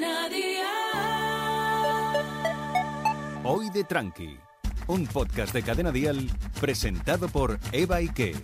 Cadena 0.00 0.28
Dial. 0.30 0.64
Hoy 3.44 3.68
de 3.68 3.84
Tranqui, 3.84 4.38
un 4.86 5.06
podcast 5.06 5.52
de 5.52 5.62
Cadena 5.62 5.92
Dial 5.92 6.26
presentado 6.58 7.28
por 7.28 7.58
Eva 7.70 7.96
Ike. 7.96 8.34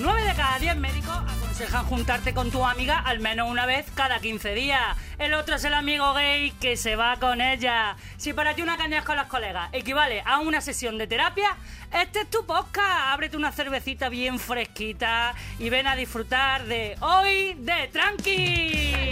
9 0.00 0.22
de 0.22 0.34
cada 0.34 0.58
10 0.58 0.76
médicos 0.76 1.16
aconsejan 1.16 1.84
juntarte 1.84 2.34
con 2.34 2.50
tu 2.50 2.64
amiga 2.64 2.98
al 2.98 3.20
menos 3.20 3.48
una 3.48 3.64
vez 3.64 3.86
cada 3.94 4.18
15 4.18 4.54
días. 4.54 4.96
El 5.18 5.34
otro 5.34 5.54
es 5.54 5.64
el 5.64 5.74
amigo 5.74 6.14
gay 6.14 6.50
que 6.60 6.76
se 6.76 6.96
va 6.96 7.16
con 7.20 7.40
ella. 7.40 7.96
Si 8.16 8.32
para 8.32 8.54
ti 8.54 8.62
una 8.62 8.76
caña 8.76 9.04
con 9.04 9.16
los 9.16 9.26
colegas 9.26 9.68
equivale 9.72 10.22
a 10.26 10.40
una 10.40 10.60
sesión 10.60 10.98
de 10.98 11.06
terapia, 11.06 11.56
este 11.92 12.22
es 12.22 12.30
tu 12.30 12.44
podcast. 12.44 13.12
Ábrete 13.12 13.36
una 13.36 13.52
cervecita 13.52 14.08
bien 14.08 14.40
fresquita 14.40 15.32
y 15.60 15.70
ven 15.70 15.86
a 15.86 15.94
disfrutar 15.94 16.64
de 16.64 16.96
Hoy 17.00 17.54
de 17.54 17.88
Tranqui. 17.92 19.09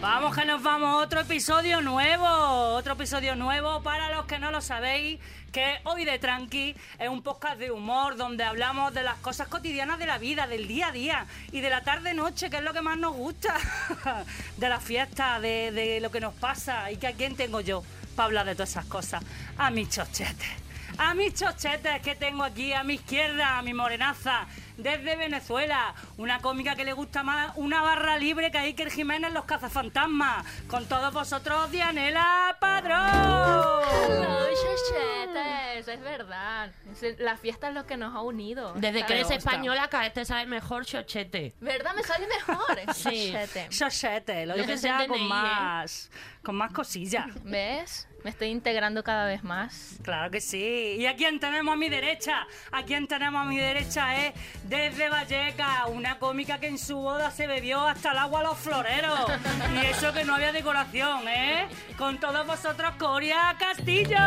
Vamos 0.00 0.36
que 0.36 0.44
nos 0.44 0.62
vamos, 0.62 1.02
otro 1.02 1.20
episodio 1.20 1.80
nuevo, 1.80 2.26
otro 2.26 2.92
episodio 2.92 3.34
nuevo 3.34 3.82
para 3.82 4.14
los 4.14 4.26
que 4.26 4.38
no 4.38 4.50
lo 4.50 4.60
sabéis, 4.60 5.18
que 5.52 5.78
hoy 5.84 6.04
de 6.04 6.18
Tranqui 6.18 6.76
es 6.98 7.08
un 7.08 7.22
podcast 7.22 7.58
de 7.58 7.70
humor 7.70 8.16
donde 8.16 8.44
hablamos 8.44 8.92
de 8.92 9.02
las 9.02 9.16
cosas 9.16 9.48
cotidianas 9.48 9.98
de 9.98 10.06
la 10.06 10.18
vida, 10.18 10.46
del 10.46 10.68
día 10.68 10.88
a 10.88 10.92
día 10.92 11.26
y 11.50 11.62
de 11.62 11.70
la 11.70 11.82
tarde-noche, 11.82 12.50
que 12.50 12.58
es 12.58 12.62
lo 12.62 12.74
que 12.74 12.82
más 12.82 12.98
nos 12.98 13.14
gusta, 13.14 13.56
de 14.58 14.68
la 14.68 14.80
fiesta, 14.80 15.40
de, 15.40 15.72
de 15.72 16.00
lo 16.00 16.10
que 16.10 16.20
nos 16.20 16.34
pasa 16.34 16.90
y 16.92 16.98
que 16.98 17.06
a 17.06 17.12
quién 17.14 17.34
tengo 17.34 17.62
yo 17.62 17.82
para 18.14 18.26
hablar 18.26 18.46
de 18.46 18.54
todas 18.54 18.70
esas 18.70 18.84
cosas, 18.84 19.24
a 19.56 19.70
mis 19.70 19.88
chochetes. 19.88 20.65
A 20.98 21.14
mis 21.14 21.34
chochetes 21.34 22.00
que 22.02 22.14
tengo 22.14 22.42
aquí 22.44 22.72
a 22.72 22.82
mi 22.82 22.94
izquierda, 22.94 23.58
a 23.58 23.62
mi 23.62 23.74
morenaza, 23.74 24.46
desde 24.76 25.16
Venezuela. 25.16 25.94
Una 26.16 26.40
cómica 26.40 26.74
que 26.74 26.84
le 26.84 26.92
gusta 26.92 27.22
más 27.22 27.52
una 27.56 27.82
barra 27.82 28.18
libre 28.18 28.50
que 28.50 28.58
Iker 28.58 28.90
Jiménez 28.90 29.32
Los 29.32 29.44
Cazafantasmas. 29.44 30.44
Con 30.68 30.86
todos 30.86 31.12
vosotros, 31.12 31.70
Dianela 31.70 32.56
Padrón. 32.60 33.10
Hello, 33.12 34.46
chochetes, 34.54 35.88
es 35.88 36.00
verdad. 36.00 36.70
Es- 37.02 37.18
La 37.18 37.36
fiesta 37.36 37.68
es 37.68 37.74
lo 37.74 37.86
que 37.86 37.96
nos 37.96 38.14
ha 38.14 38.20
unido. 38.22 38.72
Desde 38.76 39.04
que 39.04 39.12
eres 39.14 39.30
española, 39.30 39.88
cada 39.88 40.04
vez 40.04 40.14
te 40.14 40.24
sabe 40.24 40.46
mejor 40.46 40.84
chochete. 40.86 41.54
¿Verdad? 41.60 41.94
Me 41.94 42.02
sale 42.02 42.26
mejor. 42.26 42.56
Sí. 42.94 43.32
Chochete. 43.32 43.68
Chochete, 43.70 44.46
lo 44.46 44.54
que 44.54 44.62
es 44.62 44.68
el 44.70 44.78
ya 44.80 45.06
con 45.06 45.18
¿eh? 45.20 45.24
más, 45.28 46.10
con 46.42 46.54
más 46.56 46.72
cosillas. 46.72 47.26
¿Ves? 47.44 48.08
Me 48.26 48.30
estoy 48.30 48.48
integrando 48.48 49.04
cada 49.04 49.24
vez 49.24 49.44
más. 49.44 49.98
Claro 50.02 50.32
que 50.32 50.40
sí. 50.40 50.96
¿Y 50.98 51.06
a 51.06 51.14
quién 51.14 51.38
tenemos 51.38 51.72
a 51.72 51.76
mi 51.76 51.88
derecha? 51.88 52.44
¿A 52.72 52.82
quién 52.82 53.06
tenemos 53.06 53.40
a 53.40 53.44
mi 53.44 53.56
derecha? 53.56 54.26
Es 54.26 54.34
desde 54.64 55.08
Valleca, 55.08 55.86
una 55.86 56.18
cómica 56.18 56.58
que 56.58 56.66
en 56.66 56.76
su 56.76 56.96
boda 56.96 57.30
se 57.30 57.46
bebió 57.46 57.86
hasta 57.86 58.10
el 58.10 58.18
agua 58.18 58.40
a 58.40 58.42
los 58.42 58.58
floreros. 58.58 59.30
Y 59.72 59.86
eso 59.86 60.12
que 60.12 60.24
no 60.24 60.34
había 60.34 60.50
decoración, 60.50 61.28
¿eh? 61.28 61.68
Con 61.96 62.18
todos 62.18 62.44
vosotros, 62.44 62.94
Coria 62.98 63.54
Castillo. 63.60 64.18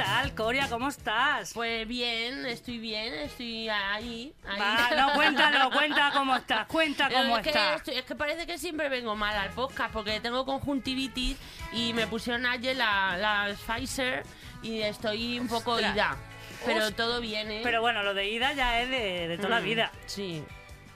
¿Qué 0.00 0.06
tal, 0.06 0.34
Coria? 0.34 0.66
¿Cómo 0.70 0.88
estás? 0.88 1.52
Pues 1.52 1.86
bien, 1.86 2.46
estoy 2.46 2.78
bien, 2.78 3.12
estoy 3.12 3.68
ahí. 3.68 4.32
ahí. 4.48 4.58
Va, 4.58 4.90
no, 4.96 5.12
cuéntalo, 5.12 5.70
cuenta 5.70 6.10
cómo 6.14 6.36
estás, 6.36 6.66
cuenta 6.68 7.10
cómo 7.10 7.36
es, 7.36 7.42
que 7.42 7.50
estás. 7.50 7.76
estoy- 7.76 7.94
es 7.96 8.04
que 8.04 8.14
parece 8.14 8.46
que 8.46 8.56
siempre 8.56 8.88
vengo 8.88 9.14
mal 9.14 9.36
al 9.36 9.50
podcast 9.50 9.92
porque 9.92 10.18
tengo 10.20 10.46
conjuntivitis 10.46 11.36
y 11.74 11.92
me 11.92 12.06
pusieron 12.06 12.46
ayer 12.46 12.76
la, 12.76 13.18
la 13.18 13.54
Pfizer 13.66 14.22
y 14.62 14.80
estoy 14.80 15.38
un 15.38 15.48
poco 15.48 15.72
Ostras. 15.72 15.94
ida. 15.94 16.16
Pero 16.64 16.92
todo 16.92 17.20
bien, 17.20 17.50
¿eh? 17.50 17.60
Pero 17.62 17.82
bueno, 17.82 18.02
lo 18.02 18.14
de 18.14 18.26
ida 18.30 18.54
ya 18.54 18.80
es 18.80 18.88
de, 18.88 19.28
de 19.28 19.36
toda 19.36 19.50
la 19.50 19.60
Mm, 19.60 19.64
vida. 19.64 19.92
Sí. 20.06 20.42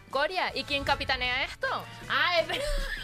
Coria, 0.09 0.51
¿y 0.57 0.65
quién 0.65 0.83
capitanea 0.83 1.45
esto? 1.45 1.67
Ah, 2.09 2.41
es 2.41 2.47
verdad. 2.47 2.65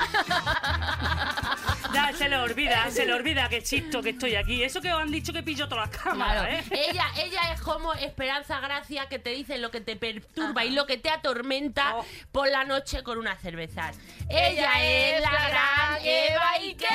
Ya 1.92 2.12
se 2.16 2.28
le 2.28 2.36
olvida, 2.36 2.88
se 2.90 3.04
le 3.04 3.12
olvida 3.14 3.48
que 3.48 3.62
chisto 3.62 4.00
que 4.00 4.10
estoy 4.10 4.36
aquí. 4.36 4.62
Eso 4.62 4.80
que 4.80 4.92
os 4.92 5.00
han 5.00 5.10
dicho 5.10 5.32
que 5.32 5.42
pillo 5.42 5.68
todas 5.68 5.90
las 5.90 5.98
cámaras, 5.98 6.46
Claro. 6.46 6.56
¿eh? 6.74 6.88
Ella, 6.90 7.04
ella 7.16 7.52
es 7.52 7.60
como 7.60 7.92
Esperanza 7.94 8.60
Gracia 8.60 9.08
que 9.08 9.18
te 9.18 9.30
dice 9.30 9.58
lo 9.58 9.70
que 9.72 9.80
te 9.80 9.96
perturba 9.96 10.64
y 10.64 10.70
lo 10.70 10.86
que 10.86 10.98
te 10.98 11.10
atormenta 11.10 11.96
Oh. 11.96 12.04
por 12.30 12.48
la 12.48 12.64
noche 12.64 13.02
con 13.02 13.18
unas 13.18 13.40
cervezas. 13.40 13.96
Ella 14.28 14.70
es 14.84 15.20
la 15.20 15.30
gran 15.30 15.98
Eva 16.04 16.52
Ike. 16.60 16.86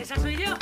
Esa 0.00 0.16
soy 0.16 0.36
yo. 0.36 0.56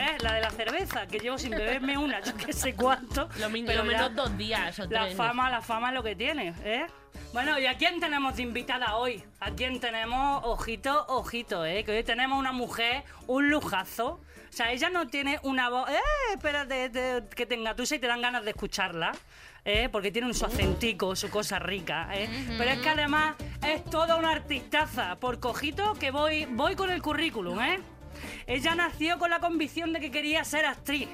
¿Eh? 0.00 0.16
La 0.20 0.32
de 0.34 0.40
la 0.40 0.50
cerveza, 0.50 1.06
que 1.06 1.18
llevo 1.18 1.38
sin 1.38 1.50
beberme 1.50 1.96
una, 1.98 2.20
yo 2.20 2.34
que 2.36 2.52
sé 2.52 2.74
cuánto. 2.74 3.28
Lo, 3.38 3.48
min- 3.50 3.66
pero 3.66 3.82
lo 3.84 3.90
menos 3.90 4.14
dos 4.14 4.36
días 4.36 4.78
o 4.78 4.86
La 4.86 5.04
tres. 5.04 5.16
fama, 5.16 5.50
la 5.50 5.60
fama 5.60 5.88
es 5.88 5.94
lo 5.94 6.02
que 6.02 6.14
tiene, 6.16 6.54
¿eh? 6.64 6.86
Bueno, 7.32 7.58
¿y 7.58 7.66
a 7.66 7.76
quién 7.76 8.00
tenemos 8.00 8.36
de 8.36 8.42
invitada 8.42 8.96
hoy? 8.96 9.22
¿A 9.40 9.50
quién 9.50 9.80
tenemos? 9.80 10.42
Ojito, 10.44 11.04
ojito, 11.08 11.64
¿eh? 11.66 11.84
Que 11.84 11.92
hoy 11.92 12.04
tenemos 12.04 12.38
una 12.38 12.52
mujer, 12.52 13.04
un 13.26 13.50
lujazo. 13.50 14.20
O 14.48 14.52
sea, 14.52 14.72
ella 14.72 14.88
no 14.88 15.06
tiene 15.08 15.38
una 15.42 15.68
voz... 15.68 15.90
¡Eh! 15.90 16.00
Espérate 16.34 16.88
te- 16.88 17.22
que 17.36 17.44
tenga 17.44 17.74
tusa 17.76 17.96
y 17.96 17.98
te 17.98 18.06
dan 18.06 18.22
ganas 18.22 18.44
de 18.44 18.50
escucharla. 18.50 19.12
¿eh? 19.64 19.90
Porque 19.92 20.10
tiene 20.10 20.26
un 20.26 20.32
su 20.34 20.46
acentico, 20.46 21.14
su 21.16 21.28
cosa 21.28 21.58
rica, 21.58 22.08
¿eh? 22.14 22.28
Pero 22.56 22.70
es 22.70 22.78
que 22.78 22.88
además 22.88 23.34
es 23.66 23.84
toda 23.84 24.16
una 24.16 24.30
artistaza. 24.30 25.16
Por 25.16 25.38
cojito 25.38 25.92
que 25.94 26.10
voy, 26.10 26.46
voy 26.46 26.74
con 26.76 26.90
el 26.90 27.02
currículum, 27.02 27.60
¿eh? 27.60 27.78
Ella 28.46 28.74
nació 28.74 29.18
con 29.18 29.30
la 29.30 29.40
convicción 29.40 29.92
de 29.92 30.00
que 30.00 30.10
quería 30.10 30.44
ser 30.44 30.66
actriz. 30.66 31.08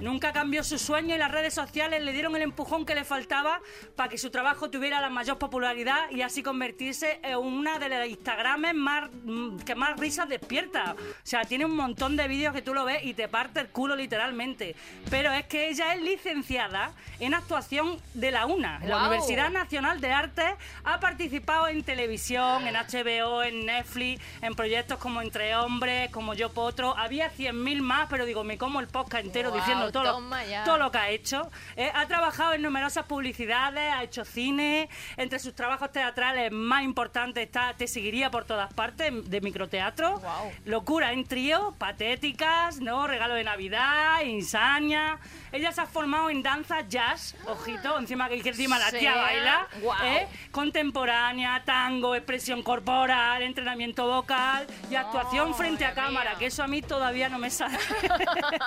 Nunca 0.00 0.32
cambió 0.32 0.64
su 0.64 0.78
sueño 0.78 1.14
y 1.14 1.18
las 1.18 1.30
redes 1.30 1.52
sociales 1.52 2.02
le 2.02 2.12
dieron 2.12 2.34
el 2.34 2.42
empujón 2.42 2.86
que 2.86 2.94
le 2.94 3.04
faltaba 3.04 3.60
para 3.96 4.08
que 4.08 4.16
su 4.16 4.30
trabajo 4.30 4.70
tuviera 4.70 4.98
la 5.00 5.10
mayor 5.10 5.38
popularidad 5.38 6.10
y 6.10 6.22
así 6.22 6.42
convertirse 6.42 7.20
en 7.22 7.36
una 7.36 7.78
de 7.78 7.90
las 7.90 8.08
Instagrames 8.08 8.74
más, 8.74 9.10
mm, 9.24 9.58
que 9.58 9.74
más 9.74 10.00
risas 10.00 10.26
despierta. 10.28 10.96
O 10.98 11.14
sea, 11.22 11.44
tiene 11.44 11.66
un 11.66 11.76
montón 11.76 12.16
de 12.16 12.28
vídeos 12.28 12.54
que 12.54 12.62
tú 12.62 12.72
lo 12.72 12.86
ves 12.86 13.04
y 13.04 13.12
te 13.12 13.28
parte 13.28 13.60
el 13.60 13.68
culo 13.68 13.94
literalmente. 13.94 14.74
Pero 15.10 15.32
es 15.32 15.44
que 15.46 15.68
ella 15.68 15.94
es 15.94 16.00
licenciada 16.00 16.92
en 17.18 17.34
actuación 17.34 18.00
de 18.14 18.30
la 18.30 18.46
UNA, 18.46 18.80
en 18.82 18.88
la. 18.88 19.00
Universidad 19.00 19.50
Nacional 19.50 20.00
de 20.00 20.12
Artes. 20.12 20.54
Ha 20.84 21.00
participado 21.00 21.68
en 21.68 21.82
televisión, 21.82 22.66
en 22.66 22.74
HBO, 22.74 23.42
en 23.42 23.66
Netflix, 23.66 24.22
en 24.40 24.54
proyectos 24.54 24.98
como 24.98 25.20
Entre 25.20 25.56
Hombres, 25.56 26.10
como 26.10 26.34
Yo 26.34 26.49
Potro. 26.50 26.96
Había 26.96 27.30
100.000 27.32 27.80
más, 27.80 28.08
pero 28.08 28.24
digo, 28.24 28.44
me 28.44 28.58
como 28.58 28.80
el 28.80 28.88
podcast 28.88 29.24
entero 29.24 29.50
Guau, 29.50 29.60
diciendo 29.60 29.92
todo 29.92 30.20
lo, 30.20 30.64
todo 30.64 30.78
lo 30.78 30.90
que 30.90 30.98
ha 30.98 31.08
hecho. 31.10 31.50
Eh, 31.76 31.90
ha 31.94 32.06
trabajado 32.06 32.54
en 32.54 32.62
numerosas 32.62 33.06
publicidades, 33.06 33.92
ha 33.92 34.02
hecho 34.02 34.24
cine. 34.24 34.88
Entre 35.16 35.38
sus 35.38 35.54
trabajos 35.54 35.90
teatrales 35.92 36.52
más 36.52 36.82
importantes 36.82 37.44
está 37.44 37.74
Te 37.74 37.86
seguiría 37.86 38.30
por 38.30 38.44
todas 38.44 38.72
partes, 38.72 39.12
de 39.30 39.40
microteatro. 39.40 40.18
Guau. 40.18 40.52
Locura 40.64 41.12
en 41.12 41.24
trío, 41.26 41.74
patéticas, 41.78 42.80
¿no? 42.80 43.06
Regalo 43.06 43.34
de 43.34 43.44
Navidad, 43.44 44.22
insania. 44.22 45.18
Ella 45.52 45.72
se 45.72 45.80
ha 45.80 45.86
formado 45.86 46.30
en 46.30 46.42
danza 46.42 46.82
jazz, 46.88 47.34
ojito, 47.46 47.98
encima 47.98 48.28
que 48.28 48.36
encima 48.36 48.78
la 48.78 48.90
tía 48.90 49.14
baila. 49.16 49.66
Guau. 49.80 50.04
¿eh? 50.04 50.28
Contemporánea, 50.50 51.62
tango, 51.64 52.14
expresión 52.14 52.62
corporal, 52.62 53.42
entrenamiento 53.42 54.06
vocal 54.06 54.66
y 54.90 54.94
actuación 54.94 55.54
frente 55.54 55.84
a 55.84 55.94
cámara. 55.94 56.36
Que 56.40 56.46
eso 56.46 56.62
a 56.62 56.66
mí 56.66 56.80
todavía 56.80 57.28
no 57.28 57.38
me 57.38 57.50
sale. 57.50 57.78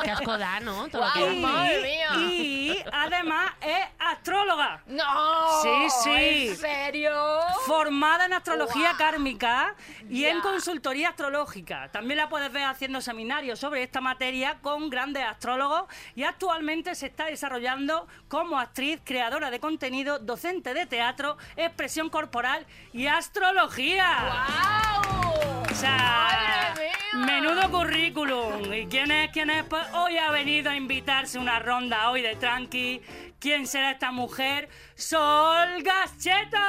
Qué 0.04 0.12
asco 0.12 0.38
da, 0.38 0.60
¿no? 0.60 0.88
Todo 0.92 1.12
que- 1.14 1.34
y, 1.34 1.40
madre 1.42 1.82
mía. 1.82 2.08
y 2.30 2.78
además 2.92 3.52
es 3.62 3.88
astróloga. 3.98 4.84
¡No! 4.86 5.62
Sí, 5.64 5.88
sí. 6.04 6.48
¿En 6.50 6.56
serio? 6.56 7.40
Formada 7.66 8.26
en 8.26 8.34
astrología 8.34 8.90
Guau. 8.90 8.98
kármica 8.98 9.74
y 10.08 10.26
en 10.26 10.40
consultoría 10.42 11.10
astrológica. 11.10 11.90
También 11.92 12.18
la 12.20 12.30
puedes 12.30 12.52
ver 12.54 12.66
haciendo 12.66 13.02
seminarios 13.02 13.58
sobre 13.58 13.82
esta 13.82 14.02
materia 14.02 14.60
con 14.62 14.92
grandes 14.92 15.24
astrólogos 15.26 15.86
y 16.16 16.24
actualmente 16.26 16.94
se 16.94 17.08
está 17.08 17.26
desarrollando 17.26 18.08
como 18.28 18.60
actriz, 18.60 19.02
creadora 19.04 19.50
de 19.50 19.60
contenido, 19.60 20.20
docente 20.20 20.76
de 20.76 20.86
teatro, 20.86 21.38
expresión 21.56 22.10
corporal 22.12 22.68
y 22.94 23.08
astrología. 23.08 25.02
¡Wow! 25.24 25.33
O 25.74 25.76
sea, 25.76 26.76
menudo 27.14 27.72
currículum. 27.72 28.72
¿Y 28.72 28.86
quién 28.86 29.10
es? 29.10 29.32
¿Quién 29.32 29.50
es? 29.50 29.64
Pues 29.64 29.84
hoy 29.96 30.20
ha 30.20 30.30
venido 30.30 30.70
a 30.70 30.76
invitarse 30.76 31.40
una 31.40 31.58
ronda 31.58 32.12
hoy 32.12 32.22
de 32.22 32.36
tranqui. 32.36 33.02
¿Quién 33.40 33.66
será 33.66 33.90
esta 33.90 34.12
mujer? 34.12 34.70
Sol 34.94 35.82
Gascheto. 35.82 36.60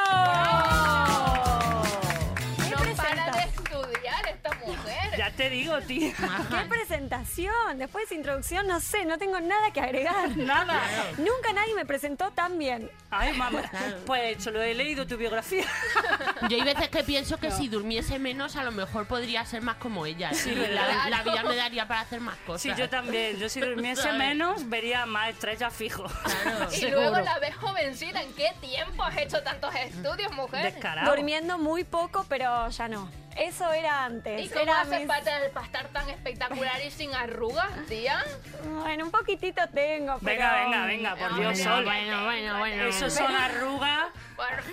Ya 5.16 5.30
te 5.30 5.50
digo, 5.50 5.80
tía. 5.82 6.12
¿Qué 6.14 6.68
presentación? 6.68 7.78
Después 7.78 8.02
de 8.02 8.06
esa 8.06 8.14
introducción, 8.14 8.66
no 8.66 8.80
sé, 8.80 9.04
no 9.04 9.18
tengo 9.18 9.40
nada 9.40 9.72
que 9.72 9.80
agregar. 9.80 10.36
Nada. 10.36 10.80
Nunca 11.18 11.52
nadie 11.54 11.74
me 11.74 11.84
presentó 11.86 12.30
tan 12.30 12.58
bien. 12.58 12.90
Ay, 13.10 13.32
mamá. 13.34 13.62
Pues 14.06 14.42
solo 14.42 14.60
he 14.62 14.74
leído 14.74 15.06
tu 15.06 15.16
biografía. 15.16 15.64
Yo 16.48 16.56
hay 16.56 16.62
veces 16.62 16.88
que 16.88 17.02
pienso 17.04 17.38
que 17.38 17.50
si 17.50 17.68
durmiese 17.68 18.18
menos, 18.18 18.56
a 18.56 18.64
lo 18.64 18.72
mejor 18.72 19.06
podría 19.06 19.44
ser 19.46 19.62
más 19.62 19.76
como 19.76 20.04
ella. 20.06 20.32
Sí, 20.34 20.54
la, 20.54 21.08
la 21.08 21.22
vida 21.22 21.42
me 21.44 21.56
daría 21.56 21.86
para 21.88 22.00
hacer 22.00 22.20
más 22.20 22.36
cosas. 22.46 22.62
Sí, 22.62 22.72
yo 22.76 22.88
también. 22.88 23.38
Yo 23.38 23.48
si 23.48 23.60
durmiese 23.60 24.02
¿Sabes? 24.02 24.18
menos, 24.18 24.68
vería 24.68 25.06
más 25.06 25.30
estrellas 25.30 25.72
fijo. 25.74 26.04
Claro. 26.42 26.68
Y 26.72 26.76
Seguro. 26.76 27.00
luego 27.00 27.20
la 27.20 27.38
ves 27.38 27.54
jovencita. 27.56 28.22
¿En 28.22 28.32
qué 28.34 28.52
tiempo 28.60 29.02
has 29.04 29.16
hecho 29.16 29.42
tantos 29.42 29.74
estudios, 29.74 30.32
mujer? 30.32 30.72
Descarado. 30.72 31.10
Durmiendo 31.14 31.58
muy 31.58 31.84
poco, 31.84 32.24
pero 32.28 32.68
ya 32.68 32.88
no. 32.88 33.08
Eso 33.36 33.72
era 33.72 34.04
antes. 34.04 34.44
¿Y 34.44 34.48
cómo 34.48 34.62
era 34.62 34.80
haces 34.82 34.98
mis- 35.00 35.08
para, 35.08 35.24
para 35.52 35.66
estar 35.66 35.88
tan 35.88 36.08
espectacular 36.10 36.80
y 36.84 36.90
sin 36.90 37.14
arrugas, 37.14 37.68
tía? 37.88 38.22
Bueno, 38.64 39.04
un 39.06 39.10
poquitito 39.10 39.62
tengo, 39.74 40.18
pero... 40.24 40.32
Venga, 40.40 40.54
venga, 40.64 40.86
venga, 40.86 41.16
por 41.16 41.34
Dios, 41.36 41.58
Bueno, 41.58 41.64
Sol. 41.76 41.84
bueno, 41.84 42.24
bueno, 42.24 42.58
bueno. 42.58 42.84
Eso 42.84 43.10
son 43.10 43.34
arrugas. 43.34 44.06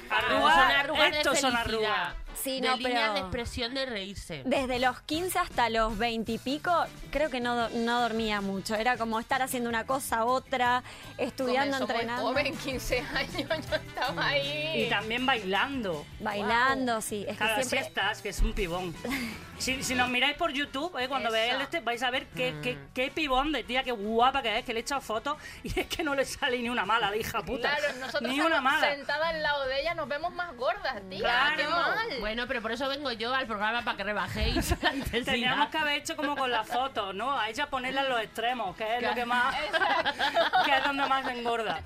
Arrugas, 0.10 0.56
Son 0.56 0.72
arrugas 0.72 1.12
de 1.12 1.18
estos 1.18 1.40
son 1.40 1.56
arrugas. 1.56 2.14
Sí, 2.36 2.60
de 2.62 2.68
no, 2.70 2.78
líneas 2.78 2.94
pero- 3.02 3.14
de 3.14 3.20
expresión 3.20 3.74
de 3.74 3.86
reírse. 3.86 4.44
Desde 4.46 4.80
los 4.80 5.00
15 5.02 5.40
hasta 5.40 5.70
los 5.70 5.98
20 5.98 6.32
y 6.32 6.38
pico, 6.38 6.72
creo 7.12 7.30
que 7.30 7.40
no, 7.40 7.70
no 7.70 8.02
dormía 8.02 8.42
mucho. 8.42 8.76
Era 8.76 8.98
como 8.98 9.20
estar 9.20 9.42
haciendo 9.42 9.70
una 9.70 9.86
cosa, 9.86 10.26
otra, 10.26 10.84
estudiando, 11.18 11.78
Comenzó 11.78 11.86
muy 11.94 12.02
entrenando. 12.02 12.24
joven, 12.30 12.58
15 12.58 13.00
años, 13.00 13.34
yo 13.70 13.76
estaba 13.76 14.28
ahí. 14.28 14.84
Y 14.86 14.90
también 14.90 15.26
bailando. 15.26 16.06
Bailando, 16.20 17.02
sí. 17.02 17.26
Es 17.28 17.38
que 17.38 17.44
así 17.44 17.64
siempre... 17.70 17.80
estás, 17.88 18.22
que 18.22 18.30
es 18.30 18.40
un 18.42 18.54
pibón. 18.54 18.96
Si, 19.62 19.84
si 19.84 19.94
nos 19.94 20.10
miráis 20.10 20.36
por 20.38 20.52
YouTube, 20.52 20.98
eh, 20.98 21.08
cuando 21.08 21.30
Eso. 21.30 21.34
veáis 21.34 21.54
el 21.54 21.62
este, 21.62 21.80
vais 21.82 22.02
a 22.02 22.10
ver 22.10 22.26
qué, 22.30 22.56
qué, 22.64 22.80
qué 22.96 23.12
pibón 23.12 23.52
de 23.52 23.64
tía, 23.64 23.84
qué 23.84 23.92
guapa 23.92 24.42
que 24.42 24.58
es, 24.58 24.66
que 24.66 24.74
le 24.74 24.80
he 24.80 24.82
echado 24.82 25.02
fotos 25.02 25.38
y 25.64 25.80
es 25.80 25.86
que 25.86 26.04
no 26.04 26.16
le 26.16 26.26
sale 26.26 26.58
ni 26.58 26.68
una 26.68 26.84
mala, 26.84 27.12
de 27.12 27.20
hija 27.20 27.44
puta. 27.44 27.70
Claro, 27.76 28.00
nosotros 28.00 28.32
ni 28.32 28.42
una 28.42 28.60
mala. 28.60 28.96
sentada 28.96 29.30
al 29.30 29.44
lado 29.44 29.68
de 29.68 29.82
ella 29.82 29.94
nos 29.94 30.08
vemos 30.08 30.34
más 30.34 30.56
gordas, 30.56 30.96
tía. 31.08 31.20
Claro. 31.20 31.58
Qué 31.58 31.68
mal. 31.68 32.20
Bueno, 32.20 32.48
pero 32.48 32.62
por 32.64 32.72
eso 32.72 32.90
vengo 32.90 33.12
yo 33.12 33.36
al 33.36 33.46
programa 33.46 33.84
para 33.84 33.98
que 33.98 34.04
rebajéis 34.04 34.72
la 34.82 34.96
intensidad. 34.96 35.34
Teníamos 35.34 35.70
que 35.70 35.78
haber 35.78 36.00
hecho 36.00 36.16
como 36.16 36.36
con 36.36 36.50
las 36.50 36.68
fotos, 36.68 37.14
¿no? 37.14 37.40
A 37.40 37.48
ella 37.50 37.68
ponerla 37.68 38.02
en 38.02 38.10
los 38.10 38.20
extremos, 38.20 38.76
que 38.76 38.98
es 38.98 39.04
lo 39.04 39.14
que 39.14 39.26
más. 39.26 39.56
que 40.66 40.76
es 40.76 40.84
donde 40.84 41.06
más 41.06 41.28
engorda. 41.28 41.82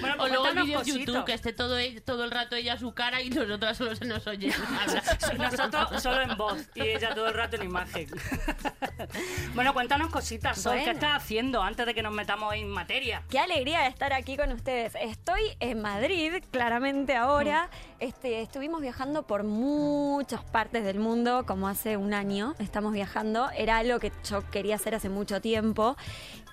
Bueno, 0.00 0.14
O 0.14 0.18
pues 0.18 0.30
luego 0.32 0.46
el 0.46 0.54
cuéntanos 0.54 0.64
vídeo 0.66 0.78
en 0.78 0.84
cositas. 0.84 1.06
YouTube, 1.06 1.24
que 1.24 1.34
esté 1.34 1.52
todo, 1.52 1.78
e- 1.78 2.00
todo 2.00 2.24
el 2.24 2.30
rato 2.30 2.56
ella 2.56 2.78
su 2.78 2.92
cara 2.94 3.20
y 3.22 3.30
nosotras 3.30 3.76
solo 3.76 3.94
se 3.96 4.04
nos 4.04 4.26
oye. 4.26 4.52
Nosotros 5.38 6.02
solo 6.02 6.20
en 6.22 6.36
voz 6.36 6.58
y 6.74 6.82
ella 6.82 7.14
todo 7.14 7.28
el 7.28 7.34
rato 7.34 7.56
en 7.56 7.64
imagen. 7.64 8.08
bueno, 9.54 9.72
cuéntanos 9.74 10.10
cositas, 10.10 10.60
Sol. 10.60 10.78
¿Qué 10.84 10.90
estás 10.90 11.16
haciendo 11.16 11.62
antes 11.62 11.84
de 11.86 11.94
que 11.94 12.02
nos 12.02 12.12
metamos 12.12 12.54
en 12.54 12.68
materia? 12.68 13.22
Qué 13.30 13.38
alegría 13.38 13.80
de 13.80 13.88
estar 13.88 14.12
aquí 14.12 14.36
con 14.36 14.52
ustedes. 14.52 14.94
Estoy 15.00 15.42
en 15.60 15.80
Madrid, 15.82 16.42
claramente 16.50 17.16
ahora. 17.16 17.68
Este, 17.98 18.42
estuvimos 18.42 18.80
viajando 18.80 19.26
por 19.26 19.44
muchas 19.44 20.42
partes 20.44 20.84
del 20.84 20.98
mundo, 20.98 21.44
como 21.46 21.68
hace 21.68 21.96
un 21.96 22.14
año 22.14 22.54
estamos 22.58 22.92
viajando. 22.92 23.50
Era 23.50 23.78
algo 23.78 23.98
que 23.98 24.12
yo 24.28 24.48
quería 24.50 24.76
hacer 24.76 24.94
hace 24.94 25.08
mucho 25.08 25.40
tiempo. 25.40 25.96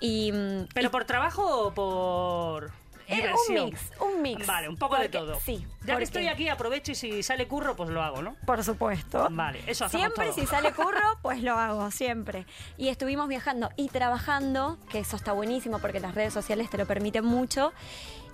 Y, 0.00 0.32
mm, 0.32 0.68
¿Pero 0.74 0.90
por 0.90 1.04
trabajo 1.04 1.66
o 1.66 1.74
por 1.74 2.72
Eh, 3.10 3.32
un 3.48 3.54
mix, 3.54 3.80
un 4.00 4.22
mix. 4.22 4.46
Vale, 4.46 4.68
un 4.68 4.76
poco 4.76 4.96
de 4.96 5.08
todo. 5.08 5.38
sí, 5.40 5.66
Ya 5.84 5.96
que 5.96 6.04
estoy 6.04 6.28
aquí, 6.28 6.48
aprovecho 6.48 6.92
y 6.92 6.94
si 6.94 7.22
sale 7.22 7.48
curro, 7.48 7.74
pues 7.76 7.90
lo 7.90 8.02
hago, 8.02 8.22
¿no? 8.22 8.36
Por 8.46 8.62
supuesto. 8.62 9.28
Vale, 9.30 9.60
eso 9.66 9.84
hacemos 9.84 10.02
Siempre 10.02 10.26
todo. 10.26 10.34
si 10.34 10.46
sale 10.46 10.72
curro, 10.72 11.00
pues 11.22 11.42
lo 11.42 11.54
hago, 11.58 11.90
siempre. 11.90 12.46
Y 12.78 12.88
estuvimos 12.88 13.28
viajando 13.28 13.70
y 13.76 13.88
trabajando, 13.88 14.78
que 14.90 15.00
eso 15.00 15.16
está 15.16 15.32
buenísimo 15.32 15.78
porque 15.80 16.00
las 16.00 16.14
redes 16.14 16.32
sociales 16.32 16.70
te 16.70 16.78
lo 16.78 16.86
permiten 16.86 17.24
mucho. 17.24 17.72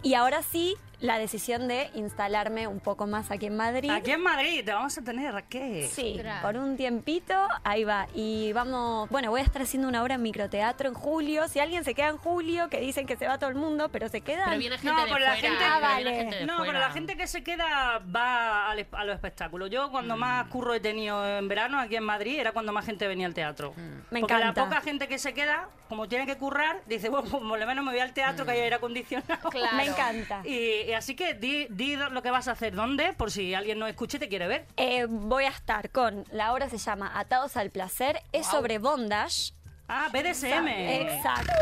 Y 0.03 0.15
ahora 0.15 0.43
sí, 0.43 0.77
la 1.01 1.19
decisión 1.19 1.69
de 1.69 1.91
instalarme 1.95 2.67
un 2.67 2.81
poco 2.81 3.07
más 3.07 3.31
aquí 3.31 3.47
en 3.47 3.57
Madrid. 3.57 3.91
Aquí 3.91 4.13
en 4.13 4.23
Madrid 4.23 4.65
te 4.65 4.73
vamos 4.73 4.97
a 4.97 5.03
tener, 5.03 5.45
¿qué? 5.45 5.89
Sí, 5.93 6.19
por 6.41 6.57
un 6.57 6.77
tiempito, 6.77 7.35
ahí 7.65 7.85
va. 7.85 8.07
Y 8.15 8.53
vamos, 8.55 9.09
bueno, 9.11 9.31
voy 9.31 9.43
a 9.43 9.45
estar 9.45 9.61
haciendo 9.61 9.89
una 9.89 10.03
obra 10.03 10.15
en 10.15 10.23
microteatro 10.23 10.89
en 10.89 10.95
julio. 10.95 11.49
Si 11.49 11.61
alguien 11.61 11.85
se 11.85 11.95
queda 11.95 12.09
en 12.09 12.17
julio, 12.17 12.71
que 12.71 12.81
dicen 12.81 13.07
que 13.07 13.17
se 13.17 13.27
va 13.29 13.39
todo 13.39 13.51
el 13.51 13.57
mundo, 13.57 13.91
pero 13.91 14.09
se 14.09 14.23
quedan. 14.23 14.47
Pero 14.47 14.59
viene 14.59 14.79
gente 14.79 14.93
No, 14.93 15.05
de 15.05 15.13
pero 15.13 15.19
la 15.19 15.33
fuera. 15.35 15.41
gente- 15.49 15.65
Ah, 15.65 15.77
pero 15.81 15.87
vale. 15.93 16.03
viene 16.05 16.19
gente 16.19 16.37
de 16.37 16.47
No, 16.47 16.57
fuera. 16.57 16.73
pero 16.73 16.79
la 16.87 16.91
gente 16.93 17.17
que 17.19 17.27
se 17.27 17.43
queda 17.45 18.01
va 18.15 18.71
al 18.71 18.87
a 18.93 19.05
los 19.05 19.15
espectáculos. 19.15 19.69
Yo 19.71 19.91
cuando 19.91 20.17
más 20.17 20.47
curro 20.49 20.73
he 20.75 20.81
tenido 20.81 21.27
en 21.39 21.47
verano 21.49 21.79
aquí 21.79 21.97
en 21.97 22.05
Madrid 22.05 22.39
era 22.39 22.53
cuando 22.53 22.73
más 22.73 22.87
gente 22.87 23.07
venía 23.07 23.27
al 23.27 23.35
teatro. 23.35 23.75
Me 24.11 24.21
Porque 24.21 24.35
encanta. 24.35 24.61
la 24.63 24.69
poca 24.69 24.81
gente 24.81 25.09
que 25.09 25.19
se 25.19 25.35
queda, 25.35 25.69
como 25.89 26.09
tiene 26.09 26.25
que 26.27 26.37
currar, 26.37 26.81
dice, 26.87 27.09
bueno, 27.11 27.29
pues 27.29 27.43
por 27.43 27.59
lo 27.59 27.67
menos 27.67 27.85
me 27.85 27.91
voy 27.91 28.01
al 28.01 28.13
teatro 28.15 28.45
que 28.47 28.53
hay 28.53 28.61
aire 28.61 28.77
acondicionado. 28.77 29.51
Claro. 29.51 29.77
Me 29.77 29.85
encanta. 29.87 30.41
Y, 30.45 30.86
y 30.87 30.93
así 30.93 31.17
que 31.17 31.35
di, 31.35 31.67
di 31.71 31.97
lo 31.97 32.23
que 32.23 32.31
vas 32.31 32.49
a 32.49 32.53
hacer, 32.53 32.75
dónde, 32.75 33.13
por 33.13 33.31
si 33.31 33.55
alguien 33.55 33.79
no 33.79 33.87
escuche 33.87 34.19
y 34.19 34.21
te 34.21 34.29
quiere 34.29 34.47
ver. 34.47 34.67
Eh, 34.77 35.07
voy 35.09 35.45
a 35.45 35.49
estar 35.49 35.91
con, 35.91 36.25
la 36.31 36.53
obra 36.53 36.69
se 36.69 36.79
llama 36.79 37.11
Atados 37.19 37.57
al 37.57 37.71
Placer, 37.71 38.23
es 38.33 38.47
sobre 38.47 38.79
bondage. 38.79 39.53
Ah, 39.89 40.09
BDSM. 40.13 40.67
Exacto. 40.67 41.53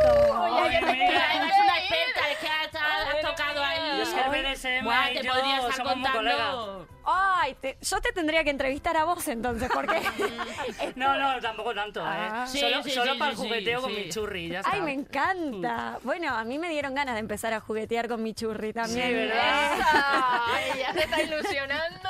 Oye, 0.64 0.80
mira. 0.80 1.24
una 1.62 1.78
experta, 1.78 2.30
es 2.30 2.38
que 2.38 2.48
has, 2.48 2.74
has 2.74 3.20
tocado 3.20 3.62
ahí. 3.62 4.00
Es 4.00 4.08
que 4.08 4.20
el 4.20 4.30
BDSM 4.30 4.88
y 5.10 5.14
te 5.14 5.26
yo 5.26 5.34
somos 5.72 5.96
muy 5.96 6.02
contando. 6.04 6.93
Ay, 7.06 7.54
te- 7.60 7.76
yo 7.82 8.00
te 8.00 8.12
tendría 8.12 8.42
que 8.44 8.50
entrevistar 8.50 8.96
a 8.96 9.04
vos 9.04 9.26
entonces, 9.28 9.68
porque... 9.72 10.00
No, 10.96 11.16
no, 11.18 11.40
tampoco 11.40 11.74
tanto, 11.74 12.02
Ah. 12.04 12.44
¿eh? 12.46 12.48
Sí, 12.50 12.60
solo 12.60 12.82
sí, 12.82 12.90
solo 12.90 13.12
sí, 13.12 13.18
para 13.18 13.30
el 13.32 13.36
sí, 13.36 13.42
jugueteo 13.42 13.78
sí. 13.80 13.84
con 13.84 13.94
mi 13.94 14.08
churri, 14.08 14.48
ya 14.48 14.60
está. 14.60 14.72
Ay, 14.72 14.80
me 14.82 14.92
encanta. 14.92 15.98
Bueno, 16.02 16.34
a 16.34 16.44
mí 16.44 16.58
me 16.58 16.68
dieron 16.70 16.94
ganas 16.94 17.14
de 17.14 17.20
empezar 17.20 17.52
a 17.52 17.60
juguetear 17.60 18.08
con 18.08 18.22
mi 18.22 18.32
churri 18.34 18.72
también. 18.72 19.06
Sí, 19.08 19.12
¿verdad? 19.14 19.78
Ay, 20.46 20.78
ya 20.80 20.92
se 20.92 21.00
está 21.00 21.22
ilusionando. 21.22 22.08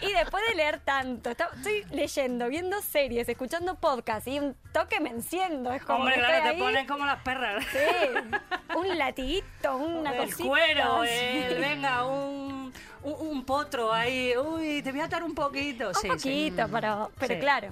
Y 0.00 0.12
después 0.12 0.42
de 0.48 0.54
leer 0.56 0.80
tanto, 0.80 1.30
está- 1.30 1.50
estoy 1.54 1.84
leyendo, 1.92 2.48
viendo 2.48 2.80
series, 2.82 3.28
escuchando 3.28 3.74
podcasts 3.76 4.26
y 4.28 4.38
un 4.38 4.56
toque 4.72 5.00
me 5.00 5.10
enciendo. 5.10 5.72
Es 5.72 5.82
como 5.84 6.00
Hombre, 6.00 6.14
que 6.14 6.20
claro, 6.20 6.34
estoy 6.36 6.48
te 6.50 6.54
ahí. 6.56 6.60
ponen 6.60 6.86
como 6.86 7.06
las 7.06 7.22
perras. 7.22 7.64
Sí, 7.72 8.76
un 8.76 8.98
latiguito, 8.98 9.76
una 9.76 10.16
el 10.16 10.24
cosita. 10.30 10.48
cuero, 10.48 11.04
sí. 11.04 11.10
el, 11.10 11.58
venga, 11.60 12.04
un, 12.06 12.72
un, 13.04 13.28
un 13.28 13.44
potro 13.44 13.92
ahí. 13.92 14.32
Uy, 14.36 14.82
te 14.82 14.90
voy 14.92 15.00
a 15.00 15.04
atar 15.04 15.22
un 15.22 15.34
poquito. 15.34 15.88
Un 15.88 15.94
sí, 15.94 16.00
sí. 16.02 16.08
poquito, 16.08 16.68
pero, 16.72 17.10
pero 17.18 17.34
Sí. 17.34 17.40
claro. 17.40 17.68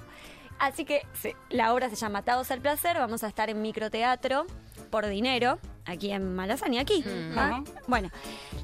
Así 0.59 0.85
que 0.85 1.01
sí, 1.13 1.33
la 1.49 1.73
obra 1.73 1.89
se 1.89 1.95
llama 1.95 2.19
Atados 2.19 2.51
al 2.51 2.61
Placer. 2.61 2.97
Vamos 2.97 3.23
a 3.23 3.27
estar 3.27 3.49
en 3.49 3.61
microteatro 3.61 4.45
por 4.91 5.07
dinero, 5.07 5.57
aquí 5.85 6.11
en 6.11 6.35
Malasaña, 6.35 6.81
aquí. 6.81 7.03
¿ah? 7.37 7.59
Ujú. 7.61 7.73
Bueno, 7.87 8.09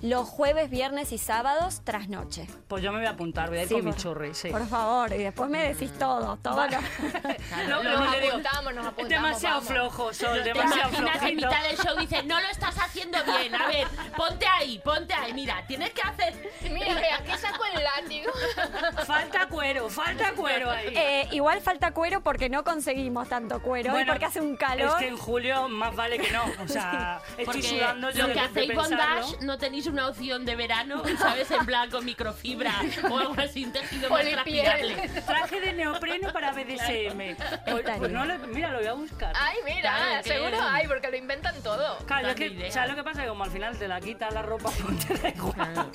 los 0.01 0.27
jueves, 0.27 0.69
viernes 0.69 1.11
y 1.11 1.17
sábados, 1.17 1.81
trasnoche. 1.83 2.47
Pues 2.67 2.83
yo 2.83 2.91
me 2.91 2.99
voy 2.99 3.07
a 3.07 3.11
apuntar, 3.11 3.49
voy 3.49 3.59
a 3.59 3.61
ir 3.63 3.67
Sí, 3.67 3.73
con 3.75 3.85
mi 3.85 3.91
por- 3.91 3.99
churri, 4.01 4.33
sí. 4.33 4.49
Por 4.49 4.65
favor, 4.67 5.11
y 5.13 5.17
después 5.23 5.49
me 5.49 5.63
decís 5.73 5.91
todo, 5.97 6.37
todo 6.37 6.65
lo- 6.67 6.77
Lo- 7.67 7.83
lo- 7.83 7.99
Nos 7.99 8.15
apuntamos, 8.15 8.73
nos 8.73 8.85
apuntamos. 8.85 9.09
demasiado 9.09 9.55
vamos. 9.55 9.69
flojo, 9.69 10.13
Sol, 10.13 10.43
demasiado 10.43 10.89
imaginas 10.89 11.15
en 11.15 11.19
flojito. 11.21 11.47
mitad 11.47 11.63
del 11.67 11.77
show 11.77 11.97
dice, 11.99 12.23
no 12.23 12.39
lo 12.41 12.47
estás 12.49 12.75
haciendo 12.79 13.17
bien. 13.23 13.55
A 13.55 13.67
ver, 13.67 13.87
ponte 14.15 14.45
ahí, 14.47 14.79
ponte 14.83 15.13
ahí. 15.13 15.33
Mira, 15.33 15.63
tienes 15.67 15.91
que 15.91 16.01
hacer. 16.01 16.33
Mira, 16.71 16.95
que 16.95 17.11
aquí 17.11 17.31
saco 17.41 17.63
el 17.75 17.83
látigo. 17.83 18.31
Falta 19.05 19.47
cuero, 19.47 19.89
falta 19.89 20.31
cuero 20.33 20.69
ahí. 20.69 20.93
Eh, 20.95 21.27
igual 21.31 21.61
falta 21.61 21.91
cuero 21.91 22.21
porque 22.21 22.49
no 22.49 22.63
conseguimos 22.63 23.29
tanto 23.29 23.61
cuero 23.61 23.99
y 23.99 24.05
porque 24.05 24.25
hace 24.25 24.41
un 24.41 24.55
calor. 24.55 24.89
Es 24.89 24.95
que 24.95 25.07
en 25.07 25.17
julio 25.17 25.67
más 25.69 25.95
vale 25.95 26.19
que 26.19 26.31
no. 26.31 26.43
O 26.63 26.67
sea, 26.67 27.06
estoy 27.29 27.45
Porque 27.45 27.61
sudando 27.63 28.09
yo 28.11 28.27
lo 28.27 28.33
que 28.33 28.39
hacéis 28.39 28.73
bondage 28.75 29.37
no 29.41 29.57
tenéis 29.57 29.87
una 29.87 30.07
opción 30.07 30.45
de 30.45 30.55
verano, 30.55 31.03
¿sabes? 31.19 31.49
En 31.51 31.65
plan 31.65 31.89
con 31.89 32.05
microfibra 32.05 32.73
o 33.09 33.17
algo 33.17 33.35
así, 33.41 33.65
un 33.65 33.71
tejido 33.73 34.09
más 34.09 34.21
transpirable. 34.21 35.09
Traje 35.25 35.61
de 35.61 35.73
neopreno 35.73 36.31
para 36.33 36.51
BDSM. 36.51 37.35
Pues, 37.65 37.83
pues 37.97 38.11
no 38.11 38.25
lo- 38.25 38.37
mira, 38.47 38.69
lo 38.71 38.79
voy 38.79 38.87
a 38.87 38.93
buscar. 38.93 39.33
Ay, 39.35 39.57
mira, 39.65 39.81
Claro, 39.81 40.23
seguro 40.23 40.57
hay, 40.61 40.87
porque 40.87 41.09
lo 41.09 41.17
inventan 41.17 41.55
todo. 41.63 41.97
Claro, 42.05 42.29
es 42.29 42.35
que. 42.35 42.71
¿sabes 42.71 42.89
lo 42.91 42.95
que 42.95 43.03
pasa? 43.03 43.21
Que 43.23 43.27
como 43.29 43.43
al 43.43 43.51
final 43.51 43.77
te 43.77 43.87
la 43.87 43.99
quitas 44.01 44.33
la 44.33 44.41
ropa, 44.41 44.69
pues 44.85 45.07
te 45.07 45.13
da 45.17 45.29
igual. 45.29 45.53
Claro. 45.53 45.91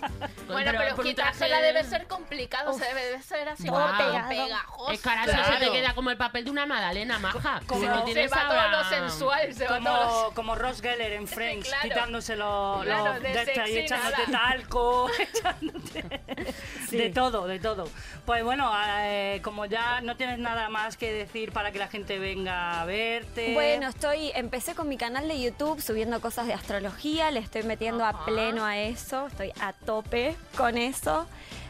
Bueno, 0.49 0.73
pero, 0.79 0.97
por 0.97 1.05
un 1.05 1.11
quitársela 1.11 1.57
traje- 1.59 1.63
debe 1.73 1.85
ser 1.85 2.07
complicado, 2.07 2.73
se 2.73 2.85
debe, 2.85 3.05
debe 3.07 3.23
ser 3.23 3.49
así 3.49 3.65
todo 3.67 3.81
como 3.81 3.99
pegajoso. 3.99 4.91
Es 4.93 5.01
que 5.03 5.09
ahora 5.09 5.25
eso 5.25 5.33
se 5.33 5.43
te 5.53 5.57
Claro. 5.59 5.73
queda 5.73 5.95
como 5.95 6.11
el 6.11 6.17
papel 6.17 6.45
de 6.45 6.51
una 6.51 6.67
magdalena, 6.67 7.19
maja. 7.19 7.61
Como- 7.67 7.81
Si 7.81 7.87
no 7.87 8.07
se 8.07 8.13
se 8.13 8.29
va 8.29 8.49
todo 8.49 8.69
lo 8.69 8.85
sensual, 8.85 9.55
se 9.55 9.67
va 9.67 9.79
todo 9.79 9.93
lo 10.05 10.09
Como, 10.23 10.35
como 10.35 10.55
Ross 10.55 10.81
Geller 10.81 11.02
en 11.11 11.27
Friends, 11.27 11.67
Claro. 11.69 11.83
quitándose 11.89 12.37
los, 12.37 12.85
Claro, 12.85 13.15
los 13.15 13.23
de 13.23 13.29
de 13.33 13.41
esta 13.43 13.53
y 13.69 13.73
sexy 13.73 13.79
echándote 13.79 14.27
nada. 14.31 14.49
talco, 14.51 15.11
echándote 15.19 16.05
de 16.93 17.11
todo, 17.11 17.47
de 17.47 17.59
todo. 17.59 17.89
Pues 18.25 18.45
bueno, 18.45 18.71
eh, 19.01 19.41
como 19.43 19.67
ya 19.67 20.01
no 20.03 20.17
tienes 20.17 20.39
nada 20.39 20.69
más 20.69 20.97
que 20.97 21.13
decir 21.13 21.51
para 21.53 21.73
que 21.73 21.79
la 21.79 21.89
gente 21.89 22.19
venga 22.19 22.81
a 22.81 22.85
verte. 22.85 23.53
Bueno, 23.55 23.89
estoy, 23.89 24.31
empecé 24.35 24.75
con 24.75 24.89
mi 24.89 24.97
canal 24.97 25.27
de 25.27 25.41
YouTube 25.41 25.81
subiendo 25.81 26.21
cosas 26.21 26.47
de 26.47 26.53
astrología, 26.55 27.31
le 27.31 27.41
estoy 27.41 27.63
metiendo 27.65 28.05
a 28.05 28.25
pleno 28.25 28.65
a 28.65 28.79
eso, 28.79 29.27
estoy 29.27 29.53
a 29.61 29.73
tope 29.73 30.37
con 30.57 30.77
eso. 30.79 31.27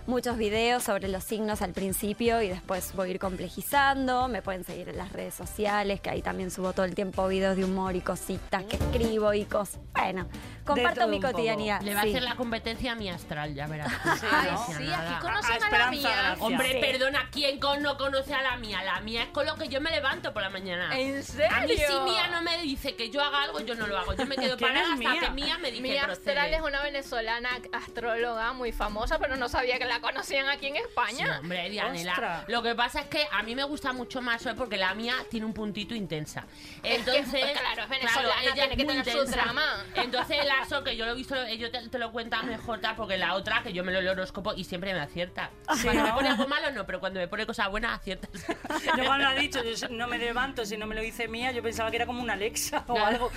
Muchos 0.06 0.36
videos 0.36 0.82
sobre 0.82 1.08
los 1.08 1.24
signos 1.24 1.62
al 1.62 1.72
principio 1.72 2.42
y 2.42 2.48
después 2.48 2.92
voy 2.94 3.08
a 3.08 3.10
ir 3.12 3.18
complejizando. 3.18 4.28
Me 4.28 4.42
pueden 4.42 4.64
seguir 4.64 4.88
en 4.88 4.98
las 4.98 5.12
redes 5.12 5.34
sociales, 5.34 6.00
que 6.00 6.10
ahí 6.10 6.22
también 6.22 6.50
subo 6.50 6.72
todo 6.72 6.84
el 6.84 6.94
tiempo 6.94 7.28
videos 7.28 7.56
de 7.56 7.64
humor 7.64 7.94
y 7.96 8.00
cositas 8.00 8.64
que 8.64 8.76
escribo 8.76 9.32
y 9.34 9.44
cosas. 9.44 9.80
Bueno, 9.94 10.26
comparto 10.64 11.08
mi 11.08 11.20
cotidianidad. 11.20 11.80
Le 11.82 11.94
va 11.94 12.00
a 12.00 12.04
hacer 12.04 12.22
la 12.22 12.34
competencia 12.36 12.92
a 12.92 12.94
mi 12.94 13.08
astral, 13.10 13.54
ya 13.54 13.66
verás. 13.66 13.92
Ay, 14.32 14.50
No 14.50 14.66
sí, 14.66 14.92
aquí. 14.92 15.14
A 15.14 15.18
conocen 15.20 15.62
a, 15.62 15.78
la 15.78 15.90
mía. 15.90 16.10
Gracia. 16.10 16.44
Hombre, 16.44 16.72
Sí. 16.72 16.78
perdona, 16.80 17.28
¿quién 17.30 17.58
con- 17.60 17.82
no 17.82 17.96
conoce 17.96 18.34
a 18.34 18.42
la 18.42 18.56
mía? 18.56 18.82
La 18.84 19.00
mía 19.00 19.22
es 19.24 19.28
con 19.30 19.46
lo 19.46 19.54
que 19.56 19.68
yo 19.68 19.80
me 19.80 19.90
levanto 19.90 20.32
por 20.32 20.42
la 20.42 20.50
mañana. 20.50 20.96
¿En 20.98 21.22
serio? 21.22 21.56
A 21.56 21.60
mí 21.60 21.74
si 21.76 22.00
Mía 22.00 22.28
no 22.28 22.42
me 22.42 22.58
dice 22.62 22.94
que 22.96 23.10
yo 23.10 23.22
haga 23.22 23.42
algo, 23.42 23.60
yo 23.60 23.74
no 23.74 23.86
lo 23.86 23.98
hago. 23.98 24.14
Yo 24.14 24.26
me 24.26 24.36
quedo 24.36 24.56
¿Quién 24.56 24.70
parada 24.70 24.92
hasta 24.94 24.96
Mía? 24.96 25.20
que 25.20 25.30
Mía 25.30 25.58
me 25.58 25.70
dice 25.70 25.82
Mi 25.82 25.96
astral 25.98 26.18
procede. 26.36 26.54
es 26.56 26.60
una 26.62 26.82
venezolana 26.82 27.50
astróloga 27.72 28.52
muy 28.52 28.72
famosa, 28.72 29.18
pero 29.18 29.36
no 29.36 29.48
sabía 29.48 29.78
que 29.78 29.84
la 29.84 30.00
conocían 30.00 30.48
aquí 30.48 30.66
en 30.68 30.74
Sí, 30.76 30.80
España. 30.80 31.38
hombre, 31.40 31.68
Dianela. 31.70 32.44
Lo 32.48 32.62
que 32.62 32.74
pasa 32.74 33.00
es 33.00 33.06
que 33.06 33.26
a 33.30 33.42
mí 33.42 33.54
me 33.54 33.64
gusta 33.64 33.92
mucho 33.92 34.20
más 34.22 34.44
hoy 34.46 34.54
porque 34.54 34.76
la 34.76 34.94
mía 34.94 35.14
tiene 35.30 35.46
un 35.46 35.52
puntito 35.52 35.94
intensa. 35.94 36.44
Es 36.82 37.02
que, 37.04 37.16
Entonces, 37.16 37.58
claro, 37.58 37.82
es 37.82 37.88
venezolana, 37.88 38.42
ella 38.42 38.52
tiene 38.54 38.72
es 38.72 38.76
que 38.78 38.84
tener 38.84 39.04
su 39.04 39.10
intensa. 39.18 39.36
drama. 39.42 39.84
Entonces, 39.96 40.44
el 40.54 40.60
aso 40.62 40.84
que 40.84 40.96
yo 40.96 41.04
lo 41.06 41.12
he 41.12 41.14
visto, 41.14 41.34
ellos 41.44 41.70
te, 41.70 41.88
te 41.88 41.98
lo 41.98 42.12
cuentan 42.12 42.46
mejor 42.46 42.80
tal, 42.80 42.96
porque 42.96 43.16
la 43.18 43.34
otra, 43.34 43.62
que 43.62 43.72
yo 43.72 43.84
me 43.84 43.92
lo 43.92 44.00
leo 44.00 44.12
el 44.12 44.18
horóscopo 44.18 44.52
y 44.54 44.64
siempre 44.64 44.92
me 44.94 45.00
acierta. 45.00 45.50
Cuando 45.82 46.02
me 46.04 46.12
pone 46.12 46.28
algo 46.28 46.48
malo, 46.48 46.70
no, 46.72 46.86
pero 46.86 47.00
cuando 47.00 47.20
me 47.20 47.28
pone 47.28 47.46
cosas 47.46 47.68
buenas, 47.70 47.98
aciertas. 47.98 48.30
Yo 48.96 49.04
cuando 49.04 49.26
ha 49.28 49.34
dicho, 49.34 49.62
yo 49.62 49.88
no 49.88 50.06
me 50.08 50.18
levanto 50.18 50.64
si 50.64 50.76
no 50.76 50.86
me 50.86 50.94
lo 50.94 51.00
dice 51.00 51.28
mía, 51.28 51.52
yo 51.52 51.62
pensaba 51.62 51.90
que 51.90 51.96
era 51.96 52.06
como 52.06 52.22
una 52.22 52.32
Alexa 52.34 52.84
o 52.88 52.94
Claro. 52.94 53.06
algo. 53.08 53.32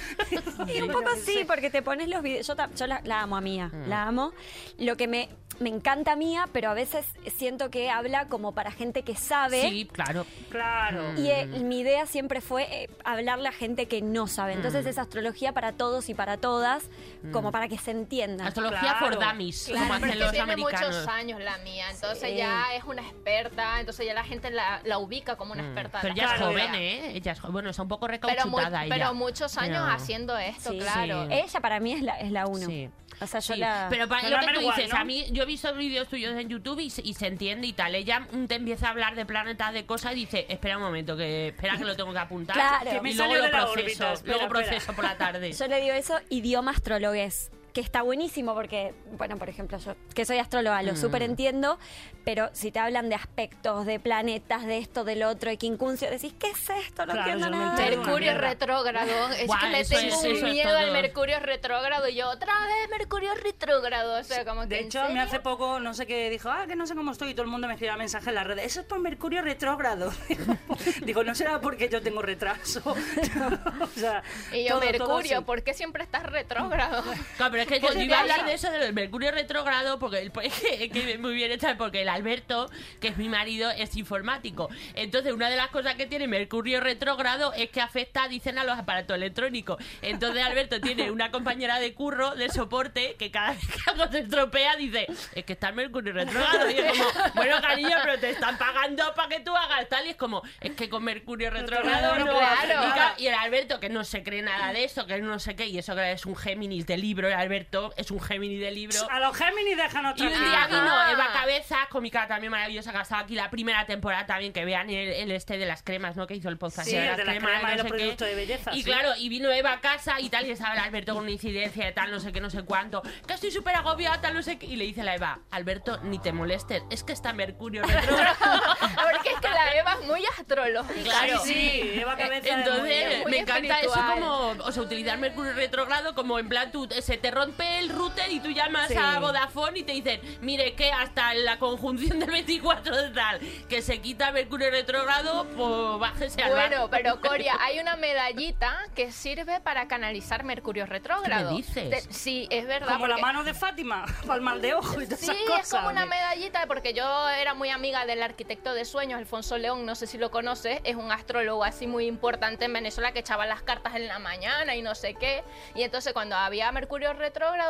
Y 0.74 0.82
un 0.82 0.92
poco 0.92 1.10
sí, 1.24 1.44
porque 1.48 1.70
te 1.70 1.82
pones 1.82 2.08
los 2.10 2.22
videos. 2.22 2.48
Yo, 2.48 2.56
ta- 2.56 2.70
yo 2.76 2.88
la, 2.88 3.02
la 3.04 3.22
amo 3.22 3.38
a 3.38 3.42
Mía, 3.42 3.70
la 3.88 4.04
amo. 4.04 4.34
Lo 4.78 4.98
que 4.98 5.08
me, 5.08 5.30
me 5.60 5.70
encanta 5.70 6.16
Mía, 6.16 6.48
pero 6.52 6.70
a 6.70 6.74
veces 6.74 7.06
siento 7.36 7.70
que 7.70 7.90
habla 7.90 8.28
como 8.28 8.54
para 8.54 8.72
gente 8.72 9.04
que 9.04 9.16
sabe. 9.16 9.62
Sí, 9.62 9.88
claro. 9.92 10.26
Claro. 10.50 11.14
Y 11.20 11.30
eh, 11.30 11.46
mi 11.46 11.80
idea 11.80 12.06
siempre 12.06 12.42
fue 12.42 12.64
eh, 12.84 12.90
hablarle 13.04 13.48
a 13.50 13.52
gente 13.52 13.88
que 13.88 14.02
no 14.02 14.28
sabe. 14.28 14.54
Entonces 14.54 14.86
es 14.86 14.98
astrología 14.98 15.52
para 15.54 15.72
todos 15.74 16.10
y 16.10 16.14
para 16.14 16.38
todas, 16.38 16.90
como 17.32 17.52
para 17.52 17.68
que 17.68 17.78
se 17.78 17.92
entienda. 17.92 18.48
Astrología 18.48 18.96
Claro. 18.98 19.00
for 19.00 19.20
dummies, 19.20 19.66
Claro, 19.66 19.88
como 19.88 19.94
pero 20.00 20.06
hacen 20.08 20.20
los 20.20 20.32
tiene 20.32 20.54
americanos. 20.54 20.88
muchos 20.96 21.08
años 21.08 21.40
la 21.42 21.58
mía, 21.60 21.86
entonces 21.92 22.30
Sí. 22.30 22.38
ya 22.38 22.74
es 22.76 22.84
una 22.84 23.02
experta, 23.02 23.80
entonces 23.80 24.06
ya 24.06 24.14
la 24.14 24.24
gente 24.24 24.50
la, 24.52 24.82
la 24.86 24.98
ubica 25.00 25.36
como 25.36 25.54
una 25.54 25.64
experta. 25.64 25.98
de 26.00 26.02
Pero 26.02 26.16
la 26.16 26.24
ella 26.24 26.36
es 26.36 26.42
joven. 26.42 26.76
¿eh? 26.76 27.12
Ella 27.18 27.32
es 27.32 27.40
jo- 27.40 27.52
bueno, 27.52 27.70
está 27.70 27.82
un 27.82 27.88
poco 27.88 28.08
pero, 28.08 28.18
muy- 28.20 28.32
recauchutada 28.34 28.86
ella. 28.86 28.96
pero 28.96 29.14
muchos 29.14 29.58
años 29.58 29.82
Pero- 29.84 29.92
haciendo 29.96 30.38
esto, 30.38 30.72
Sí. 30.72 30.80
claro. 30.80 31.28
Sí. 31.28 31.34
Ella 31.34 31.60
para 31.62 31.80
mí 31.80 31.94
es 31.94 32.02
la, 32.02 32.20
es 32.20 32.32
la 32.32 32.46
uno. 32.48 32.66
Sí. 32.68 32.90
O 33.22 33.28
sea, 33.28 33.40
yo 33.40 33.54
Sí, 33.54 33.60
la... 33.60 33.88
Pero 33.90 34.08
para 34.08 34.24
lo 34.30 34.40
que 34.40 34.46
number 34.46 34.56
tú 34.62 34.68
one, 34.68 34.76
dices, 34.76 34.94
¿no? 34.94 35.00
a 35.00 35.04
mí 35.06 35.26
yo 35.32 35.44
he 35.44 35.46
visto 35.46 35.74
vídeos 35.76 36.08
tuyos 36.08 36.34
en 36.40 36.50
YouTube 36.50 36.80
y, 36.80 36.90
se- 36.90 37.02
y 37.04 37.14
se 37.14 37.28
entiende 37.28 37.68
y 37.68 37.74
tal. 37.74 37.96
Ella 37.96 38.22
mm, 38.32 38.46
te 38.48 38.56
empieza 38.56 38.88
a 38.88 38.92
hablar 38.92 39.16
de 39.16 39.26
planetas, 39.26 39.74
de 39.74 39.86
cosas 39.86 40.14
y 40.14 40.16
dice, 40.16 40.46
espera 40.50 40.78
un 40.78 40.84
momento, 40.84 41.16
que 41.16 41.48
espera 41.50 41.78
que 41.78 41.86
lo 41.86 41.96
tengo 41.96 42.12
que 42.14 42.20
apuntar. 42.20 42.56
Claro. 42.56 42.92
Que 42.92 43.02
me 43.02 43.12
y 43.12 43.14
luego 43.14 43.36
lo 43.36 43.50
proceso, 43.52 43.72
órbita, 43.72 44.14
espera, 44.14 44.38
luego 44.38 44.46
espera. 44.56 44.70
proceso 44.70 44.94
por 44.94 45.04
la 45.06 45.18
tarde. 45.18 45.52
Yo 45.54 45.68
le 45.68 45.82
digo 45.82 45.94
eso, 45.96 46.20
idioma 46.30 46.72
astrologués, 46.72 47.52
que 47.76 47.82
está 47.82 48.02
buenísimo 48.02 48.54
porque, 48.56 48.94
bueno, 49.18 49.38
por 49.38 49.50
ejemplo, 49.50 49.78
yo 49.78 49.96
que 50.16 50.26
soy 50.26 50.38
astróloga, 50.40 50.82
Mm. 50.82 50.86
lo 50.86 50.96
súper 50.96 51.22
entiendo, 51.24 51.78
pero 52.24 52.50
si 52.54 52.72
te 52.72 52.80
hablan 52.80 53.10
de 53.10 53.16
aspectos, 53.16 53.86
de 53.86 54.00
planetas, 54.00 54.66
de 54.66 54.78
esto, 54.78 55.04
del 55.04 55.22
otro, 55.24 55.50
de 55.50 55.58
quincuncio, 55.58 56.10
decís, 56.10 56.34
¿qué 56.40 56.52
es 56.52 56.70
esto? 56.70 57.06
No 57.06 57.12
Claro, 57.14 57.32
entiendo 57.32 57.50
no 57.50 57.58
nada. 57.66 57.72
entiendo. 57.84 58.06
Mercurio 58.06 58.38
retrógrado. 58.38 59.30
Es 59.34 59.48
Buah, 59.48 59.60
que 59.60 59.70
le 59.70 59.84
tengo 59.86 60.16
es- 60.22 60.42
un 60.42 60.50
miedo 60.52 60.76
al 60.78 60.86
todo. 60.86 60.94
Mercurio 60.94 61.40
retrógrado. 61.42 62.08
Y 62.08 62.16
yo, 62.16 62.30
otra 62.30 62.54
vez 62.66 62.90
Mercurio 62.98 63.32
retrógrado. 63.36 64.20
O 64.22 64.24
sea, 64.24 64.46
como 64.46 64.62
que. 64.62 64.68
De 64.68 64.80
¿en 64.80 64.86
hecho, 64.86 65.06
serio? 65.06 65.22
hace 65.22 65.40
poco, 65.42 65.80
no 65.82 65.94
sé 65.94 66.08
qué, 66.08 66.30
dijo, 66.30 66.50
ah, 66.50 66.66
que 66.68 66.78
no 66.78 66.88
sé 66.88 66.96
cómo 66.96 67.12
estoy, 67.12 67.32
y 67.32 67.34
todo 67.34 67.44
el 67.44 67.52
mundo 67.52 67.68
me 67.68 67.74
escribía 67.74 67.98
mensajes 67.98 68.30
en 68.30 68.36
las 68.36 68.48
redes. 68.48 68.66
Eso 68.68 68.80
es 68.80 68.86
por 68.88 69.00
Mercurio 69.00 69.42
retrógrado. 69.42 70.14
Digo, 71.06 71.26
no 71.26 71.36
será 71.36 71.60
porque 71.60 71.90
yo 71.90 72.02
tengo 72.02 72.22
retraso. 72.22 72.82
o 73.82 73.88
sea, 74.00 74.24
Y 74.54 74.64
yo, 74.64 74.70
todo, 74.70 74.80
todo 74.80 74.92
Mercurio, 74.92 75.38
así. 75.40 75.46
¿por 75.46 75.62
qué 75.62 75.74
siempre 75.74 76.04
estás 76.04 76.24
retrógrado? 76.24 77.04
Claro, 77.38 77.52
pero 77.52 77.65
es 77.66 77.72
que 77.72 77.80
¿Qué 77.80 77.88
yo 77.88 77.94
te 77.94 78.04
iba 78.04 78.18
a 78.18 78.22
hablar 78.22 78.46
de 78.46 78.54
eso 78.54 78.72
del 78.72 78.94
Mercurio 78.94 79.32
retrógrado 79.32 80.00
porque 80.00 80.20
el, 80.20 80.32
es 80.44 80.92
que, 80.92 81.18
muy 81.18 81.34
bien 81.34 81.52
hecha 81.52 81.78
porque 81.78 82.02
el 82.02 82.10
Alberto, 82.10 82.70
que 83.00 83.10
es 83.10 83.18
mi 83.18 83.30
marido, 83.30 83.70
es 83.72 83.96
informático. 83.98 84.70
Entonces, 84.94 85.34
una 85.34 85.50
de 85.50 85.56
las 85.56 85.70
cosas 85.70 85.96
que 85.96 86.06
tiene 86.06 86.28
Mercurio 86.28 86.80
retrógrado 86.80 87.54
es 87.54 87.70
que 87.70 87.82
afecta, 87.82 88.28
dicen, 88.28 88.58
a 88.58 88.64
los 88.64 88.78
aparatos 88.78 89.16
electrónicos. 89.16 89.84
Entonces, 90.02 90.44
Alberto 90.44 90.80
tiene 90.80 91.12
una 91.12 91.32
compañera 91.32 91.80
de 91.80 91.94
curro, 91.94 92.36
de 92.36 92.50
soporte, 92.50 93.16
que 93.18 93.32
cada 93.32 93.52
vez 93.52 93.60
que 93.68 93.92
algo 93.92 94.12
se 94.12 94.20
estropea 94.20 94.76
dice, 94.76 95.08
es 95.34 95.44
que 95.44 95.54
está 95.54 95.70
el 95.70 95.76
Mercurio 95.76 96.14
retrógrado. 96.14 96.70
Y 96.70 96.78
es 96.78 96.92
como, 96.92 97.34
bueno, 97.36 97.62
cariño, 97.62 97.96
pero 98.04 98.20
te 98.20 98.30
están 98.30 98.58
pagando 98.58 99.14
para 99.16 99.30
que 99.30 99.40
tú 99.40 99.56
hagas 99.56 99.90
tal. 99.90 100.06
Y 100.06 100.12
es 100.12 100.16
como, 100.16 100.44
es 100.62 100.72
que 100.72 100.90
con 100.90 101.04
Mercurio 101.04 101.50
retrógrado 101.50 102.20
no. 102.20 102.38
Claro. 102.38 103.16
Y 103.18 103.28
el 103.28 103.34
Alberto, 103.34 103.80
que 103.80 103.90
no 103.90 104.04
se 104.04 104.24
cree 104.24 104.42
nada 104.42 104.72
de 104.74 104.84
eso, 104.84 105.06
que 105.08 105.20
no 105.20 105.40
sé 105.40 105.56
qué, 105.56 105.68
y 105.68 105.78
eso 105.78 105.96
que 105.96 106.12
es 106.12 106.26
un 106.26 106.36
Géminis 106.36 106.86
de 106.86 106.98
libro, 106.98 107.28
el 107.28 107.34
Alberto 107.34 107.55
es 107.98 108.12
un 108.12 108.20
Géminis 108.22 108.60
de 108.60 108.72
libro. 108.72 108.98
A 109.10 109.20
los 109.20 109.36
Géminis 109.36 109.78
déjanos 109.78 110.14
Y 110.18 110.24
un 110.24 110.30
día 110.30 110.68
vino 110.68 111.10
Eva 111.12 111.28
Cabezas, 111.34 111.88
cómica 111.90 112.28
también 112.28 112.52
maravillosa, 112.52 112.92
que 112.92 112.98
ha 112.98 113.02
estado 113.02 113.24
aquí 113.24 113.36
la 113.36 113.50
primera 113.50 113.86
temporada 113.86 114.26
también, 114.26 114.54
que 114.54 114.66
vean 114.66 114.90
el, 114.90 115.10
el 115.10 115.32
este 115.32 115.58
de 115.58 115.66
las 115.66 115.84
cremas, 115.84 116.16
¿no? 116.16 116.28
Que 116.28 116.36
hizo 116.36 116.50
el 116.50 116.58
podcast 116.58 116.90
Sí, 116.90 116.96
de 116.96 117.06
las 117.06 117.18
de 117.18 117.26
las 117.26 117.36
cremas, 117.36 117.52
cremas 117.60 117.74
y 117.74 117.78
no 117.78 117.84
los 117.84 117.92
sé 117.92 117.98
qué. 117.98 118.04
productos 118.04 118.28
de 118.28 118.36
belleza, 118.36 118.74
Y 118.74 118.78
sí. 118.78 118.84
claro, 118.84 119.10
y 119.18 119.30
vino 119.30 119.52
Eva 119.52 119.74
a 119.74 119.80
casa 119.82 120.20
y 120.20 120.30
tal, 120.30 120.46
y 120.48 120.52
estaba 120.52 120.74
el 120.74 120.80
Alberto 120.80 121.14
con 121.14 121.24
una 121.24 121.32
incidencia 121.32 121.86
de 121.86 121.92
tal, 121.92 122.12
no 122.12 122.20
sé 122.20 122.32
qué, 122.32 122.42
no 122.42 122.50
sé 122.50 122.64
cuánto, 122.64 123.02
que 123.28 123.34
estoy 123.34 123.52
súper 123.52 123.76
agobiada, 123.76 124.22
tal, 124.22 124.34
no 124.34 124.42
sé 124.44 124.58
qué. 124.58 124.66
Y 124.68 124.76
le 124.76 124.86
dice 124.86 125.04
la 125.04 125.16
Eva, 125.16 125.40
Alberto, 125.52 126.00
ni 126.04 126.20
te 126.20 126.32
molestes, 126.34 126.84
es 126.90 127.04
que 127.04 127.14
está 127.14 127.34
Mercurio 127.34 127.84
retrógrado. 127.84 128.36
Porque 129.14 129.30
es 129.30 129.40
que 129.40 129.50
la 129.50 129.76
Eva 129.76 129.98
es 130.02 130.08
muy 130.08 130.24
astrológica. 130.38 131.04
Claro. 131.04 131.40
Sí, 131.44 131.54
sí, 131.54 132.00
Eva 132.00 132.16
Cabeza 132.18 132.42
de 132.56 132.62
Entonces, 132.62 133.06
muy- 133.08 133.22
muy 133.24 133.32
me 133.32 133.38
encanta 133.40 133.80
eso 133.82 133.94
como, 134.14 134.48
o 134.64 134.72
sea, 134.72 134.84
utilizar 134.84 135.18
Mercurio 135.18 135.54
retrógrado 135.54 136.16
como 136.16 136.40
en 136.40 136.50
plan, 136.50 136.72
tú, 136.72 136.88
se 137.02 137.18
te 137.18 137.32
rompe 137.46 137.80
el 137.80 137.90
router 137.90 138.32
y 138.32 138.40
tú 138.40 138.50
llamas 138.50 138.88
Sí. 138.88 138.96
a 138.98 139.20
Vodafone 139.20 139.80
y 139.80 139.84
te 139.84 139.92
dicen, 139.92 140.20
mire 140.42 140.74
que 140.74 140.92
hasta 140.92 141.34
la 141.36 141.60
conjunción 141.60 142.20
del 142.20 142.32
24 142.32 142.96
de 142.96 143.10
tal, 143.12 143.40
que 143.70 143.82
se 143.82 144.00
quita 144.02 144.32
Mercurio 144.32 144.70
retrógrado, 144.72 145.46
pues 145.56 146.00
bájese 146.00 146.42
al 146.42 146.52
Bueno, 146.52 146.88
pero 146.90 147.22
Coria, 147.22 147.56
hay 147.62 147.80
una 147.80 147.96
medallita 147.96 148.78
que 148.96 149.12
sirve 149.12 149.60
para 149.62 149.88
canalizar 149.88 150.44
Mercurio 150.44 150.86
retrógrado. 150.86 151.50
¿Qué 151.50 151.56
me 151.56 151.58
dices? 151.62 151.90
Te- 152.08 152.14
sí, 152.14 152.48
es 152.50 152.66
verdad. 152.66 152.94
Como 152.94 153.08
la 153.08 153.18
mano 153.18 153.44
de 153.44 153.54
Fátima, 153.54 154.06
para 154.22 154.36
el 154.36 154.42
mal 154.42 154.62
de 154.62 154.74
ojo 154.74 155.02
y 155.02 155.06
todas 155.06 155.20
Sí, 155.20 155.26
esas 155.32 155.38
es 155.42 155.50
cosas. 155.50 155.80
como 155.82 155.90
una 155.90 156.06
medallita, 156.06 156.66
porque 156.68 156.94
yo 156.94 157.30
era 157.30 157.54
muy 157.54 157.70
amiga 157.70 158.06
del 158.06 158.24
arquitecto 158.24 158.74
de 158.74 158.86
sueños, 158.86 159.20
Alfonso 159.20 159.58
León, 159.58 159.86
no 159.86 159.96
sé 159.96 160.08
si 160.08 160.18
lo 160.18 160.32
conoces, 160.32 160.80
es 160.84 160.96
un 160.96 161.12
astrólogo 161.12 161.64
así 161.64 161.86
muy 161.88 162.06
importante 162.08 162.66
en 162.66 162.74
Venezuela 162.74 163.12
que 163.12 163.20
echaba 163.20 163.46
las 163.46 163.62
cartas 163.62 163.96
en 163.96 164.08
la 164.08 164.20
mañana 164.20 164.76
y 164.76 164.82
no 164.82 164.96
sé 164.96 165.14
qué. 165.14 165.44
Y 165.76 165.84
entonces 165.84 166.14
cuando 166.14 166.36
había 166.36 166.72
Mercurio 166.72 167.14
retrógrado, 167.14 167.25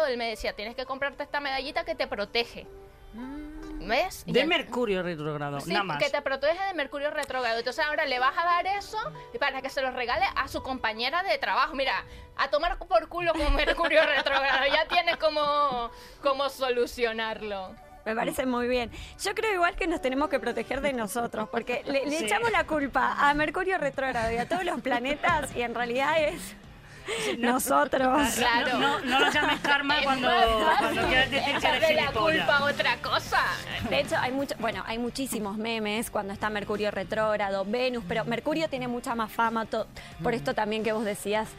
él 0.07 0.17
me 0.17 0.29
decía, 0.29 0.53
tienes 0.53 0.75
que 0.75 0.85
comprarte 0.85 1.23
esta 1.23 1.39
medallita 1.39 1.83
que 1.85 1.95
te 1.95 2.07
protege. 2.07 2.65
¿Ves? 3.87 4.23
Y 4.25 4.31
De 4.33 4.45
Mercurio 4.45 5.03
retrógrado, 5.03 5.59
Sí, 5.59 5.71
nada 5.71 5.83
más. 5.83 6.03
que 6.03 6.09
te 6.09 6.19
protege 6.21 6.59
de 6.65 6.73
Mercurio 6.73 7.11
retrógrado. 7.11 7.59
Entonces 7.59 7.85
ahora 7.85 8.05
le 8.05 8.17
vas 8.17 8.35
a 8.35 8.43
dar 8.43 8.65
eso 8.65 8.97
para 9.39 9.61
que 9.61 9.69
se 9.69 9.81
lo 9.81 9.91
regale 9.91 10.25
a 10.35 10.47
su 10.47 10.63
compañera 10.63 11.21
de 11.23 11.37
trabajo. 11.37 11.75
Mira, 11.75 12.03
a 12.35 12.49
tomar 12.49 12.79
por 12.79 13.07
culo 13.09 13.33
con 13.33 13.53
Mercurio 13.55 14.01
retrógrado. 14.05 14.65
Ya 14.73 14.87
tienes 14.87 15.17
como, 15.17 15.91
como 16.23 16.49
solucionarlo. 16.49 17.75
Me 18.05 18.15
parece 18.15 18.45
muy 18.45 18.67
bien. 18.67 18.91
Yo 19.23 19.33
creo 19.35 19.53
igual 19.53 19.75
que 19.75 19.87
nos 19.87 20.01
tenemos 20.01 20.29
que 20.29 20.39
proteger 20.39 20.81
de 20.81 20.93
nosotros, 20.93 21.47
porque 21.49 21.81
le, 21.85 22.05
le 22.05 22.17
Sí. 22.17 22.25
echamos 22.25 22.51
la 22.51 22.65
culpa 22.65 23.15
a 23.19 23.33
Mercurio 23.33 23.77
retrógrado 23.77 24.31
y 24.31 24.37
a 24.37 24.47
todos 24.47 24.63
los 24.63 24.79
planetas 24.81 25.55
y 25.55 25.61
en 25.63 25.73
realidad 25.75 26.15
es 26.23 26.55
nosotros. 27.39 28.33
Claro. 28.35 28.77
No, 28.79 28.99
no 29.01 29.19
lo 29.19 29.31
llames 29.31 29.59
karma 29.61 29.95
cuando, 30.03 30.27
más 30.29 30.77
cuando 30.79 31.01
quieras 31.07 31.31
decir 31.31 31.45
que 31.51 31.57
echarle 31.57 31.85
eres 31.91 32.05
la 32.05 32.11
culpa 32.11 32.57
a 32.57 32.63
otra 32.65 32.97
cosa. 32.97 33.41
De 33.89 33.99
hecho, 33.99 34.15
hay 34.19 34.31
mucho, 34.31 34.55
bueno, 34.59 34.83
hay 34.87 34.97
muchísimos 34.97 35.57
memes 35.57 36.09
cuando 36.09 36.33
está 36.33 36.49
Mercurio 36.49 36.91
retrógrado, 36.91 37.65
Venus, 37.65 38.03
pero 38.07 38.25
Mercurio 38.25 38.69
tiene 38.69 38.87
mucha 38.87 39.15
más 39.15 39.31
fama, 39.31 39.65
to- 39.65 39.87
por 40.23 40.33
esto 40.33 40.53
también 40.53 40.83
que 40.83 40.91
vos 40.93 41.05
decías 41.05 41.49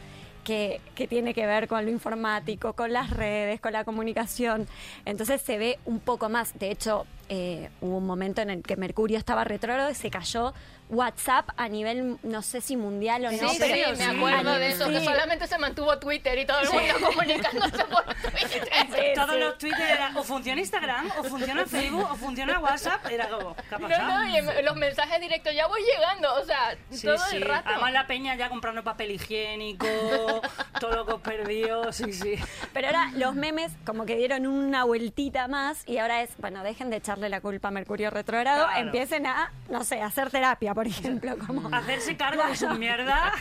que, 0.43 0.79
que 0.95 1.07
tiene 1.07 1.33
que 1.33 1.45
ver 1.45 1.67
con 1.67 1.83
lo 1.85 1.91
informático, 1.91 2.73
con 2.73 2.93
las 2.93 3.09
redes, 3.09 3.59
con 3.59 3.73
la 3.73 3.83
comunicación. 3.83 4.67
Entonces 5.05 5.41
se 5.41 5.57
ve 5.57 5.79
un 5.85 5.99
poco 5.99 6.29
más. 6.29 6.57
De 6.57 6.71
hecho, 6.71 7.05
eh, 7.29 7.69
hubo 7.81 7.97
un 7.97 8.05
momento 8.05 8.41
en 8.41 8.49
el 8.49 8.61
que 8.63 8.75
Mercurio 8.77 9.17
estaba 9.17 9.43
retrógrado 9.43 9.89
y 9.89 9.95
se 9.95 10.09
cayó 10.09 10.53
WhatsApp 10.89 11.49
a 11.57 11.67
nivel, 11.67 12.17
no 12.23 12.41
sé 12.41 12.61
si 12.61 12.77
mundial 12.77 13.25
o 13.25 13.29
Sí, 13.29 13.39
no, 13.41 13.49
sí, 13.49 13.57
pero 13.59 13.89
me 13.89 13.95
Sí. 13.97 14.03
acuerdo 14.03 14.53
de 14.53 14.67
eso, 14.69 14.87
que 14.87 14.99
Sí. 14.99 15.05
solamente 15.05 15.45
se 15.45 15.57
mantuvo 15.57 15.99
Twitter 15.99 16.39
y 16.39 16.45
todo 16.45 16.59
el 16.61 16.69
mundo 16.69 16.93
comunicándose 17.05 17.83
por 17.85 18.03
Twitter. 18.05 18.69
Sí, 18.87 19.01
Todos 19.15 19.31
sí. 19.31 19.39
los 19.39 19.57
Twitter 19.57 19.81
eran 19.91 20.15
o 20.15 20.23
funciona 20.23 20.61
Instagram, 20.61 21.11
o 21.19 21.23
funciona 21.25 21.65
Facebook, 21.65 22.07
o 22.09 22.15
funciona 22.15 22.57
WhatsApp. 22.59 23.05
Era 23.11 23.27
como, 23.27 23.53
¿qué 23.55 23.75
ha 23.75 23.79
No, 23.79 23.89
pasado? 23.89 24.09
no, 24.23 24.25
y 24.59 24.63
los 24.63 24.75
mensajes 24.77 25.19
directos 25.19 25.53
ya 25.53 25.67
voy 25.67 25.81
llegando, 25.83 26.33
o 26.35 26.45
sea, 26.45 26.77
Sí, 26.89 27.05
todo 27.05 27.17
sí. 27.17 27.35
el 27.35 27.41
rato. 27.41 27.67
Además 27.69 27.91
la 27.91 28.07
peña 28.07 28.35
ya 28.35 28.47
comprando 28.47 28.81
papel 28.85 29.11
higiénico, 29.11 29.85
todo 30.79 30.95
lo 30.95 31.05
que 31.05 31.13
os 31.13 31.21
perdió, 31.21 31.91
sí, 31.91 32.13
sí. 32.13 32.35
Pero 32.73 32.87
ahora 32.87 33.11
los 33.13 33.35
memes 33.35 33.73
como 33.85 34.05
que 34.05 34.15
dieron 34.15 34.47
una 34.47 34.85
vueltita 34.85 35.49
más 35.49 35.83
y 35.85 35.97
ahora 35.97 36.21
es, 36.21 36.29
bueno, 36.37 36.63
dejen 36.63 36.89
de 36.89 36.97
echar 36.97 37.16
echarle 37.17 37.29
la 37.29 37.41
culpa 37.41 37.67
a 37.69 37.71
Mercurio 37.71 38.09
retrógrado, 38.11 38.65
Claro. 38.67 38.79
empiecen 38.85 39.25
a, 39.25 39.51
no 39.69 39.83
sé, 39.83 40.01
hacer 40.01 40.29
terapia, 40.29 40.73
por 40.75 40.85
ejemplo. 40.87 41.35
Como, 41.45 41.67
Hacerse 41.75 42.15
cargo 42.15 42.45
de 42.45 42.55
sus 42.55 42.77
mierdas. 42.77 43.33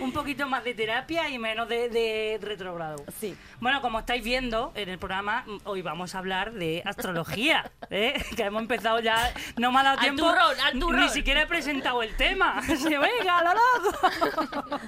Un 0.00 0.12
poquito 0.12 0.46
más 0.46 0.64
de 0.64 0.74
terapia 0.74 1.28
y 1.30 1.38
menos 1.38 1.68
de, 1.68 1.88
de 1.88 2.38
retrogrado. 2.42 3.02
Sí. 3.18 3.36
Bueno, 3.60 3.80
como 3.80 4.00
estáis 4.00 4.22
viendo 4.22 4.72
en 4.74 4.88
el 4.90 4.98
programa, 4.98 5.44
hoy 5.64 5.80
vamos 5.82 6.14
a 6.14 6.18
hablar 6.18 6.52
de 6.52 6.82
astrología. 6.84 7.70
¿eh? 7.90 8.22
Que 8.36 8.42
hemos 8.44 8.60
empezado 8.62 9.00
ya. 9.00 9.32
No 9.56 9.72
me 9.72 9.80
ha 9.80 9.82
dado 9.84 9.98
Al 9.98 10.04
tiempo. 10.04 10.24
turrón, 10.26 10.60
al 10.64 10.78
turrón. 10.78 11.00
Ni 11.00 11.08
siquiera 11.08 11.42
he 11.42 11.46
presentado 11.46 12.02
el 12.02 12.14
tema. 12.16 12.58
Así, 12.68 12.88
Venga, 12.88 13.42
lo 13.42 13.54
loco. 13.54 14.80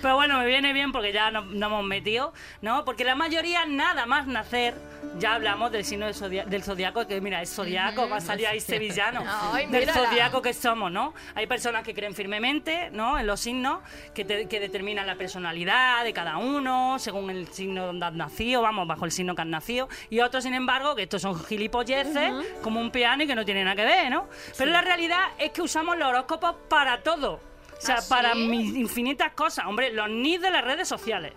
Pero 0.00 0.14
bueno, 0.16 0.38
me 0.38 0.46
viene 0.46 0.72
bien 0.72 0.92
porque 0.92 1.12
ya 1.12 1.30
nos, 1.30 1.46
nos 1.46 1.66
hemos 1.68 1.84
metido, 1.84 2.32
¿no? 2.62 2.84
Porque 2.84 3.04
la 3.04 3.14
mayoría, 3.14 3.66
nada 3.66 4.06
más 4.06 4.26
nacer, 4.26 4.74
ya 5.18 5.34
hablamos 5.34 5.72
del 5.72 5.84
signo 5.84 6.06
del, 6.06 6.14
zodia- 6.14 6.44
del 6.46 6.62
zodiaco, 6.62 7.06
que 7.06 7.20
mira, 7.26 7.42
es 7.42 7.52
zodiaco, 7.52 8.08
va 8.08 8.18
a 8.18 8.20
salir 8.20 8.46
ahí 8.46 8.60
sevillano. 8.60 9.24
Ay, 9.26 9.66
del 9.66 9.80
mírala. 9.80 10.08
zodiaco 10.08 10.40
que 10.40 10.54
somos, 10.54 10.92
¿no? 10.92 11.12
Hay 11.34 11.46
personas 11.48 11.82
que 11.82 11.92
creen 11.92 12.14
firmemente, 12.14 12.90
¿no? 12.92 13.18
En 13.18 13.26
los 13.26 13.40
signos 13.40 13.80
que, 14.14 14.24
te- 14.24 14.46
que 14.46 14.60
determinan 14.60 15.06
la 15.08 15.16
personalidad 15.16 16.04
de 16.04 16.12
cada 16.12 16.36
uno, 16.36 16.98
según 17.00 17.30
el 17.30 17.48
signo 17.48 17.86
donde 17.86 18.06
has 18.06 18.12
nacido, 18.12 18.62
vamos, 18.62 18.86
bajo 18.86 19.04
el 19.04 19.10
signo 19.10 19.34
que 19.34 19.42
has 19.42 19.48
nacido. 19.48 19.88
Y 20.08 20.20
otros, 20.20 20.44
sin 20.44 20.54
embargo, 20.54 20.94
que 20.94 21.02
estos 21.02 21.22
son 21.22 21.34
gilipolleces, 21.44 22.32
como 22.62 22.80
un 22.80 22.90
piano 22.92 23.24
y 23.24 23.26
que 23.26 23.34
no 23.34 23.44
tienen 23.44 23.64
nada 23.64 23.74
que 23.76 23.84
ver, 23.84 24.10
¿no? 24.10 24.28
Pero 24.56 24.70
la 24.70 24.80
realidad 24.82 25.20
es 25.38 25.50
que 25.50 25.62
usamos 25.62 25.96
los 25.98 26.08
horóscopos 26.08 26.54
para 26.68 27.02
todo. 27.02 27.34
O 27.76 27.80
sea, 27.80 27.96
¿Ah, 27.96 28.00
sí? 28.00 28.08
para 28.08 28.34
mis 28.34 28.74
infinitas 28.76 29.32
cosas. 29.32 29.66
Hombre, 29.66 29.92
los 29.92 30.08
nis 30.08 30.40
de 30.40 30.50
las 30.50 30.64
redes 30.64 30.88
sociales. 30.88 31.32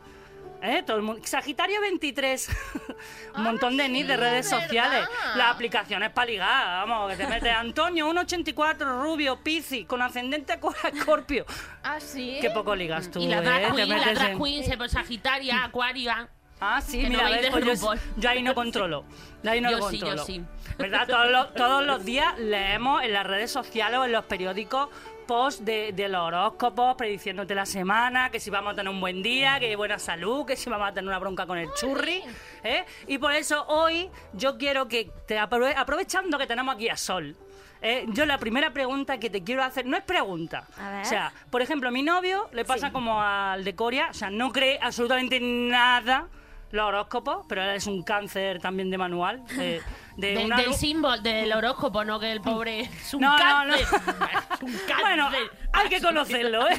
¿Eh? 0.62 0.84
Todo 0.86 0.98
el 0.98 1.04
mundo. 1.04 1.22
Sagitario 1.26 1.80
23. 1.82 2.50
un 3.36 3.44
montón 3.44 3.78
de 3.78 3.88
nis 3.88 4.06
de 4.08 4.14
Ah, 4.14 4.18
sí, 4.18 4.22
redes 4.22 4.50
¿verdad? 4.52 4.64
sociales. 4.66 5.10
Las 5.36 5.54
aplicaciones 5.56 6.10
para 6.12 6.28
ligar. 6.28 6.88
Vamos, 6.88 7.12
que 7.12 7.18
te 7.18 7.28
metes 7.28 7.54
Antonio, 7.58 8.10
1,84, 8.12 9.02
rubio, 9.02 9.42
piscis, 9.42 9.86
con 9.86 10.02
ascendente 10.02 10.54
a 10.54 10.60
Escorpio. 10.94 11.46
Ah, 11.84 12.00
sí. 12.00 12.38
Qué 12.42 12.50
poco 12.50 12.76
ligas 12.76 13.10
tú, 13.10 13.20
Y 13.22 13.28
la 13.28 13.38
¿eh? 13.38 13.42
drag 13.42 13.76
queen, 13.76 13.90
la 13.90 13.96
metes 13.96 14.16
drag 14.20 14.32
en- 14.32 14.44
queen, 14.44 14.64
se- 14.66 14.90
Sagitaria, 14.90 15.64
Acuaria. 15.64 16.28
Ah, 16.62 16.82
sí, 16.82 16.98
Que 17.04 17.10
no 17.10 17.20
mira, 17.20 17.30
veis 17.30 17.42
ves, 17.66 17.80
pues 17.80 18.02
yo, 18.18 18.30
ahí 18.30 18.44
no 18.44 18.54
controlo. 18.54 19.06
Yo 19.44 19.52
ahí 19.52 19.62
no 19.62 19.72
Yo 19.72 19.78
lo 19.78 19.90
sí, 19.90 19.98
yo 20.00 20.06
controlo. 20.08 20.26
sí. 20.26 20.44
¿Verdad? 20.78 21.08
Todos 21.08 21.32
los, 21.32 21.54
todos 21.54 21.86
los 21.86 22.04
días 22.04 22.38
leemos 22.38 23.02
en 23.02 23.14
las 23.14 23.26
redes 23.26 23.50
sociales 23.50 23.98
o 23.98 24.04
en 24.04 24.12
los 24.12 24.26
periódicos 24.26 24.90
posts 25.30 25.64
de, 25.64 25.92
de 25.94 26.10
los 26.10 26.22
horóscopos 26.22 26.96
prediciéndote 26.96 27.54
la 27.54 27.68
semana, 27.68 28.32
que 28.32 28.40
si 28.40 28.50
vamos 28.50 28.74
a 28.74 28.76
tener 28.76 28.92
un 28.92 29.00
buen 29.00 29.22
día, 29.22 29.60
que 29.60 29.76
buena 29.76 30.00
salud, 30.00 30.44
que 30.44 30.56
si 30.56 30.72
vamos 30.72 30.88
a 30.90 30.92
tener 30.92 31.08
una 31.08 31.20
bronca 31.20 31.46
con 31.46 31.60
el 31.60 31.70
churri. 31.76 32.24
¿eh? 32.64 32.84
Y 33.06 33.20
por 33.20 33.32
eso 33.34 33.64
hoy 33.68 34.10
yo 34.34 34.58
quiero 34.58 34.88
que, 34.88 35.12
te 35.28 35.38
aprove- 35.40 35.76
aprovechando 35.78 36.40
que 36.40 36.48
tenemos 36.48 36.74
aquí 36.74 36.90
a 36.90 36.98
Sol, 36.98 37.36
¿eh? 37.80 38.06
yo 38.08 38.26
la 38.26 38.40
primera 38.40 38.74
pregunta 38.74 39.20
que 39.20 39.30
te 39.30 39.44
quiero 39.44 39.62
hacer 39.64 39.86
no 39.86 39.98
es 39.98 40.04
pregunta. 40.04 40.68
A 40.80 40.90
ver. 40.94 41.02
O 41.04 41.06
sea, 41.06 41.32
por 41.52 41.62
ejemplo, 41.62 41.90
a 41.90 41.92
mi 41.92 42.02
novio 42.02 42.50
le 42.52 42.66
pasa 42.66 42.92
como 42.92 43.22
al 43.22 43.64
de 43.64 43.76
Coria, 43.76 44.08
o 44.10 44.14
sea, 44.16 44.32
no 44.32 44.52
cree 44.52 44.80
absolutamente 44.82 45.40
nada 45.40 46.28
los 46.72 46.86
horóscopos, 46.86 47.46
pero 47.48 47.64
es 47.64 47.88
un 47.88 48.04
cáncer 48.04 48.60
también 48.62 48.90
de 48.90 48.98
manual. 48.98 49.44
De, 49.48 49.82
de 50.18 50.28
Del, 50.36 50.46
una 50.46 50.58
del 50.58 50.74
símbolo, 50.74 51.18
del 51.22 51.52
horóscopo, 51.54 52.04
no 52.04 52.20
que 52.20 52.32
el 52.32 52.42
pobre 52.42 52.82
es 52.82 53.14
un 53.14 53.22
No, 53.22 53.38
no, 53.38 53.66
no. 53.66 53.74
cáncer. 53.74 53.88
Es 54.54 54.62
un 54.62 54.72
cáncer. 54.88 54.98
Bueno, 55.02 55.30
hay 55.72 55.90
que 55.90 56.02
conocerlo, 56.02 56.68
¿eh? 56.68 56.78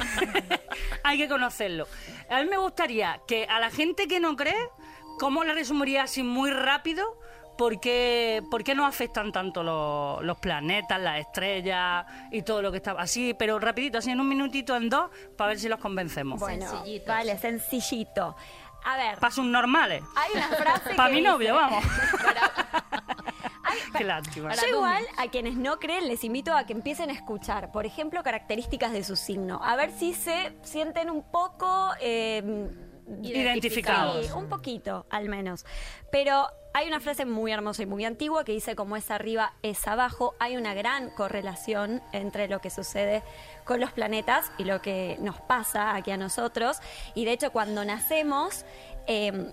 hay 1.03 1.17
que 1.17 1.27
conocerlo. 1.27 1.87
A 2.29 2.41
mí 2.41 2.47
me 2.49 2.57
gustaría 2.57 3.19
que 3.27 3.45
a 3.45 3.59
la 3.59 3.69
gente 3.71 4.07
que 4.07 4.19
no 4.19 4.35
cree, 4.35 4.69
¿cómo 5.19 5.43
le 5.43 5.53
resumiría 5.53 6.03
así 6.03 6.21
muy 6.23 6.51
rápido? 6.51 7.17
¿Por 7.57 7.79
qué, 7.79 8.41
por 8.49 8.63
qué 8.63 8.73
nos 8.75 8.87
afectan 8.87 9.31
tanto 9.31 9.61
los, 9.63 10.23
los 10.23 10.37
planetas, 10.39 10.99
las 10.99 11.19
estrellas 11.19 12.05
y 12.31 12.41
todo 12.43 12.61
lo 12.61 12.71
que 12.71 12.77
está 12.77 12.91
así? 12.93 13.33
Pero 13.37 13.59
rapidito, 13.59 13.97
así 13.97 14.09
en 14.11 14.19
un 14.19 14.27
minutito, 14.29 14.75
en 14.75 14.89
dos, 14.89 15.09
para 15.37 15.49
ver 15.49 15.59
si 15.59 15.67
los 15.67 15.79
convencemos. 15.79 16.39
Bueno, 16.39 16.65
vale, 17.07 17.37
sencillito. 17.37 18.35
A 18.83 18.97
ver, 18.97 19.19
Para 19.19 19.31
sus 19.33 19.45
normales. 19.45 20.03
hay 20.15 20.31
una 20.37 20.47
frase 20.49 20.93
Para 20.95 21.09
mi 21.09 21.17
dice- 21.17 21.29
novio, 21.29 21.55
vamos. 21.55 21.83
Qué 23.97 24.03
lástima. 24.03 24.53
Yo 24.55 24.67
igual 24.67 25.03
a 25.17 25.27
quienes 25.27 25.55
no 25.55 25.79
creen 25.79 26.07
les 26.07 26.23
invito 26.23 26.53
a 26.55 26.65
que 26.65 26.73
empiecen 26.73 27.09
a 27.09 27.13
escuchar, 27.13 27.71
por 27.71 27.85
ejemplo, 27.85 28.23
características 28.23 28.91
de 28.91 29.03
su 29.03 29.15
signo, 29.15 29.61
a 29.63 29.75
ver 29.75 29.91
si 29.91 30.13
se 30.13 30.57
sienten 30.63 31.09
un 31.09 31.23
poco 31.23 31.91
eh, 32.01 32.69
Identificados. 33.21 34.25
Sí, 34.27 34.31
un 34.33 34.47
poquito, 34.47 35.05
al 35.09 35.27
menos. 35.27 35.65
Pero 36.11 36.47
hay 36.73 36.87
una 36.87 37.01
frase 37.01 37.25
muy 37.25 37.51
hermosa 37.51 37.83
y 37.83 37.85
muy 37.85 38.05
antigua 38.05 38.45
que 38.45 38.53
dice 38.53 38.73
como 38.75 38.95
es 38.95 39.11
arriba 39.11 39.53
es 39.63 39.85
abajo. 39.85 40.33
Hay 40.39 40.55
una 40.55 40.73
gran 40.73 41.09
correlación 41.09 42.01
entre 42.13 42.47
lo 42.47 42.61
que 42.61 42.69
sucede 42.69 43.21
con 43.65 43.79
los 43.79 43.91
planetas 43.91 44.51
y 44.57 44.63
lo 44.65 44.81
que 44.81 45.17
nos 45.19 45.39
pasa 45.41 45.95
aquí 45.95 46.11
a 46.11 46.17
nosotros. 46.17 46.77
Y 47.15 47.25
de 47.25 47.31
hecho, 47.33 47.51
cuando 47.51 47.83
nacemos, 47.85 48.65
eh, 49.07 49.51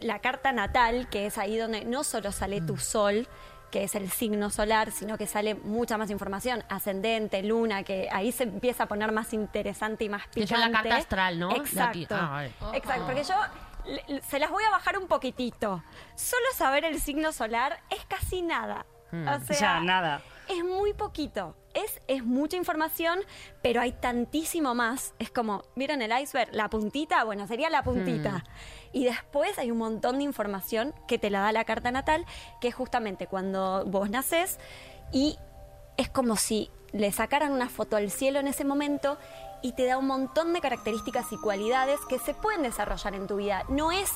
la 0.00 0.18
carta 0.20 0.52
natal, 0.52 1.08
que 1.10 1.26
es 1.26 1.36
ahí 1.38 1.56
donde 1.58 1.84
no 1.84 2.04
solo 2.04 2.32
sale 2.32 2.60
tu 2.60 2.76
sol, 2.78 3.28
que 3.70 3.84
es 3.84 3.94
el 3.94 4.10
signo 4.10 4.50
solar, 4.50 4.90
sino 4.90 5.16
que 5.16 5.26
sale 5.26 5.54
mucha 5.54 5.96
más 5.96 6.10
información, 6.10 6.64
ascendente, 6.68 7.42
luna, 7.42 7.84
que 7.84 8.08
ahí 8.10 8.32
se 8.32 8.42
empieza 8.44 8.84
a 8.84 8.86
poner 8.86 9.12
más 9.12 9.32
interesante 9.32 10.04
y 10.04 10.08
más 10.08 10.24
Que 10.28 10.40
picante. 10.42 10.54
es 10.64 10.70
la 10.70 10.72
carta 10.82 10.96
astral, 10.96 11.38
¿no? 11.38 11.50
Exacto. 11.54 12.16
Ah, 12.18 12.30
vale. 12.30 12.52
Exacto, 12.76 13.04
porque 13.06 13.22
yo 13.22 13.34
le- 13.86 14.04
le- 14.14 14.22
se 14.22 14.38
las 14.40 14.50
voy 14.50 14.64
a 14.64 14.70
bajar 14.70 14.98
un 14.98 15.06
poquitito. 15.06 15.84
Solo 16.16 16.46
saber 16.56 16.84
el 16.84 17.00
signo 17.00 17.30
solar 17.30 17.78
es 17.90 18.04
casi 18.06 18.42
nada. 18.42 18.86
Hmm. 19.12 19.28
O 19.28 19.40
sea, 19.40 19.54
sea, 19.56 19.80
nada. 19.80 20.20
Es 20.50 20.64
muy 20.64 20.92
poquito. 20.92 21.56
Es, 21.74 22.00
es 22.08 22.24
mucha 22.24 22.56
información, 22.56 23.20
pero 23.62 23.80
hay 23.80 23.92
tantísimo 23.92 24.74
más. 24.74 25.14
Es 25.18 25.30
como, 25.30 25.62
¿vieron 25.76 26.02
el 26.02 26.10
iceberg? 26.20 26.52
La 26.52 26.68
puntita, 26.68 27.22
bueno, 27.24 27.46
sería 27.46 27.70
la 27.70 27.84
puntita. 27.84 28.44
Y 28.92 29.04
después 29.04 29.56
hay 29.58 29.70
un 29.70 29.78
montón 29.78 30.18
de 30.18 30.24
información 30.24 30.92
que 31.06 31.18
te 31.18 31.30
la 31.30 31.40
da 31.40 31.52
la 31.52 31.64
carta 31.64 31.92
natal, 31.92 32.26
que 32.60 32.68
es 32.68 32.74
justamente 32.74 33.28
cuando 33.28 33.84
vos 33.86 34.10
nacés 34.10 34.58
y 35.12 35.38
es 35.96 36.08
como 36.08 36.36
si 36.36 36.70
le 36.92 37.12
sacaran 37.12 37.52
una 37.52 37.68
foto 37.68 37.96
al 37.96 38.10
cielo 38.10 38.40
en 38.40 38.48
ese 38.48 38.64
momento 38.64 39.16
y 39.62 39.72
te 39.72 39.84
da 39.84 39.98
un 39.98 40.06
montón 40.06 40.52
de 40.52 40.60
características 40.60 41.32
y 41.32 41.36
cualidades 41.36 42.00
que 42.08 42.18
se 42.18 42.34
pueden 42.34 42.62
desarrollar 42.62 43.14
en 43.14 43.26
tu 43.26 43.36
vida. 43.36 43.64
No 43.68 43.92
es 43.92 44.10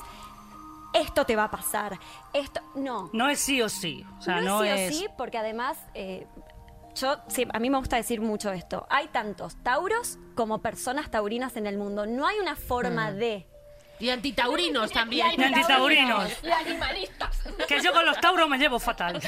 esto 0.94 1.26
te 1.26 1.36
va 1.36 1.44
a 1.44 1.50
pasar, 1.50 1.98
esto 2.32 2.60
no. 2.76 3.10
No 3.12 3.28
es 3.28 3.38
sí 3.40 3.60
o 3.60 3.68
sí. 3.68 4.06
O 4.18 4.22
sea, 4.22 4.40
no, 4.40 4.58
no, 4.60 4.64
es 4.64 4.72
sí 4.74 4.84
es. 4.86 4.90
o 4.94 4.98
sí, 5.00 5.08
porque 5.18 5.36
además, 5.36 5.76
eh, 5.92 6.26
yo, 6.94 7.16
sí, 7.28 7.46
a 7.52 7.58
mí 7.58 7.68
me 7.70 7.76
gusta 7.78 7.96
decir 7.96 8.20
mucho 8.20 8.52
esto. 8.52 8.86
Hay 8.88 9.08
tantos 9.08 9.56
tauros 9.62 10.18
como 10.36 10.62
personas 10.62 11.10
taurinas 11.10 11.56
en 11.56 11.66
el 11.66 11.76
mundo. 11.76 12.06
No 12.06 12.26
hay 12.26 12.38
una 12.38 12.54
forma 12.56 13.10
Mm. 13.10 13.16
de. 13.16 13.48
Y 14.00 14.10
antitaurinos 14.10 14.90
también. 14.90 15.28
Y 15.38 15.42
antitaurinos. 15.44 16.30
Y 16.42 16.50
animalistas. 16.50 17.38
Que 17.68 17.80
yo 17.80 17.92
con 17.92 18.04
los 18.04 18.20
tauros 18.20 18.48
me 18.48 18.58
llevo 18.58 18.78
fatal. 18.78 19.20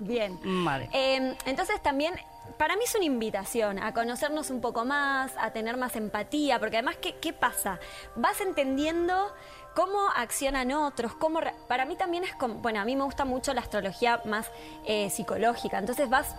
Bien. 0.00 0.38
Vale. 0.64 0.88
Eh, 0.92 1.36
entonces 1.46 1.82
también, 1.82 2.14
para 2.58 2.76
mí 2.76 2.82
es 2.84 2.94
una 2.94 3.04
invitación 3.04 3.78
a 3.78 3.94
conocernos 3.94 4.50
un 4.50 4.60
poco 4.60 4.84
más, 4.84 5.32
a 5.38 5.52
tener 5.52 5.76
más 5.76 5.96
empatía, 5.96 6.58
porque 6.58 6.76
además, 6.76 6.96
¿qué, 7.00 7.14
qué 7.16 7.32
pasa? 7.32 7.78
Vas 8.16 8.40
entendiendo 8.40 9.32
cómo 9.74 10.08
accionan 10.14 10.72
otros, 10.72 11.14
cómo... 11.14 11.40
Para 11.68 11.86
mí 11.86 11.96
también 11.96 12.24
es 12.24 12.34
como... 12.34 12.54
Bueno, 12.54 12.80
a 12.80 12.84
mí 12.84 12.96
me 12.96 13.04
gusta 13.04 13.24
mucho 13.24 13.54
la 13.54 13.60
astrología 13.60 14.20
más 14.24 14.50
eh, 14.84 15.08
psicológica, 15.08 15.78
entonces 15.78 16.10
vas 16.10 16.34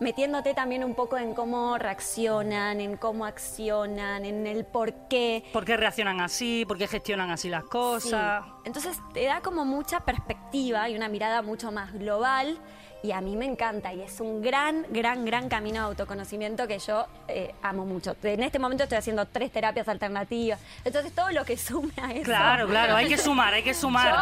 metiéndote 0.00 0.54
también 0.54 0.82
un 0.82 0.94
poco 0.94 1.18
en 1.18 1.34
cómo 1.34 1.78
reaccionan, 1.78 2.80
en 2.80 2.96
cómo 2.96 3.26
accionan, 3.26 4.24
en 4.24 4.46
el 4.46 4.64
por 4.64 4.92
qué. 5.08 5.44
¿Por 5.52 5.64
qué 5.64 5.76
reaccionan 5.76 6.20
así? 6.20 6.64
¿Por 6.66 6.78
qué 6.78 6.88
gestionan 6.88 7.30
así 7.30 7.48
las 7.48 7.64
cosas? 7.64 8.44
Sí. 8.44 8.52
Entonces 8.64 8.98
te 9.12 9.24
da 9.24 9.40
como 9.40 9.64
mucha 9.64 10.00
perspectiva 10.00 10.88
y 10.88 10.96
una 10.96 11.08
mirada 11.08 11.42
mucho 11.42 11.70
más 11.70 11.92
global 11.92 12.58
y 13.02 13.12
a 13.12 13.20
mí 13.20 13.36
me 13.36 13.46
encanta 13.46 13.92
y 13.94 14.02
es 14.02 14.20
un 14.20 14.42
gran, 14.42 14.86
gran, 14.90 15.24
gran 15.24 15.48
camino 15.48 15.80
de 15.80 15.86
autoconocimiento 15.86 16.66
que 16.66 16.78
yo 16.78 17.06
eh, 17.28 17.54
amo 17.62 17.86
mucho. 17.86 18.16
En 18.22 18.42
este 18.42 18.58
momento 18.58 18.84
estoy 18.84 18.98
haciendo 18.98 19.26
tres 19.26 19.50
terapias 19.52 19.88
alternativas, 19.88 20.60
entonces 20.84 21.12
todo 21.14 21.30
lo 21.30 21.44
que 21.44 21.56
sume 21.56 21.92
a 22.02 22.12
eso. 22.12 22.24
Claro, 22.24 22.68
claro, 22.68 22.96
hay 22.96 23.08
que 23.08 23.18
sumar, 23.18 23.54
hay 23.54 23.62
que 23.62 23.74
sumar. 23.74 24.14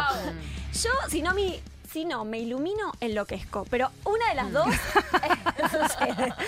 Yo, 0.73 0.89
si 1.09 1.21
no, 1.21 1.33
mi, 1.33 1.59
si 1.91 2.05
no 2.05 2.23
me 2.25 2.39
ilumino, 2.39 2.93
enloquezco, 2.99 3.65
pero 3.69 3.89
una 4.05 4.29
de 4.29 4.35
las 4.35 4.51
dos 4.51 4.67
sucede. 5.71 6.33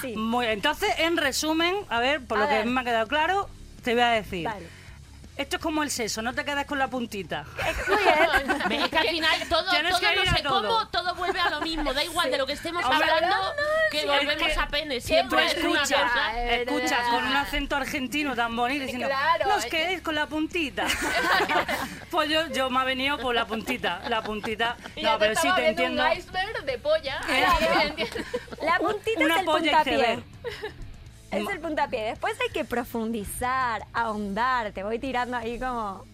Sí. 0.00 0.14
Muy, 0.16 0.46
entonces, 0.46 0.90
en 0.98 1.16
resumen, 1.16 1.74
a 1.88 2.00
ver, 2.00 2.24
por 2.24 2.38
A 2.38 2.42
lo 2.42 2.48
que 2.48 2.64
me 2.64 2.80
ha 2.80 2.84
quedado 2.84 3.06
claro, 3.06 3.48
te 3.82 3.92
voy 3.92 4.02
a 4.02 4.08
decir. 4.08 4.44
Vale. 4.44 4.83
Esto 5.36 5.56
es 5.56 5.62
como 5.62 5.82
el 5.82 5.90
seso, 5.90 6.22
no 6.22 6.32
te 6.32 6.44
quedes 6.44 6.64
con 6.64 6.78
la 6.78 6.86
puntita. 6.88 7.44
Muy 7.88 7.96
bien. 8.04 8.58
Ve, 8.68 8.76
Es 8.84 8.88
que 8.88 8.98
al 8.98 9.08
final 9.08 9.48
todo, 9.48 9.64
todo 9.64 9.82
no 9.82 9.98
sé 9.98 10.42
todo. 10.44 10.68
cómo, 10.68 10.88
todo 10.90 11.14
vuelve 11.16 11.40
a 11.40 11.50
lo 11.50 11.60
mismo. 11.60 11.92
Da 11.92 12.04
igual 12.04 12.30
de 12.30 12.38
lo 12.38 12.46
que 12.46 12.52
estemos 12.52 12.84
Hombre, 12.84 13.10
hablando, 13.10 13.36
no, 13.36 13.52
que 13.90 14.06
volvemos 14.06 14.48
que- 14.48 14.60
a 14.60 14.68
pene. 14.68 15.00
Siempre 15.00 15.44
es 15.46 15.54
una 15.64 15.82
escuchas, 15.82 16.02
cosa. 16.12 16.42
escuchas 16.52 17.08
con 17.10 17.24
un 17.24 17.36
acento 17.36 17.74
argentino 17.76 18.36
tan 18.36 18.54
bonito 18.54 18.82
diciendo, 18.84 19.08
Claro, 19.08 19.48
no 19.48 19.54
os 19.56 19.64
es 19.64 19.70
quedéis 19.72 20.02
con 20.02 20.14
la 20.14 20.26
puntita. 20.26 20.86
pues 22.12 22.28
yo, 22.30 22.46
yo 22.48 22.70
me 22.70 22.78
ha 22.80 22.84
venido 22.84 23.18
por 23.18 23.34
la 23.34 23.44
puntita, 23.46 24.02
la 24.08 24.22
puntita. 24.22 24.76
Y 24.94 25.02
No, 25.02 25.08
ya 25.14 25.18
te 25.18 25.26
pero 25.26 25.40
sí 25.40 25.48
te 25.56 25.68
entiendo. 25.68 26.04
un 26.04 26.12
iceberg 26.12 26.64
de 26.64 26.78
polla. 26.78 27.20
La 28.62 28.78
puntita 28.78 29.20
Una 29.20 29.34
es 29.34 29.40
el 29.40 29.44
polla 29.46 29.72
puntapié. 29.82 30.22
Es 31.42 31.48
el 31.50 31.60
puntapié. 31.60 32.02
Después 32.04 32.34
hay 32.40 32.52
que 32.52 32.64
profundizar, 32.64 33.84
ahondar. 33.92 34.72
Te 34.72 34.82
voy 34.82 34.98
tirando 34.98 35.36
ahí 35.36 35.58
como. 35.58 36.04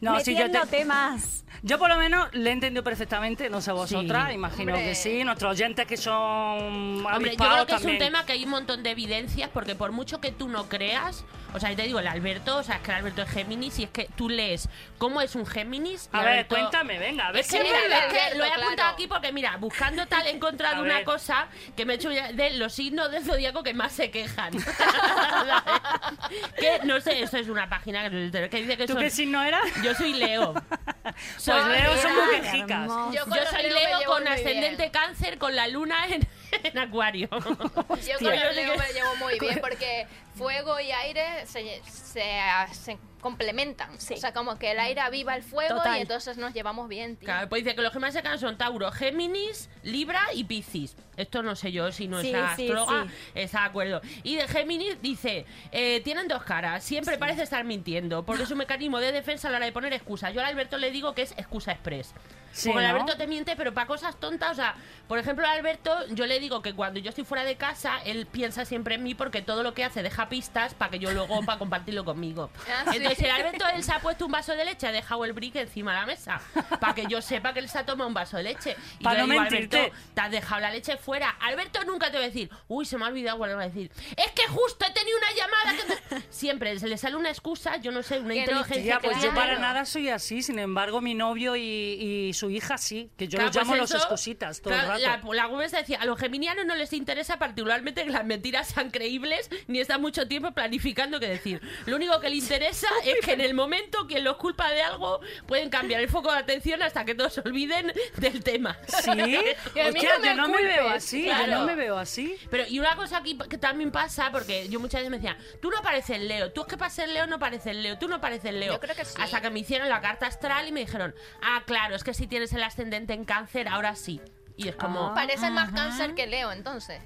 No, 0.00 0.20
sí, 0.20 0.36
yo, 0.36 0.50
te- 0.50 0.84
más. 0.84 1.44
yo 1.62 1.78
por 1.78 1.88
lo 1.88 1.96
menos 1.96 2.28
le 2.34 2.50
he 2.50 2.52
entendido 2.52 2.84
perfectamente, 2.84 3.48
no 3.48 3.62
sé 3.62 3.72
vosotras, 3.72 4.28
Sí. 4.28 4.34
imagino 4.34 4.72
Hombre. 4.74 4.88
que 4.88 4.94
sí, 4.94 5.24
nuestros 5.24 5.52
oyentes 5.52 5.86
que 5.86 5.96
son 5.96 7.06
Hombre, 7.06 7.30
yo 7.30 7.36
creo 7.38 7.64
que 7.66 7.72
también. 7.72 7.76
es 7.78 7.84
un 7.84 7.98
tema 7.98 8.26
que 8.26 8.32
hay 8.32 8.44
un 8.44 8.50
montón 8.50 8.82
de 8.82 8.90
evidencias, 8.90 9.48
porque 9.54 9.74
por 9.74 9.92
mucho 9.92 10.20
que 10.20 10.30
tú 10.30 10.48
no 10.48 10.68
creas, 10.68 11.24
o 11.54 11.60
sea, 11.60 11.70
yo 11.70 11.76
te 11.76 11.82
digo, 11.84 12.00
el 12.00 12.06
Alberto, 12.08 12.56
o 12.58 12.62
sea, 12.62 12.76
es 12.76 12.82
que 12.82 12.90
el 12.90 12.96
Alberto 12.98 13.22
es 13.22 13.30
Géminis, 13.30 13.78
y 13.78 13.84
es 13.84 13.90
que 13.90 14.08
tú 14.16 14.28
lees 14.28 14.68
cómo 14.98 15.20
es 15.20 15.34
un 15.36 15.46
Géminis. 15.46 16.08
A 16.12 16.20
ver, 16.20 16.28
Alberto- 16.28 16.56
cuéntame, 16.56 16.98
venga, 16.98 17.28
a 17.28 17.32
ver 17.32 17.40
Es 17.40 17.46
si 17.46 17.56
que, 17.56 17.62
mira, 17.62 17.78
es 17.78 18.12
que 18.12 18.20
Alberto, 18.20 18.38
lo 18.38 18.44
he 18.44 18.48
apuntado 18.48 18.74
claro. 18.74 18.92
aquí 18.94 19.06
porque, 19.06 19.32
mira, 19.32 19.56
buscando 19.58 20.06
tal 20.14 20.26
he 20.26 20.30
encontrado 20.30 20.82
una 20.82 21.04
cosa 21.04 21.46
que 21.76 21.84
me 21.86 21.94
he 21.94 21.96
hecho 21.96 22.10
ya 22.12 22.32
de 22.32 22.50
los 22.50 22.72
signos 22.74 23.10
del 23.10 23.24
zodiaco 23.24 23.62
que 23.62 23.72
más 23.74 23.92
se 23.92 24.10
quejan. 24.10 24.52
que 26.58 26.80
no 26.84 27.00
sé, 27.00 27.22
eso 27.22 27.36
es 27.38 27.48
una 27.48 27.68
página 27.68 28.08
que, 28.10 28.30
que 28.50 28.56
dice 28.62 28.76
que 28.76 28.86
¿Tú 28.86 28.94
son- 28.94 29.02
qué 29.02 29.10
signo 29.10 29.42
eras? 29.42 29.62
Yo 29.82 29.94
soy 29.94 30.14
Leo. 30.14 30.54
Pues 30.54 31.46
Leo 31.46 31.96
son 31.98 32.14
muy 32.14 32.40
quejicas. 32.40 32.88
Yo 33.12 33.24
soy 33.24 33.70
Leo 33.70 34.04
con 34.06 34.26
ascendente 34.26 34.76
bien. 34.84 34.90
cáncer 34.90 35.38
con 35.38 35.54
la 35.54 35.68
luna 35.68 36.06
en, 36.08 36.26
en 36.62 36.78
acuario. 36.78 37.28
Yo 37.30 37.38
con 37.38 38.30
Leo 38.30 38.76
me 38.78 38.92
llevo 38.92 39.14
muy 39.16 39.38
bien 39.38 39.58
porque 39.60 40.06
fuego 40.34 40.80
y 40.80 40.90
aire 40.90 41.46
se, 41.46 41.82
se, 41.84 42.98
complementan. 43.24 43.88
Sí. 43.98 44.12
O 44.14 44.16
sea, 44.18 44.34
como 44.34 44.58
que 44.58 44.72
el 44.72 44.78
aire 44.78 45.00
aviva 45.00 45.34
el 45.34 45.42
fuego 45.42 45.76
Total. 45.78 45.96
y 45.96 46.02
entonces 46.02 46.36
nos 46.36 46.52
llevamos 46.52 46.90
bien, 46.90 47.16
tío. 47.16 47.24
Claro, 47.24 47.48
pues 47.48 47.64
dice 47.64 47.74
que 47.74 47.80
los 47.80 47.90
que 47.90 47.98
más 47.98 48.12
se 48.12 48.20
quedan 48.20 48.38
son 48.38 48.58
Tauro, 48.58 48.92
Géminis, 48.92 49.70
Libra 49.82 50.20
y 50.34 50.44
Piscis. 50.44 50.94
Esto 51.16 51.42
no 51.42 51.56
sé 51.56 51.72
yo 51.72 51.90
si 51.90 52.06
no 52.06 52.20
Sí, 52.20 52.28
es 52.28 52.32
sí, 52.56 52.66
astróloga, 52.68 53.06
sí. 53.06 53.14
está 53.34 53.60
de 53.60 53.66
acuerdo. 53.66 54.00
Y 54.24 54.36
de 54.36 54.46
Géminis 54.46 55.00
dice, 55.00 55.46
eh, 55.72 56.02
tienen 56.04 56.28
dos 56.28 56.42
caras, 56.42 56.84
siempre 56.84 57.16
parece 57.16 57.42
estar 57.44 57.64
mintiendo, 57.64 58.24
porque 58.26 58.42
es 58.42 58.50
un 58.50 58.58
mecanismo 58.58 59.00
de 59.00 59.10
defensa 59.12 59.48
a 59.48 59.50
la 59.52 59.56
hora 59.56 59.66
de 59.66 59.72
poner 59.72 59.92
excusas. 59.94 60.34
Yo 60.34 60.40
al 60.40 60.46
Alberto 60.46 60.76
le 60.76 60.90
digo 60.90 61.14
que 61.14 61.22
es 61.22 61.32
excusa 61.38 61.72
express. 61.72 62.12
Sí, 62.52 62.68
porque 62.68 62.84
el 62.86 62.92
¿no? 62.92 62.96
Alberto 63.00 63.16
te 63.18 63.26
miente, 63.26 63.56
pero 63.56 63.74
para 63.74 63.88
cosas 63.88 64.14
tontas, 64.20 64.52
o 64.52 64.54
sea, 64.54 64.76
por 65.08 65.18
ejemplo, 65.18 65.44
al 65.44 65.58
Alberto, 65.58 66.06
yo 66.10 66.24
le 66.26 66.38
digo 66.38 66.62
que 66.62 66.72
cuando 66.72 67.00
yo 67.00 67.08
estoy 67.08 67.24
fuera 67.24 67.42
de 67.44 67.56
casa, 67.56 67.98
él 68.04 68.26
piensa 68.26 68.64
siempre 68.64 68.94
en 68.94 69.02
mí 69.02 69.14
porque 69.16 69.42
todo 69.42 69.64
lo 69.64 69.74
que 69.74 69.82
hace 69.82 70.04
deja 70.04 70.28
pistas 70.28 70.72
para 70.74 70.92
que 70.92 71.00
yo 71.00 71.10
luego 71.12 71.44
para 71.44 71.58
compartirlo 71.58 72.04
conmigo. 72.04 72.50
Ah, 72.68 72.92
sí. 72.92 72.98
Entonces, 73.18 73.24
el 73.24 73.46
Alberto 73.46 73.64
él 73.74 73.82
se 73.84 73.92
ha 73.92 74.00
puesto 74.00 74.26
un 74.26 74.32
vaso 74.32 74.54
de 74.54 74.64
leche, 74.64 74.86
ha 74.86 74.92
dejado 74.92 75.24
el 75.24 75.32
brick 75.32 75.56
encima 75.56 75.92
de 75.92 76.00
la 76.00 76.06
mesa 76.06 76.40
para 76.80 76.94
que 76.94 77.06
yo 77.06 77.20
sepa 77.22 77.52
que 77.52 77.60
él 77.60 77.68
se 77.68 77.78
ha 77.78 77.86
tomado 77.86 78.08
un 78.08 78.14
vaso 78.14 78.36
de 78.36 78.42
leche. 78.44 78.76
Y 78.98 79.04
Pa' 79.04 79.12
yo 79.14 79.18
no 79.20 79.26
le 79.26 79.32
digo, 79.32 79.42
mentirte. 79.42 79.76
Alberto, 79.78 79.96
te 80.14 80.20
has 80.20 80.30
dejado 80.30 80.60
la 80.60 80.70
leche 80.70 80.96
fuera. 80.96 81.30
Alberto 81.40 81.84
nunca 81.84 82.10
te 82.10 82.18
va 82.18 82.24
a 82.24 82.26
decir, 82.26 82.50
uy, 82.68 82.84
se 82.84 82.98
me 82.98 83.04
ha 83.04 83.08
olvidado, 83.08 83.38
va 83.38 83.46
a 83.46 83.56
decir, 83.68 83.90
es 84.16 84.32
que 84.32 84.46
justo 84.48 84.86
he 84.86 84.90
tenido 84.92 85.16
una 85.18 85.32
llamada. 85.32 85.76
que 86.08 86.16
te-". 86.16 86.22
Siempre 86.30 86.78
se 86.78 86.88
le 86.88 86.98
sale 86.98 87.16
una 87.16 87.30
excusa, 87.30 87.76
yo 87.76 87.92
no 87.92 88.02
sé, 88.02 88.18
una 88.20 88.34
Que 88.34 88.46
no, 88.46 88.60
inteligencia. 88.60 88.94
Ya, 88.94 89.00
pues 89.00 89.18
que 89.18 89.24
yo 89.26 89.34
para 89.34 89.58
nada 89.58 89.84
soy 89.84 90.08
así, 90.08 90.42
sin 90.42 90.58
embargo 90.58 91.00
mi 91.00 91.14
novio 91.14 91.56
y, 91.56 91.62
y 91.62 92.32
su 92.34 92.50
hija 92.50 92.78
sí, 92.78 93.10
que 93.16 93.28
yo 93.28 93.38
Claro, 93.38 93.46
los 93.48 93.56
llamo 93.56 93.70
pues 93.76 93.80
los 93.80 93.90
excusitas 93.94 94.60
todo 94.60 94.74
claro, 94.74 94.94
el 94.96 95.04
rato. 95.04 95.32
La, 95.32 95.42
la 95.42 95.46
Gómez 95.48 95.72
decía, 95.72 95.98
a 96.00 96.04
los 96.06 96.18
geminianos 96.18 96.64
no 96.66 96.74
les 96.74 96.92
interesa 96.92 97.38
particularmente 97.38 98.04
que 98.04 98.10
las 98.10 98.24
mentiras 98.24 98.68
sean 98.68 98.90
creíbles 98.90 99.50
ni 99.66 99.80
están 99.80 100.00
mucho 100.00 100.26
tiempo 100.28 100.52
planificando 100.52 101.20
qué 101.20 101.28
decir. 101.28 101.60
Lo 101.86 101.96
único 101.96 102.18
que 102.20 102.28
le 102.28 102.36
interesa 102.36 102.88
es 103.10 103.20
que 103.24 103.32
en 103.32 103.40
el 103.40 103.54
momento 103.54 104.06
quien 104.06 104.24
los 104.24 104.36
culpa 104.36 104.70
de 104.70 104.82
algo 104.82 105.20
pueden 105.46 105.70
cambiar 105.70 106.00
el 106.00 106.08
foco 106.08 106.32
de 106.32 106.38
atención 106.38 106.82
hasta 106.82 107.04
que 107.04 107.14
todos 107.14 107.34
se 107.34 107.40
olviden 107.40 107.92
del 108.16 108.42
tema. 108.42 108.76
Sí, 108.86 109.10
Y 109.74 109.80
a 109.80 109.90
mí 109.90 109.98
Hostia, 110.00 110.14
no 110.16 110.20
me 110.20 110.26
yo 110.28 110.34
no 110.34 110.48
me 110.48 110.54
culpes, 110.54 110.76
veo 110.76 110.88
así, 110.88 111.26
yo 111.26 111.46
no 111.46 111.64
me 111.66 111.74
veo 111.74 111.98
así. 111.98 112.36
Pero, 112.50 112.64
y 112.68 112.78
una 112.78 112.96
cosa 112.96 113.18
aquí 113.18 113.36
que 113.48 113.58
también 113.58 113.90
pasa, 113.90 114.30
porque 114.30 114.68
yo 114.68 114.80
muchas 114.80 115.00
veces 115.00 115.10
me 115.10 115.18
decían, 115.18 115.36
tú 115.60 115.70
no 115.70 115.82
pareces 115.82 116.20
Leo, 116.20 116.52
tú 116.52 116.62
es 116.62 116.66
que 116.68 116.76
para 116.76 116.90
ser 116.90 117.08
Leo 117.08 117.26
no 117.26 117.38
pareces 117.38 117.74
Leo, 117.76 117.98
tú 117.98 118.08
no 118.08 118.20
pareces 118.20 118.52
Leo. 118.52 118.72
Yo 118.74 118.80
creo 118.80 118.94
que 118.94 119.04
sí. 119.04 119.14
Hasta 119.20 119.40
que 119.40 119.50
me 119.50 119.60
hicieron 119.60 119.88
la 119.88 120.00
carta 120.00 120.26
astral 120.26 120.68
y 120.68 120.72
me 120.72 120.80
dijeron, 120.80 121.14
ah, 121.42 121.62
claro, 121.66 121.94
es 121.94 122.04
que 122.04 122.14
si 122.14 122.26
tienes 122.26 122.52
el 122.52 122.62
ascendente 122.62 123.12
en 123.12 123.24
cáncer, 123.24 123.68
ahora 123.68 123.96
sí. 123.96 124.20
Y 124.56 124.68
es 124.68 124.76
como, 124.76 125.08
Ah. 125.08 125.14
Parece 125.14 125.50
más 125.50 125.72
cáncer 125.72 126.14
que 126.14 126.26
Leo, 126.26 126.52
entonces. 126.52 127.00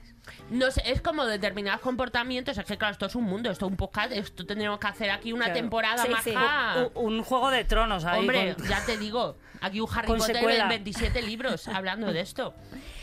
No 0.51 0.71
sé, 0.71 0.83
es 0.87 1.01
como 1.01 1.25
determinados 1.27 1.81
comportamientos. 1.81 2.57
Es 2.59 2.65
que, 2.65 2.77
claro, 2.79 2.93
esto 2.93 3.07
es 3.07 3.15
un 3.15 3.25
mundo, 3.25 3.51
esto 3.51 3.67
es 3.67 3.71
un 3.71 3.77
podcast, 3.77 4.13
esto 4.13 4.47
tendríamos 4.47 4.79
que 4.81 4.87
hacer 4.87 5.11
aquí 5.11 5.33
una 5.33 5.47
Claro. 5.47 5.61
temporada 5.61 6.03
Sí, 6.05 6.09
más. 6.11 6.25
sí. 6.25 6.35
Un, 6.95 7.15
un 7.15 7.23
juego 7.25 7.51
de 7.51 7.65
tronos 7.65 8.05
ahí. 8.05 8.21
Hombre, 8.21 8.55
con- 8.55 8.67
ya 8.69 8.85
te 8.85 8.97
digo, 8.97 9.37
aquí 9.61 9.81
un 9.81 9.89
Harry 9.95 10.07
Con 10.07 10.19
Potter 10.19 10.37
secuela. 10.37 10.63
en 10.65 10.69
27 10.69 11.23
libros 11.23 11.69
hablando 11.69 12.13
de 12.13 12.21
esto. 12.21 12.55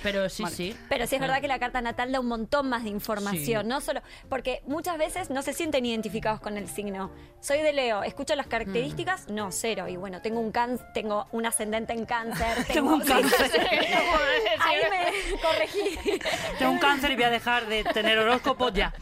Pero 0.04 0.30
sí, 0.30 0.44
Vale. 0.44 0.56
sí. 0.56 0.78
Pero 0.88 1.08
sí 1.08 1.16
es 1.16 1.22
verdad 1.22 1.42
que 1.42 1.48
la 1.48 1.58
carta 1.58 1.82
natal 1.82 2.12
da 2.12 2.20
un 2.20 2.28
montón 2.28 2.70
más 2.70 2.84
de 2.84 2.90
información, 2.90 3.64
Sí. 3.64 3.68
no 3.68 3.82
solo 3.82 4.02
porque 4.30 4.62
muchas 4.68 4.98
veces 5.00 5.32
no 5.32 5.42
se 5.42 5.52
sienten 5.54 5.84
identificados 5.86 6.40
con 6.42 6.58
el 6.58 6.68
signo. 6.68 7.12
Soy 7.42 7.60
de 7.62 7.74
Leo, 7.74 8.04
escucho 8.04 8.36
las 8.36 8.46
características, 8.48 9.30
no, 9.30 9.52
cero. 9.52 9.88
Y 9.88 9.96
bueno, 9.98 10.22
tengo 10.22 10.40
un 10.40 10.52
can 10.52 10.80
tengo 10.94 11.28
un 11.32 11.46
ascendente 11.48 11.94
en 11.94 12.06
cáncer, 12.06 12.66
Tengo 12.74 12.94
un 12.96 13.02
cáncer. 13.02 13.52
Ahí 14.60 14.78
me 14.92 15.40
corregí. 15.42 16.20
Tengo 16.60 16.72
un 16.74 16.78
cáncer 16.80 17.12
y 17.12 17.16
voy 17.16 17.24
a 17.26 17.30
dejar 17.36 17.68
de 17.68 17.84
tener 17.84 18.18
horóscopos 18.18 18.74
ya. 18.74 18.94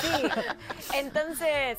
Sí. 0.00 0.28
Entonces, 0.94 1.78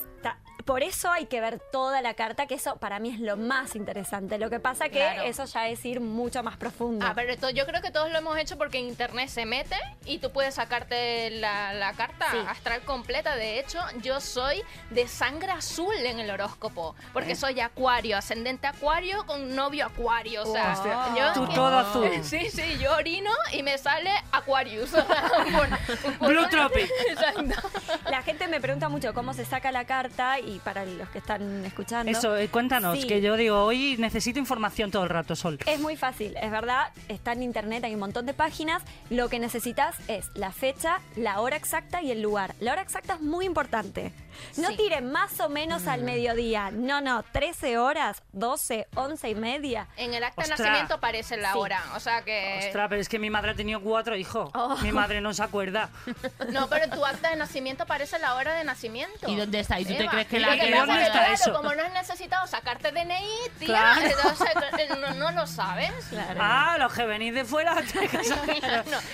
por 0.66 0.84
eso 0.84 1.12
hay 1.12 1.26
que 1.26 1.42
ver 1.42 1.60
toda 1.72 2.02
la 2.02 2.14
carta, 2.14 2.46
que 2.46 2.56
eso 2.56 2.76
para 2.78 3.00
mí 3.00 3.10
es 3.10 3.20
lo 3.20 3.38
más 3.38 3.76
interesante. 3.76 4.38
Lo 4.38 4.50
que 4.50 4.60
pasa 4.60 4.86
que 4.90 5.00
Claro. 5.00 5.24
eso 5.24 5.46
ya 5.46 5.68
es 5.68 5.84
ir 5.86 6.00
mucho 6.02 6.44
más 6.44 6.58
profundo. 6.58 7.06
Ah, 7.08 7.14
pero 7.16 7.32
esto 7.34 7.50
yo 7.50 7.66
creo 7.66 7.82
que 7.82 7.92
todos 7.92 8.12
lo 8.12 8.18
hemos 8.20 8.38
hecho 8.38 8.58
porque 8.58 8.78
en 8.78 8.86
internet 8.88 9.30
se 9.30 9.46
mete 9.46 9.76
y 10.06 10.20
tú 10.20 10.32
puedes 10.32 10.56
sacarte 10.56 11.32
la, 11.32 11.74
la 11.74 11.94
carta 11.94 12.28
Sí. 12.32 12.38
astral 12.48 12.82
completa. 12.82 13.36
De 13.36 13.60
hecho, 13.60 13.80
yo 14.02 14.20
soy 14.20 14.62
de 14.90 15.08
sangre 15.08 15.52
azul 15.52 15.94
en 15.96 16.20
el 16.20 16.30
horóscopo 16.30 16.96
porque 17.14 17.36
soy 17.36 17.60
acuario, 17.62 18.18
ascendente 18.18 18.68
acuario 18.68 19.26
con 19.26 19.56
novio 19.56 19.86
acuario. 19.86 20.44
O 20.44 20.52
sea, 20.54 20.76
yo 21.18 21.34
Tú 21.34 21.48
todo 21.54 21.78
azul. 21.80 22.10
Sí, 22.24 22.50
sí, 22.52 22.78
yo 22.80 22.96
orino 22.96 23.32
y 23.54 23.64
me 23.64 23.78
sale 23.78 24.12
Aquarius. 24.32 24.92
Blue 26.20 26.48
Tropic. 26.50 26.90
Exacto. 27.10 27.70
La 28.10 28.22
gente 28.22 28.48
me 28.48 28.60
pregunta 28.60 28.90
mucho 28.90 29.14
cómo 29.14 29.34
se 29.34 29.46
saca 29.46 29.72
la 29.72 29.86
carta 29.86 30.40
y 30.40 30.49
para 30.58 30.84
los 30.86 31.08
que 31.10 31.20
están 31.20 31.64
escuchando. 31.66 32.12
Eso, 32.12 32.36
eh, 32.36 32.48
cuéntanos, 32.50 33.00
Sí. 33.00 33.08
que 33.08 33.22
yo 33.22 33.36
digo, 33.36 33.64
hoy 33.64 33.96
necesito 34.00 34.40
información 34.40 34.90
todo 34.90 35.04
el 35.04 35.10
rato, 35.10 35.36
Sol. 35.36 35.60
Es 35.68 35.80
muy 35.80 35.96
fácil, 35.96 36.36
es 36.42 36.50
verdad, 36.50 36.92
está 37.08 37.34
en 37.34 37.44
internet, 37.44 37.84
hay 37.84 37.94
un 37.94 38.00
montón 38.00 38.26
de 38.26 38.34
páginas. 38.34 38.82
Lo 39.12 39.30
que 39.30 39.38
necesitas 39.38 39.96
es 40.08 40.30
la 40.34 40.52
fecha, 40.52 41.00
la 41.16 41.42
hora 41.42 41.56
exacta 41.58 42.02
y 42.02 42.10
el 42.12 42.22
lugar. 42.22 42.56
La 42.60 42.72
hora 42.72 42.82
exacta 42.82 43.16
es 43.16 43.22
muy 43.22 43.46
importante. 43.46 44.12
No 44.58 44.70
Sí. 44.70 44.78
tiren 44.78 45.12
más 45.12 45.40
o 45.42 45.50
menos 45.50 45.84
Mm. 45.84 45.90
al 45.90 46.04
mediodía. 46.04 46.72
No, 46.72 47.02
no, 47.02 47.24
13 47.24 47.78
horas, 47.78 48.24
12, 48.32 48.88
11 48.96 49.30
y 49.30 49.36
media. 49.36 49.88
En 49.98 50.14
el 50.14 50.24
acta 50.24 50.42
Ostras. 50.42 50.60
de 50.60 50.66
nacimiento 50.66 50.94
aparece 50.96 51.36
la 51.38 51.52
Sí. 51.52 51.58
hora. 51.60 51.84
O 51.96 52.00
sea 52.00 52.22
que. 52.24 52.60
Ostras, 52.66 52.88
pero 52.88 53.02
es 53.02 53.10
que 53.10 53.20
mi 53.20 53.30
madre 53.30 53.52
ha 53.52 53.56
tenido 53.56 53.82
cuatro 53.82 54.16
hijos. 54.16 54.50
Oh. 54.54 54.78
Mi 54.82 54.92
madre 54.94 55.20
no 55.20 55.34
se 55.34 55.44
acuerda. 55.44 55.90
No, 56.54 56.68
pero 56.70 56.86
en 56.86 56.92
tu 56.92 57.06
acta 57.06 57.30
de 57.30 57.36
nacimiento 57.36 57.84
aparece 57.84 58.18
la 58.20 58.36
hora 58.36 58.54
de 58.54 58.64
nacimiento. 58.64 59.30
¿Y 59.30 59.36
dónde 59.36 59.60
está? 59.60 59.80
¿Y 59.80 59.86
tú 59.86 59.94
te 59.94 60.04
Eva. 60.04 60.12
crees 60.12 60.28
que 60.28 60.39
Lo 60.40 60.48
la 60.48 60.56
¿Y 60.56 60.60
que 60.60 60.72
pasa 60.72 60.86
dónde 60.86 60.94
es 60.94 61.00
que, 61.00 61.06
está 61.06 61.20
claro, 61.20 61.34
eso? 61.34 61.54
como 61.54 61.74
no 61.76 61.84
has 61.84 61.94
necesitado 61.94 62.48
sacarte 62.48 62.92
DNI, 62.92 63.26
tía, 63.60 63.68
Claro. 63.68 64.02
entonces 64.02 64.50
eh, 64.78 64.90
no, 65.00 65.14
no 65.14 65.32
lo 65.32 65.48
sabes. 65.48 65.92
Ah, 66.40 66.76
los 66.80 66.94
que 66.94 67.06
venís 67.06 67.34
de 67.34 67.46
fuera 67.46 67.76
tenéis 67.94 68.12
que, 68.12 68.18
tenéis 68.18 68.62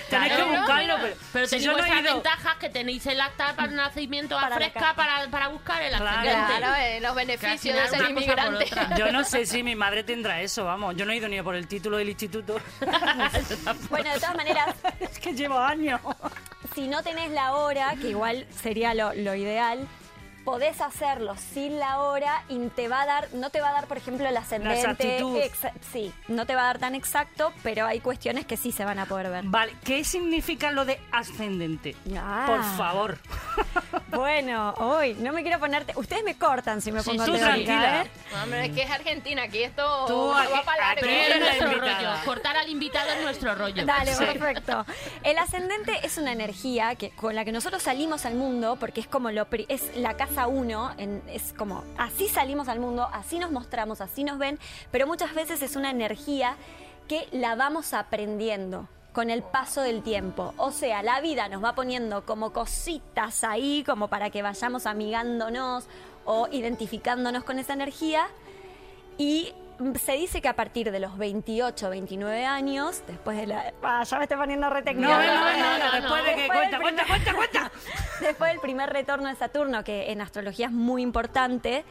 Claro. 0.08 0.36
que 0.36 0.42
No, 0.52 0.58
buscarlo. 0.58 0.96
no. 0.98 1.02
Pero, 1.04 1.16
Pero 1.32 1.46
si 1.46 1.50
tenéis 1.58 1.64
yo 1.66 1.76
no 1.76 1.84
he 1.84 2.00
ido. 2.00 2.14
ventajas 2.14 2.54
que 2.56 2.68
tenéis 2.70 3.06
el 3.06 3.20
acta 3.20 3.54
para 3.54 3.68
el 3.68 3.76
nacimiento 3.76 4.38
a 4.38 4.42
Para 4.42 4.56
fresca 4.56 4.94
para, 4.94 5.28
para 5.30 5.48
buscar 5.48 5.82
el 5.82 5.94
Claro. 5.96 6.06
ascendente. 6.06 6.56
Claro, 6.58 6.74
eh, 6.76 7.00
los 7.00 7.14
beneficios 7.14 7.60
de 7.62 7.68
ser 7.70 7.80
una 7.80 7.88
cosa 7.88 7.98
por 7.98 8.10
inmigrante. 8.10 8.64
otra. 8.64 8.96
Yo 8.96 9.12
no 9.12 9.24
sé 9.24 9.46
si 9.46 9.62
mi 9.62 9.74
madre 9.74 10.04
tendrá 10.04 10.40
eso, 10.40 10.64
vamos. 10.64 10.94
Yo 10.96 11.04
no 11.04 11.12
he 11.12 11.16
ido 11.16 11.28
ni 11.28 11.40
por 11.42 11.54
el 11.54 11.66
título 11.68 11.96
del 11.98 12.08
instituto. 12.08 12.60
Bueno, 13.90 14.10
de 14.12 14.20
todas 14.20 14.36
maneras, 14.36 14.74
es 15.00 15.18
que 15.18 15.32
llevo 15.34 15.58
años. 15.58 16.00
si 16.74 16.86
no 16.88 17.02
tenés 17.02 17.30
la 17.30 17.54
hora, 17.54 17.94
que 18.00 18.08
igual 18.10 18.46
sería 18.62 18.94
lo, 18.94 19.12
lo 19.14 19.34
ideal, 19.34 19.86
podés 20.46 20.80
hacerlo 20.80 21.34
sin 21.52 21.78
la 21.78 21.98
hora 22.00 22.44
y 22.48 22.56
te 22.68 22.86
va 22.88 23.02
a 23.02 23.06
dar, 23.06 23.28
no 23.34 23.50
te 23.50 23.60
va 23.60 23.70
a 23.70 23.72
dar, 23.72 23.86
por 23.86 23.96
ejemplo, 23.98 24.26
el 24.28 24.36
ascendente. 24.36 24.78
exactitud. 24.80 25.36
exa- 25.40 25.72
sí, 25.92 26.12
no 26.28 26.46
te 26.46 26.54
va 26.54 26.62
a 26.62 26.66
dar 26.66 26.78
tan 26.78 26.94
exacto, 26.94 27.52
pero 27.64 27.84
hay 27.84 28.00
cuestiones 28.00 28.46
que 28.46 28.56
sí 28.56 28.70
se 28.72 28.84
van 28.84 28.98
a 29.00 29.06
poder 29.06 29.28
ver. 29.28 29.44
Vale, 29.46 29.74
¿qué 29.84 30.04
significa 30.04 30.70
lo 30.70 30.84
de 30.84 30.98
ascendente? 31.12 31.96
Ah. 32.16 32.44
Por 32.46 32.62
favor. 32.78 33.18
Bueno, 34.10 34.72
hoy 34.78 35.14
no 35.14 35.32
me 35.32 35.42
quiero 35.42 35.58
ponerte. 35.58 35.92
Ustedes 35.96 36.24
me 36.24 36.36
cortan 36.38 36.80
si 36.80 36.90
me 36.90 37.02
Sí, 37.02 37.10
pongo 37.10 37.24
tú 37.26 37.32
teórica, 37.32 37.52
tranquila. 37.54 38.02
¿eh? 38.02 38.10
Hombre, 38.42 38.66
es 38.66 38.72
que 38.72 38.82
es 38.82 38.90
Argentina, 38.90 39.42
aquí 39.42 39.62
esto 39.62 40.06
Tú 40.06 40.28
va 40.28 40.42
aquí- 40.42 40.52
para 40.64 40.86
largo. 40.94 41.06
aquí 41.06 41.14
Es 41.14 41.26
eres 41.26 41.40
la 41.40 41.46
nuestro 41.46 41.80
rollo. 41.80 42.10
Cortar 42.24 42.56
al 42.56 42.68
invitado 42.68 43.10
es 43.10 43.22
nuestro 43.22 43.54
rollo. 43.54 43.84
Dale, 43.84 44.14
Sí. 44.14 44.24
perfecto. 44.24 44.86
El 45.22 45.36
ascendente 45.38 45.92
es 46.06 46.16
una 46.18 46.32
energía 46.32 46.94
que, 46.94 47.10
con 47.10 47.34
la 47.34 47.44
que 47.44 47.52
nosotros 47.52 47.82
salimos 47.82 48.24
al 48.24 48.34
mundo, 48.36 48.76
porque 48.80 49.00
es 49.00 49.06
como 49.06 49.30
lo 49.30 49.46
es 49.68 49.94
la 49.96 50.14
casa 50.16 50.35
uno, 50.46 50.90
en- 50.98 51.22
es 51.28 51.52
como 51.54 51.82
así 51.98 52.28
salimos 52.28 52.68
al 52.68 52.80
mundo, 52.80 53.08
así 53.12 53.38
nos 53.38 53.50
mostramos, 53.50 54.00
así 54.00 54.24
nos 54.24 54.38
ven, 54.38 54.58
pero 54.90 55.06
muchas 55.06 55.34
veces 55.34 55.62
es 55.62 55.74
una 55.76 55.90
energía 55.90 56.56
que 57.08 57.26
la 57.32 57.54
vamos 57.54 57.94
aprendiendo 57.94 58.88
con 59.12 59.30
el 59.30 59.42
paso 59.42 59.80
del 59.80 60.02
tiempo. 60.02 60.52
O 60.58 60.70
sea, 60.72 61.02
la 61.02 61.20
vida 61.22 61.48
nos 61.48 61.64
va 61.64 61.74
poniendo 61.74 62.26
como 62.26 62.52
cositas 62.52 63.44
ahí, 63.44 63.82
como 63.86 64.08
para 64.08 64.28
que 64.28 64.42
vayamos 64.42 64.84
amigándonos 64.84 65.86
o 66.26 66.48
identificándonos 66.52 67.42
con 67.44 67.58
esa 67.58 67.72
energía. 67.72 68.26
Y 69.16 69.54
se 70.02 70.12
dice 70.12 70.40
que 70.40 70.48
a 70.48 70.56
partir 70.56 70.90
de 70.90 71.00
los 71.00 71.18
28, 71.18 71.90
29 71.90 72.44
años, 72.46 73.02
después 73.06 73.36
de 73.36 73.46
la... 73.46 73.72
Ah, 73.82 74.02
ya 74.04 74.16
me 74.18 74.24
estoy 74.24 74.38
poniendo 74.38 74.70
re 74.70 74.80
No, 74.80 74.84
técnica. 74.84 75.08
no, 75.18 75.58
no, 75.58 75.78
no, 75.78 75.92
después 75.92 76.24
de 76.24 76.34
que 76.34 76.40
Después 76.42 76.58
cuenta, 76.58 76.70
del 76.70 76.80
cuenta, 76.82 77.02
primer- 77.04 77.06
cuenta, 77.06 77.34
cuenta. 77.34 77.72
Después 78.20 78.50
del 78.52 78.60
primer 78.60 78.90
retorno 78.90 79.28
de 79.28 79.34
Saturno, 79.34 79.84
que 79.84 80.10
en 80.10 80.22
astrología 80.22 80.66
es 80.66 80.72
muy 80.72 81.02
importante, 81.02 81.84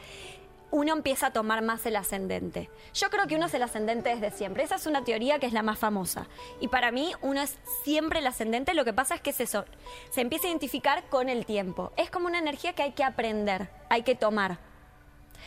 uno 0.72 0.92
empieza 0.92 1.28
a 1.28 1.30
tomar 1.30 1.62
más 1.62 1.86
el 1.86 1.94
ascendente. 1.94 2.68
Yo 2.92 3.08
creo 3.10 3.28
que 3.28 3.36
uno 3.36 3.46
es 3.46 3.54
el 3.54 3.62
ascendente 3.62 4.08
desde 4.08 4.32
siempre. 4.36 4.64
Esa 4.64 4.74
es 4.74 4.86
una 4.86 5.04
teoría 5.04 5.38
que 5.38 5.46
es 5.46 5.52
la 5.52 5.62
más 5.62 5.78
famosa. 5.78 6.26
Y 6.60 6.66
para 6.66 6.90
mí 6.90 7.12
uno 7.22 7.40
es 7.40 7.56
siempre 7.84 8.18
el 8.18 8.26
ascendente. 8.26 8.74
Lo 8.74 8.84
que 8.84 8.92
pasa 8.92 9.14
es 9.14 9.20
que 9.20 9.30
es 9.30 9.40
eso. 9.40 9.64
Se 10.10 10.20
empieza 10.20 10.48
a 10.48 10.50
identificar 10.50 11.04
con 11.04 11.28
el 11.28 11.46
tiempo. 11.46 11.92
Es 11.96 12.10
como 12.10 12.26
una 12.26 12.40
energía 12.40 12.72
que 12.72 12.82
hay 12.82 12.92
que 12.92 13.04
aprender, 13.04 13.68
hay 13.88 14.02
que 14.02 14.16
tomar. 14.16 14.58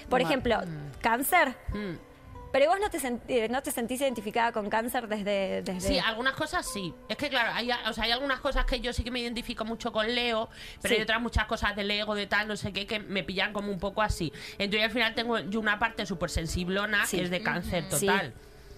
Por 0.10 0.22
ejemplo, 0.22 0.62
cáncer. 1.02 1.58
Mm. 1.74 2.09
Pero 2.52 2.68
vos 2.68 2.80
no 2.80 2.90
te, 2.90 3.00
senti- 3.00 3.48
no 3.50 3.62
te 3.62 3.72
sentís 3.72 4.02
identificada 4.02 4.52
con 4.52 4.70
cáncer 4.70 5.08
desde... 5.08 5.62
desde... 5.62 5.88
Sí, 5.88 6.00
algunas 6.00 6.34
cosas 6.34 6.68
sí. 6.72 6.94
Es 7.08 7.16
que, 7.18 7.30
claro, 7.30 7.52
hay, 7.54 7.70
o 7.88 7.94
sea, 7.94 8.06
hay 8.06 8.12
algunas 8.12 8.40
cosas 8.40 8.66
que 8.66 8.80
yo 8.80 8.92
sí 8.94 9.04
que 9.04 9.12
me 9.12 9.20
identifico 9.20 9.66
mucho 9.66 9.92
con 9.92 10.14
Leo, 10.14 10.50
pero 10.82 10.90
Sí. 10.94 10.96
hay 10.98 11.04
otras 11.04 11.22
muchas 11.22 11.46
cosas 11.46 11.76
de 11.76 11.84
Lego, 11.84 12.16
de 12.16 12.26
tal, 12.28 12.48
no 12.48 12.56
sé 12.58 12.74
qué, 12.74 12.88
que 12.88 13.00
me 13.00 13.24
pillan 13.24 13.54
como 13.54 13.72
un 13.72 13.80
poco 13.80 14.02
así. 14.02 14.34
Entonces, 14.58 14.84
al 14.86 14.92
final 14.92 15.14
tengo 15.16 15.38
yo 15.40 15.60
una 15.60 15.78
parte 15.80 16.06
súper 16.06 16.30
sensiblona 16.30 17.06
Sí. 17.06 17.18
que 17.18 17.24
es 17.24 17.30
de 17.30 17.42
cáncer 17.44 17.86
Sí, 17.92 18.08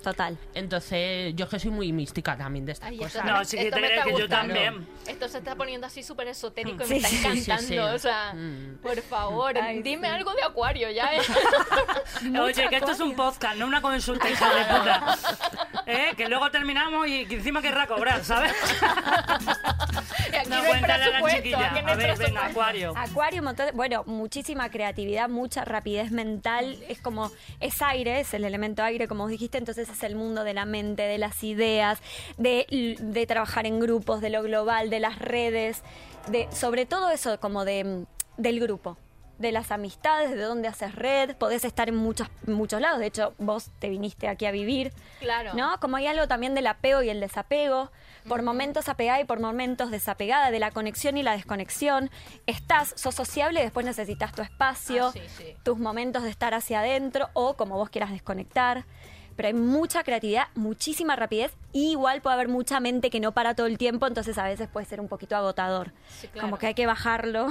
total. 0.02 0.38
Entonces, 0.54 1.34
yo 1.36 1.46
es 1.46 1.52
que 1.52 1.60
soy 1.60 1.72
muy 1.72 1.92
mística 1.92 2.36
también 2.38 2.66
de 2.66 2.72
estas 2.74 2.90
Ay, 2.90 2.98
cosas. 2.98 3.16
esto 3.16 3.28
No, 3.32 3.46
sí 3.46 3.58
que 3.58 3.66
te 3.66 3.72
crees 3.72 4.04
que 4.04 4.12
yo 4.18 4.28
también. 4.30 4.88
Esto 5.08 5.28
se 5.28 5.38
está 5.40 5.56
poniendo 5.56 5.88
así 5.88 6.04
súper 6.04 6.28
esotérico 6.28 6.84
y 6.84 6.88
Sí, 6.88 6.94
me 6.94 6.98
está 7.00 7.10
sí, 7.10 7.18
sí, 7.18 7.28
encantando. 7.52 7.68
sí. 7.68 7.78
O 7.78 8.00
sea, 8.00 8.34
Mm. 8.34 8.78
por 8.82 9.02
favor, 9.02 9.58
Ay, 9.58 9.82
dime 9.82 10.08
sí. 10.08 10.14
algo 10.14 10.34
de 10.34 10.44
Acuario 10.44 10.90
ya. 10.92 11.10
¿eh? 11.16 11.20
Oye, 12.42 12.68
que 12.70 12.76
esto 12.78 12.92
es 12.92 13.00
un 13.00 13.16
podcast, 13.16 13.58
no 13.58 13.68
una 13.68 13.82
consulta, 13.82 14.30
hija 14.30 14.50
de 14.54 14.66
puta. 14.66 15.18
¿Eh? 15.86 16.14
Que 16.16 16.28
luego 16.30 16.50
terminamos 16.52 17.08
y 17.08 17.26
que 17.26 17.36
encima 17.36 17.62
querrá 17.62 17.88
cobrar, 17.88 18.24
¿sabes? 18.24 18.54
Y 20.32 20.36
aquí 20.36 20.50
No, 20.50 20.56
no 20.58 20.62
hay 20.64 20.70
cuéntale 20.70 21.04
a 21.04 21.20
la 21.22 21.30
chiquilla. 21.36 21.72
aquí 21.72 21.82
no 21.86 21.92
A 21.92 21.96
ver, 21.96 22.18
venga. 22.18 22.46
Acuario. 22.46 22.94
Acuario, 22.96 23.44
montón 23.44 23.66
de- 23.68 23.72
bueno, 23.74 24.04
muchísima 24.06 24.70
creatividad, 24.70 25.28
mucha 25.30 25.66
rapidez 25.66 26.12
mental. 26.12 26.78
Es 26.88 27.00
como, 27.02 27.32
es 27.60 27.82
aire, 27.82 28.22
es 28.22 28.34
el 28.34 28.46
elemento 28.46 28.84
aire, 28.84 29.08
como 29.08 29.24
vos 29.24 29.32
dijiste, 29.32 29.58
entonces 29.58 29.90
es 29.92 30.04
el 30.04 30.16
mundo 30.16 30.44
de 30.44 30.54
la 30.54 30.66
mente, 30.66 31.04
de 31.04 31.18
las 31.18 31.44
ideas, 31.44 32.00
de, 32.38 32.98
de 33.00 33.26
trabajar 33.28 33.66
en 33.66 33.80
grupos, 33.80 34.22
de 34.22 34.30
lo 34.30 34.44
global, 34.44 34.90
de 34.90 35.00
las 35.00 35.20
redes, 35.20 35.84
de 36.28 36.48
sobre 36.52 36.86
todo 36.86 37.10
eso 37.10 37.40
como 37.40 37.66
de, 37.66 38.06
del 38.38 38.60
grupo. 38.60 38.98
De 39.38 39.52
las 39.52 39.72
amistades, 39.72 40.30
de 40.30 40.42
dónde 40.44 40.68
haces 40.68 40.94
red, 40.94 41.36
podés 41.36 41.66
estar 41.66 41.90
en 41.90 41.96
muchos, 41.96 42.28
muchos 42.46 42.80
lados. 42.80 43.00
De 43.00 43.08
hecho, 43.08 43.34
vos 43.40 43.72
te 43.80 43.90
viniste 43.90 44.28
aquí 44.28 44.46
a 44.46 44.52
vivir. 44.52 44.94
Claro. 45.20 45.56
¿No? 45.56 45.80
Como 45.80 45.96
hay 45.98 46.06
algo 46.06 46.28
también 46.28 46.54
del 46.54 46.68
apego 46.68 47.02
y 47.02 47.10
el 47.10 47.20
desapego. 47.20 47.92
Por 48.30 48.44
momentos 48.44 48.88
apegada 48.88 49.20
y 49.20 49.24
por 49.24 49.40
momentos 49.40 49.90
desapegada, 49.90 50.52
de 50.52 50.60
la 50.60 50.70
conexión 50.70 51.18
y 51.18 51.24
la 51.24 51.32
desconexión. 51.32 52.12
Estás, 52.46 52.94
sos 52.96 53.16
sociable 53.16 53.62
y 53.62 53.64
después 53.64 53.84
necesitas 53.84 54.32
tu 54.32 54.44
espacio, 54.44 55.08
Ah, 55.08 55.12
sí, 55.12 55.22
sí. 55.36 55.56
tus 55.64 55.80
momentos 55.80 56.22
de 56.22 56.30
estar 56.30 56.54
hacia 56.54 56.82
adentro 56.82 57.30
o 57.34 57.56
como 57.58 57.78
vos 57.78 57.90
quieras 57.90 58.12
desconectar. 58.12 58.86
Pero 59.36 59.48
hay 59.48 59.54
mucha 59.54 60.04
creatividad, 60.04 60.48
muchísima 60.56 61.15
rapidez 61.15 61.54
y 61.72 61.91
igual 61.91 62.22
puede 62.22 62.36
haber 62.36 62.48
mucha 62.48 62.80
mente 62.80 63.10
que 63.10 63.20
no 63.20 63.32
para 63.32 63.56
todo 63.56 63.67
el 63.67 63.78
tiempo, 63.78 64.08
entonces 64.08 64.38
a 64.38 64.44
veces 64.44 64.67
puede 64.67 64.86
ser 64.86 65.00
un 65.00 65.08
poquito 65.08 65.36
agotador. 65.36 65.94
Sí, 66.10 66.28
claro. 66.28 66.48
Como 66.48 66.58
que 66.58 66.67
hay 66.67 66.74
que 66.74 66.86
bajarlo 66.86 67.48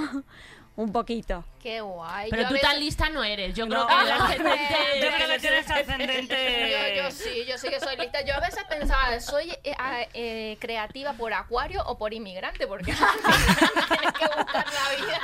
un 0.75 0.91
poquito. 0.91 1.43
Qué 1.61 1.81
guay. 1.81 2.29
Pero 2.29 2.43
Yo 2.43 2.47
tú 2.47 2.53
veces- 2.55 2.69
tan 2.69 2.79
lista 2.79 3.09
no 3.09 3.23
eres. 3.23 3.53
Yo 3.53 3.65
No. 3.65 3.85
creo 3.85 3.87
que 3.87 3.93
el 4.03 4.11
Ah, 4.11 4.25
ascendente... 4.25 4.75
Yo 5.01 5.07
creo 5.15 5.27
que 5.27 5.39
tienes 5.39 5.69
ascendente. 5.69 6.71
Yo, 6.95 7.03
yo 7.03 7.11
sí, 7.11 7.45
yo 7.47 7.57
sí 7.57 7.69
que 7.69 7.79
soy 7.79 7.97
lista. 7.97 8.21
Yo 8.25 8.33
a 8.35 8.39
veces 8.39 8.63
pensaba, 8.69 9.19
¿soy 9.19 9.51
eh, 9.63 9.75
eh, 10.13 10.57
creativa 10.59 11.13
por 11.13 11.33
acuario 11.33 11.83
o 11.85 11.97
por 11.97 12.13
inmigrante? 12.13 12.65
Porque 12.67 12.93
tienes 12.93 14.13
que 14.13 14.25
buscar 14.25 14.65
la 14.65 15.05
vida. 15.05 15.21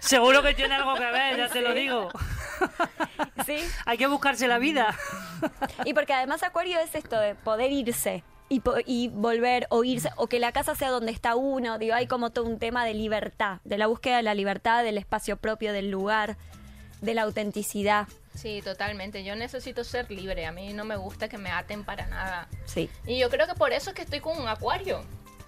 Seguro 0.00 0.42
que 0.42 0.54
tiene 0.54 0.74
algo 0.74 0.94
que 0.94 1.10
ver, 1.10 1.36
ya 1.38 1.48
te 1.48 1.60
lo 1.62 1.72
digo. 1.74 2.10
Sí. 3.46 3.58
Hay 3.86 3.96
que 3.98 4.06
buscarse 4.08 4.48
la 4.48 4.58
vida. 4.58 4.94
Y 5.84 5.94
porque 5.94 6.12
además 6.12 6.42
Acuario 6.42 6.78
es 6.80 6.94
esto 6.94 7.18
de 7.18 7.34
poder 7.36 7.70
irse 7.72 8.24
y, 8.48 8.62
y 8.86 9.08
volver 9.08 9.66
o 9.70 9.84
irse, 9.84 10.10
o 10.16 10.26
que 10.26 10.38
la 10.38 10.52
casa 10.52 10.74
sea 10.74 10.90
donde 10.90 11.12
está 11.12 11.36
uno. 11.36 11.78
Digo, 11.78 11.94
hay 11.94 12.06
como 12.06 12.30
todo 12.30 12.46
un 12.46 12.58
tema 12.58 12.84
de 12.84 12.94
libertad, 12.94 13.60
de 13.64 13.78
la 13.78 13.86
búsqueda 13.86 14.16
de 14.16 14.22
la 14.22 14.34
libertad, 14.34 14.84
del 14.84 14.98
espacio 14.98 15.36
propio, 15.36 15.72
del 15.72 15.90
lugar, 15.90 16.36
de 17.00 17.14
la 17.14 17.22
autenticidad. 17.22 18.08
Sí, 18.34 18.62
totalmente. 18.62 19.24
Yo 19.24 19.34
necesito 19.34 19.82
ser 19.82 20.10
libre. 20.10 20.46
A 20.46 20.52
mí 20.52 20.72
no 20.72 20.84
me 20.84 20.96
gusta 20.96 21.28
que 21.28 21.38
me 21.38 21.50
aten 21.50 21.84
para 21.84 22.06
nada. 22.06 22.48
Sí. 22.66 22.88
Y 23.06 23.18
yo 23.18 23.30
creo 23.30 23.46
que 23.46 23.54
por 23.54 23.72
eso 23.72 23.90
es 23.90 23.96
que 23.96 24.02
estoy 24.02 24.20
con 24.20 24.40
un 24.40 24.48
acuario. 24.48 25.02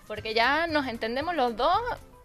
Porque 0.06 0.34
ya 0.34 0.66
nos 0.66 0.88
entendemos 0.88 1.36
los 1.36 1.56
dos, 1.56 1.80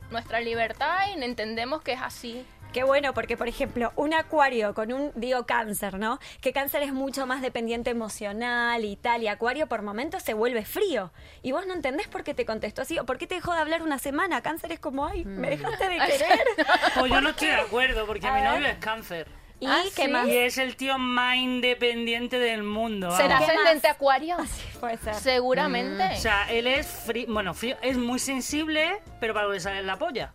nuestra 0.10 0.40
libertad, 0.40 1.08
y 1.16 1.24
entendemos 1.24 1.84
que 1.84 1.94
es 1.94 2.02
así. 2.02 2.44
Qué 2.76 2.84
bueno, 2.84 3.14
porque 3.14 3.38
por 3.38 3.48
ejemplo, 3.48 3.94
un 3.96 4.14
acuario 4.14 4.74
con 4.74 4.92
un, 4.92 5.14
digo, 5.16 5.46
cáncer, 5.46 5.98
¿no? 5.98 6.20
Que 6.42 6.52
cáncer 6.52 6.84
es 6.84 6.92
mucho 6.92 7.26
más 7.26 7.42
dependiente 7.42 7.90
emocional 7.90 8.84
y 8.84 8.98
tal, 8.98 9.24
y 9.24 9.30
acuario 9.30 9.68
por 9.68 9.82
momentos 9.82 10.24
se 10.24 10.34
vuelve 10.34 10.66
frío. 10.66 11.14
Y 11.42 11.54
vos 11.54 11.66
no 11.66 11.74
entendés 11.74 12.10
por 12.10 12.26
qué 12.26 12.34
te 12.34 12.46
contestó 12.46 12.82
así, 12.82 13.00
o 13.00 13.06
por 13.06 13.18
qué 13.18 13.28
te 13.28 13.36
dejó 13.36 13.54
de 13.54 13.60
hablar 13.62 13.82
una 13.82 13.98
semana. 13.98 14.42
Cáncer 14.42 14.74
es 14.74 14.82
como, 14.82 15.06
ay, 15.06 15.24
me 15.24 15.52
dejaste 15.52 15.88
de 15.88 15.96
querer. 16.06 16.40
Pues 17.00 17.10
yo 17.14 17.22
no 17.22 17.30
estoy 17.30 17.48
de 17.48 17.56
acuerdo, 17.56 18.06
porque 18.06 18.28
A 18.28 18.34
mi 18.34 18.42
ver. 18.42 18.50
novio 18.52 18.68
es 18.68 18.78
cáncer. 18.80 19.30
¿Y 19.62 19.68
Ah, 19.68 19.82
qué 19.96 20.08
¿sí? 20.08 20.12
más? 20.12 20.28
Y 20.28 20.36
es 20.38 20.58
el 20.58 20.76
tío 20.76 20.98
más 20.98 21.38
independiente 21.38 22.40
del 22.40 22.64
mundo. 22.64 23.08
vamos. 23.08 23.22
¿Será 23.24 23.38
¿Qué 23.38 23.46
ascendente 23.46 23.88
acuario? 23.88 24.36
Puede 24.82 24.98
ser. 24.98 25.14
Seguramente. 25.16 26.04
O 26.14 26.18
sea, 26.20 26.52
él 26.52 26.68
es 26.68 26.86
frío, 26.88 27.28
bueno, 27.30 27.54
frío, 27.54 27.78
es 27.82 27.98
muy 27.98 28.20
sensible, 28.20 29.02
pero 29.22 29.34
para 29.34 29.48
lo 29.48 29.54
que 29.54 29.62
sale 29.62 29.80
en 29.80 29.88
la 29.88 29.96
polla. 29.98 30.34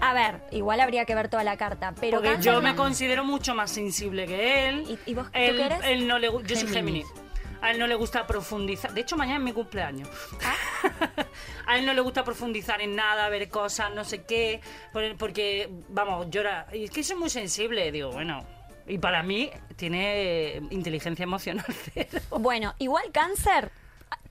A 0.00 0.14
ver, 0.14 0.40
igual 0.50 0.80
habría 0.80 1.04
que 1.04 1.14
ver 1.14 1.28
toda 1.28 1.44
la 1.44 1.56
carta, 1.56 1.94
pero 2.00 2.16
Porque 2.18 2.32
cáncer 2.34 2.52
yo 2.52 2.60
no. 2.60 2.62
me 2.68 2.74
considero 2.74 3.24
mucho 3.24 3.54
más 3.54 3.70
sensible 3.70 4.26
que 4.26 4.68
él. 4.68 4.98
¿Y- 5.06 5.10
y 5.10 5.14
vos, 5.14 5.26
tú 5.26 5.38
él, 5.38 5.56
qué 5.56 5.62
eres? 5.64 5.78
él 5.84 6.06
no 6.08 6.18
le, 6.18 6.28
gu- 6.30 6.42
yo 6.44 6.56
soy 6.56 6.68
Géminis. 6.68 7.06
Géminis. 7.06 7.22
A 7.60 7.70
él 7.70 7.78
no 7.78 7.86
le 7.86 7.94
gusta 7.94 8.26
profundizar. 8.26 8.92
De 8.92 9.02
hecho, 9.02 9.16
mañana 9.16 9.38
es 9.38 9.44
mi 9.44 9.52
cumpleaños. 9.52 10.08
Ah. 10.44 11.08
a 11.66 11.78
él 11.78 11.86
no 11.86 11.94
le 11.94 12.00
gusta 12.00 12.24
profundizar 12.24 12.80
en 12.80 12.96
nada, 12.96 13.28
ver 13.28 13.48
cosas, 13.48 13.94
no 13.94 14.02
sé 14.04 14.24
qué. 14.24 14.60
por- 14.92 15.16
Porque, 15.16 15.68
vamos, 15.88 16.28
llora. 16.30 16.66
Y 16.72 16.84
es 16.84 16.90
que 16.90 17.04
soy 17.04 17.16
muy 17.16 17.30
sensible. 17.30 17.92
Digo, 17.92 18.10
bueno. 18.10 18.44
Y 18.88 18.98
para 18.98 19.22
mí 19.22 19.48
tiene 19.76 20.60
inteligencia 20.70 21.22
emocional 21.22 21.64
cero. 21.94 22.18
Bueno, 22.40 22.74
igual 22.78 23.04
cáncer, 23.12 23.70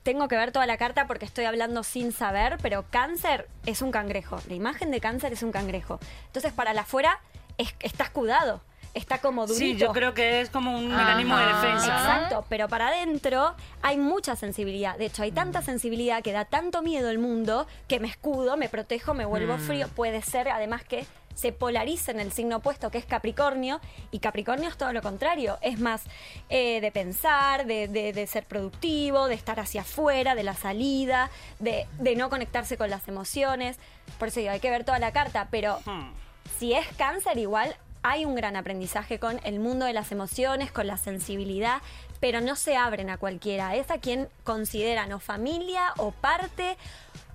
tengo 0.02 0.28
que 0.28 0.36
ver 0.36 0.52
toda 0.52 0.66
la 0.66 0.76
carta 0.76 1.06
porque 1.06 1.24
estoy 1.24 1.44
hablando 1.44 1.82
sin 1.82 2.12
saber, 2.12 2.58
pero 2.62 2.84
cáncer 2.90 3.48
es 3.66 3.82
un 3.82 3.90
cangrejo. 3.92 4.38
La 4.48 4.54
imagen 4.54 4.90
de 4.90 5.00
cáncer 5.00 5.32
es 5.32 5.42
un 5.42 5.52
cangrejo. 5.52 6.00
Entonces, 6.26 6.52
para 6.52 6.72
la 6.74 6.82
afuera 6.82 7.20
es- 7.58 7.74
está 7.80 8.04
escudado, 8.04 8.60
está 8.94 9.18
como 9.18 9.46
durito. 9.46 9.58
Sí, 9.64 9.76
yo 9.76 9.92
creo 9.92 10.12
que 10.12 10.40
es 10.40 10.50
como 10.50 10.76
un 10.76 10.90
Ajá. 10.92 11.04
mecanismo 11.04 11.36
de 11.36 11.46
defensa. 11.46 11.86
Exacto, 11.98 12.44
pero 12.48 12.68
para 12.68 12.88
adentro 12.88 13.54
hay 13.80 13.96
mucha 13.96 14.34
sensibilidad. 14.36 14.96
De 14.98 15.06
hecho, 15.06 15.22
hay 15.22 15.30
tanta 15.32 15.62
sensibilidad 15.62 16.22
que 16.22 16.32
da 16.32 16.44
tanto 16.46 16.82
miedo 16.82 17.08
el 17.08 17.18
mundo 17.18 17.66
que 17.88 18.00
me 18.00 18.08
escudo, 18.08 18.56
me 18.56 18.68
protejo, 18.68 19.14
me 19.14 19.24
vuelvo 19.24 19.56
frío. 19.58 19.86
Puede 19.88 20.20
ser, 20.22 20.48
además, 20.48 20.82
que 20.84 21.06
se 21.34 21.52
polarice 21.52 22.10
en 22.10 22.20
el 22.20 22.32
signo 22.32 22.56
opuesto, 22.58 22.90
que 22.90 22.98
es 22.98 23.04
Capricornio, 23.06 23.80
y 24.10 24.18
Capricornio 24.18 24.68
es 24.68 24.76
todo 24.76 24.92
lo 24.92 25.02
contrario. 25.02 25.58
Es 25.62 25.78
más 25.80 26.02
eh, 26.50 26.80
de 26.80 26.92
pensar, 26.92 27.66
de, 27.66 27.88
de- 27.88 28.12
de 28.12 28.26
ser 28.26 28.44
productivo, 28.46 29.26
de 29.28 29.34
estar 29.34 29.58
hacia 29.60 29.80
afuera, 29.82 30.34
de 30.34 30.42
la 30.42 30.54
salida, 30.54 31.30
de, 31.58 31.86
de 31.98 32.16
no 32.16 32.28
conectarse 32.30 32.76
con 32.76 32.90
las 32.90 33.08
emociones. 33.08 33.78
Por 34.18 34.28
eso 34.28 34.40
digo, 34.40 34.52
hay 34.52 34.60
que 34.60 34.70
ver 34.70 34.84
toda 34.84 34.98
la 34.98 35.12
carta, 35.12 35.48
pero 35.50 35.78
Hmm. 35.86 36.12
si 36.58 36.74
es 36.74 36.86
cáncer, 36.98 37.38
igual 37.38 37.74
hay 38.04 38.24
un 38.24 38.34
gran 38.34 38.56
aprendizaje 38.56 39.18
con 39.20 39.40
el 39.44 39.60
mundo 39.60 39.86
de 39.86 39.92
las 39.92 40.10
emociones, 40.10 40.72
con 40.72 40.86
la 40.88 40.96
sensibilidad, 40.96 41.80
pero 42.18 42.40
no 42.40 42.56
se 42.56 42.76
abren 42.76 43.10
a 43.10 43.16
cualquiera. 43.16 43.76
Es 43.76 43.90
a 43.92 43.98
quien 43.98 44.28
consideran 44.44 45.12
o 45.12 45.20
familia 45.20 45.92
o 45.98 46.10
parte 46.10 46.76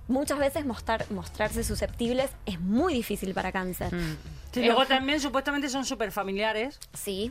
muchas 0.08 0.38
veces 0.38 0.64
mostrar, 0.66 1.04
mostrarse 1.10 1.62
susceptibles 1.62 2.30
es 2.46 2.58
muy 2.60 2.94
difícil 2.94 3.34
para 3.34 3.52
cáncer. 3.52 3.94
Mm. 3.94 4.16
Sí, 4.52 4.64
luego 4.64 4.86
también 4.86 5.20
supuestamente 5.20 5.68
son 5.68 5.84
súper 5.84 6.10
familiares. 6.10 6.80
Sí, 6.94 7.30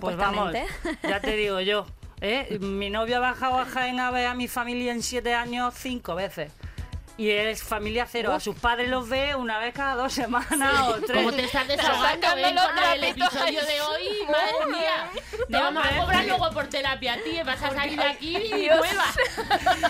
Pues 0.00 0.16
vamos, 0.16 0.52
supuestamente. 0.52 0.66
ya 1.02 1.20
te 1.20 1.34
digo 1.36 1.60
yo. 1.60 1.86
¿eh? 2.20 2.58
Mi 2.60 2.90
novio 2.90 3.16
ha 3.16 3.20
bajado 3.20 3.58
a 3.58 3.64
Jaén 3.64 3.98
a 3.98 4.10
ver 4.10 4.26
a 4.26 4.34
mi 4.34 4.46
familia 4.46 4.92
en 4.92 5.02
siete 5.02 5.34
años 5.34 5.74
cinco 5.76 6.14
veces. 6.14 6.52
Y 7.16 7.28
es 7.28 7.62
familia 7.62 8.06
cero. 8.10 8.32
A 8.32 8.40
sus 8.40 8.56
padres 8.56 8.88
los 8.88 9.06
ve 9.10 9.34
una 9.34 9.58
vez 9.58 9.74
cada 9.74 9.94
dos 9.94 10.10
semanas 10.12 10.88
o 10.88 10.94
tres. 11.02 11.18
Como 11.18 11.32
te 11.32 11.44
estás 11.44 11.68
desahogando 11.68 12.26
sacando 12.26 12.50
los 12.54 12.64
con 12.64 12.78
el 12.78 13.00
trapitos 13.00 13.28
episodio 13.34 13.60
de 13.66 13.80
hoy, 13.82 14.04
madre 14.26 14.66
mía. 14.78 15.10
Te 15.50 15.56
vamos 15.56 15.84
a 15.86 15.98
cobrar 16.00 16.24
luego 16.24 16.50
por 16.52 16.66
terapia, 16.68 17.18
tío. 17.22 17.44
Vas 17.44 17.62
a 17.62 17.74
salir 17.74 17.98
de 17.98 18.04
aquí 18.06 18.38
Dios. 18.38 18.78
nueva. 18.78 19.04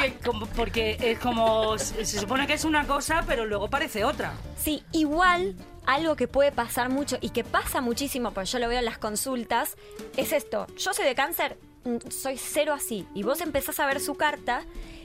Porque, 0.00 0.14
como- 0.24 0.46
porque 0.46 0.96
es 1.00 1.18
como. 1.18 1.78
Se 1.78 2.04
se 2.04 2.18
supone 2.20 2.46
que 2.46 2.54
es 2.54 2.64
una 2.64 2.86
cosa, 2.86 3.24
pero 3.26 3.46
luego 3.46 3.68
parece 3.68 4.04
otra. 4.04 4.32
Sí, 4.58 4.82
igual 4.92 5.54
algo 5.86 6.14
que 6.16 6.28
puede 6.28 6.52
pasar 6.52 6.88
mucho 6.90 7.18
y 7.20 7.30
que 7.30 7.42
pasa 7.44 7.80
muchísimo, 7.80 8.32
porque 8.32 8.46
yo 8.50 8.58
lo 8.58 8.68
veo 8.68 8.78
en 8.78 8.84
las 8.84 8.98
consultas, 8.98 9.76
es 10.16 10.32
esto. 10.32 10.66
Yo 10.76 10.92
soy 10.94 11.04
de 11.04 11.14
cáncer, 11.14 11.56
mm, 11.84 12.10
soy 12.10 12.36
cero 12.38 12.72
así. 12.74 13.06
Y 13.14 13.22
vos 13.22 13.40
empezás 13.40 13.80
a 13.80 13.86
ver 13.86 14.00
su 14.00 14.14
carta 14.14 14.62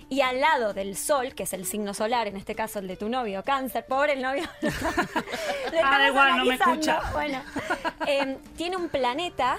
y 0.09 0.21
al 0.21 0.39
lado 0.41 0.73
del 0.73 0.95
sol, 0.95 1.33
que 1.33 1.43
es 1.43 1.53
el 1.53 1.65
signo 1.65 1.93
solar, 1.95 2.27
en 2.27 2.35
este 2.37 2.53
caso 2.53 2.79
el 2.79 2.87
de 2.87 2.95
tu 2.97 3.09
novio, 3.09 3.43
cáncer, 3.43 3.85
pobre 3.87 4.13
el 4.13 4.21
novio. 4.21 4.43
Ah, 5.83 6.07
igual, 6.07 6.37
no 6.37 6.45
me 6.45 6.55
escucha. 6.55 7.01
Bueno, 7.13 7.41
em, 8.07 8.37
tiene 8.55 8.77
un 8.77 8.89
planeta, 8.89 9.57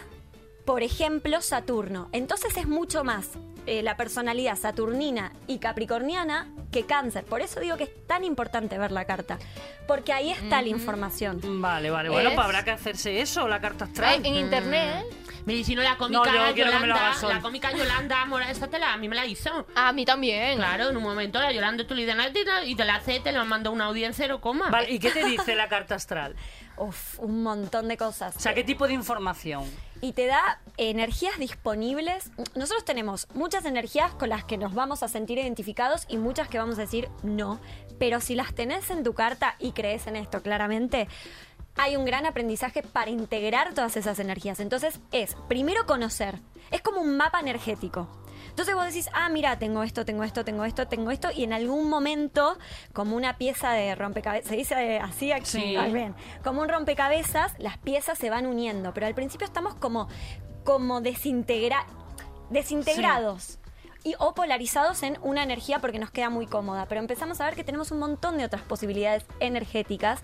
por 0.65 0.83
ejemplo, 0.83 1.41
Saturno. 1.43 2.09
Entonces 2.13 2.57
es 2.57 2.67
mucho 2.67 3.05
más 3.05 3.31
eh, 3.67 3.83
la 3.83 3.97
personalidad 3.97 4.57
saturnina 4.57 5.33
y 5.47 5.59
capricorniana 5.59 6.49
que 6.73 6.85
cáncer. 6.87 7.25
Por 7.25 7.41
eso 7.41 7.61
digo 7.61 7.77
que 7.77 7.85
es 7.85 8.07
tan 8.07 8.25
importante 8.25 8.79
ver 8.79 8.93
la 8.93 9.05
carta. 9.05 9.39
Porque 9.87 10.13
ahí 10.13 10.31
está 10.31 10.63
la 10.63 10.69
información. 10.69 11.41
Vale, 11.61 11.91
vale. 11.91 12.09
Bueno, 12.09 12.31
Es- 12.31 12.35
pues 12.35 12.45
habrá 12.45 12.65
que 12.65 12.71
hacerse 12.73 13.21
eso, 13.21 13.47
la 13.49 13.61
carta 13.61 13.85
astral. 13.87 14.25
En 14.25 14.35
internet, 14.35 15.05
¿eh? 15.11 15.17
Mira, 15.47 15.61
y 15.61 15.65
si 15.65 15.77
no, 15.77 15.83
la 15.83 15.97
cómica 15.97 16.25
No, 16.25 16.49
yo 16.49 16.55
quiero 16.55 16.73
que 16.73 16.79
me 16.81 16.87
lo 16.89 16.95
Yolanda, 16.95 17.07
hagas 17.07 17.21
Sol. 17.21 17.33
la 17.33 17.41
cómica 17.41 17.71
Yolanda 17.73 18.25
Mora, 18.25 18.51
esta 18.51 18.67
tela, 18.67 18.93
a 18.93 18.97
mí 18.97 19.09
me 19.09 19.15
la 19.15 19.27
hizo. 19.27 19.65
A 19.77 19.93
mí 19.93 20.05
también. 20.05 20.57
Claro, 20.59 20.91
en 20.91 20.97
un 20.97 21.05
momento 21.05 21.39
la 21.39 21.53
Yolanda 21.53 21.87
tú 21.87 21.95
le 21.95 22.05
dices 22.05 22.17
y 22.65 22.75
te 22.75 22.85
la 22.85 22.97
hace, 22.97 23.21
te 23.21 23.31
la 23.31 23.45
mandó 23.45 23.71
una 23.71 23.85
audiencia 23.85 24.25
cero 24.25 24.41
coma. 24.41 24.71
Vale, 24.71 24.91
¿y 24.91 24.99
qué 24.99 25.13
te 25.13 25.25
dice 25.25 25.55
la 25.55 25.69
carta 25.69 25.95
astral? 25.95 26.35
Uf, 26.77 27.21
un 27.21 27.45
montón 27.45 27.87
de 27.87 27.97
cosas. 27.97 28.35
O 28.37 28.41
sea, 28.41 28.55
¿qué 28.55 28.65
tipo 28.65 28.89
de 28.89 28.95
información? 28.95 29.65
Y 30.01 30.13
te 30.13 30.27
da 30.27 30.61
energías 30.77 31.39
disponibles. 31.39 32.31
Nosotros 32.55 32.85
tenemos 32.85 33.29
muchas 33.35 33.65
energías 33.65 34.15
con 34.15 34.29
las 34.29 34.45
que 34.45 34.59
nos 34.59 34.75
vamos 34.75 35.03
a 35.03 35.09
sentir 35.09 35.39
identificados 35.39 36.05
y 36.09 36.19
muchas 36.19 36.49
que 36.49 36.59
vamos 36.59 36.79
a 36.79 36.83
decir 36.83 37.09
no. 37.23 37.61
Pero 37.99 38.21
si 38.21 38.35
las 38.35 38.55
tenés 38.55 38.91
en 38.91 39.03
tu 39.03 39.15
carta 39.15 39.57
y 39.59 39.73
crees 39.73 40.07
en 40.07 40.17
esto 40.17 40.43
claramente, 40.43 41.09
hay 41.77 41.97
un 41.97 42.05
gran 42.05 42.27
aprendizaje 42.27 42.83
para 42.83 43.11
integrar 43.11 43.75
todas 43.75 43.97
esas 43.97 44.19
energías. 44.19 44.61
Entonces 44.61 45.01
es, 45.13 45.37
primero 45.49 45.87
conocer. 45.87 46.39
Es 46.71 46.83
como 46.83 47.01
un 47.01 47.17
mapa 47.17 47.41
energético. 47.41 48.09
Entonces 48.57 48.75
vos 48.75 48.87
decís, 48.87 49.11
ah, 49.13 49.29
mira, 49.29 49.59
tengo 49.59 49.83
esto, 49.83 50.07
tengo 50.07 50.25
esto, 50.25 50.43
tengo 50.43 50.65
esto, 50.65 50.89
tengo 50.89 51.11
esto, 51.11 51.29
y 51.31 51.45
en 51.45 51.53
algún 51.53 51.91
momento, 51.91 52.57
como 52.95 53.15
una 53.15 53.37
pieza 53.37 53.73
de 53.73 53.95
rompecabezas, 53.95 54.49
se 54.49 54.57
dice 54.57 54.99
así 54.99 55.31
aquí, 55.31 55.45
Sí. 55.45 55.77
Ah, 55.77 55.89
bien. 55.89 56.15
como 56.43 56.63
un 56.63 56.71
rompecabezas, 56.71 57.53
las 57.59 57.77
piezas 57.77 58.17
se 58.17 58.31
van 58.31 58.47
uniendo, 58.47 58.95
pero 58.95 59.09
al 59.09 59.15
principio 59.15 59.47
estamos 59.47 59.75
como, 59.75 60.09
como 60.65 61.03
desintegra, 61.03 61.85
desintegrados. 62.49 63.59
Y, 64.05 64.15
o 64.19 64.35
polarizados 64.35 65.03
en 65.03 65.19
una 65.21 65.43
energía 65.43 65.81
porque 65.81 65.99
nos 65.99 66.11
queda 66.11 66.31
muy 66.31 66.47
cómoda. 66.47 66.87
Pero 66.89 67.03
empezamos 67.03 67.43
a 67.43 67.45
ver 67.45 67.57
que 67.57 67.65
tenemos 67.65 67.91
un 67.91 67.99
montón 67.99 68.39
de 68.39 68.47
otras 68.47 68.63
posibilidades 68.63 69.27
energéticas. 69.39 70.23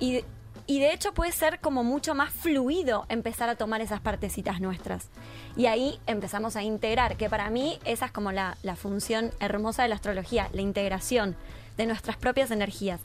Y, 0.00 0.24
y 0.70 0.78
de 0.78 0.92
hecho 0.92 1.12
puede 1.12 1.32
ser 1.32 1.58
como 1.58 1.82
mucho 1.82 2.14
más 2.14 2.32
fluido 2.32 3.04
empezar 3.08 3.48
a 3.48 3.56
tomar 3.56 3.80
esas 3.80 4.00
partecitas 4.00 4.60
nuestras. 4.60 5.08
Y 5.56 5.66
ahí 5.66 5.98
empezamos 6.06 6.54
a 6.54 6.62
integrar, 6.62 7.16
que 7.16 7.28
para 7.28 7.50
mí 7.50 7.80
esa 7.84 8.06
es 8.06 8.12
como 8.12 8.30
la, 8.30 8.56
la 8.62 8.76
función 8.76 9.32
hermosa 9.40 9.82
de 9.82 9.88
la 9.88 9.96
astrología, 9.96 10.48
la 10.52 10.60
integración 10.60 11.34
de 11.76 11.86
nuestras 11.86 12.16
propias 12.18 12.52
energías. 12.52 13.00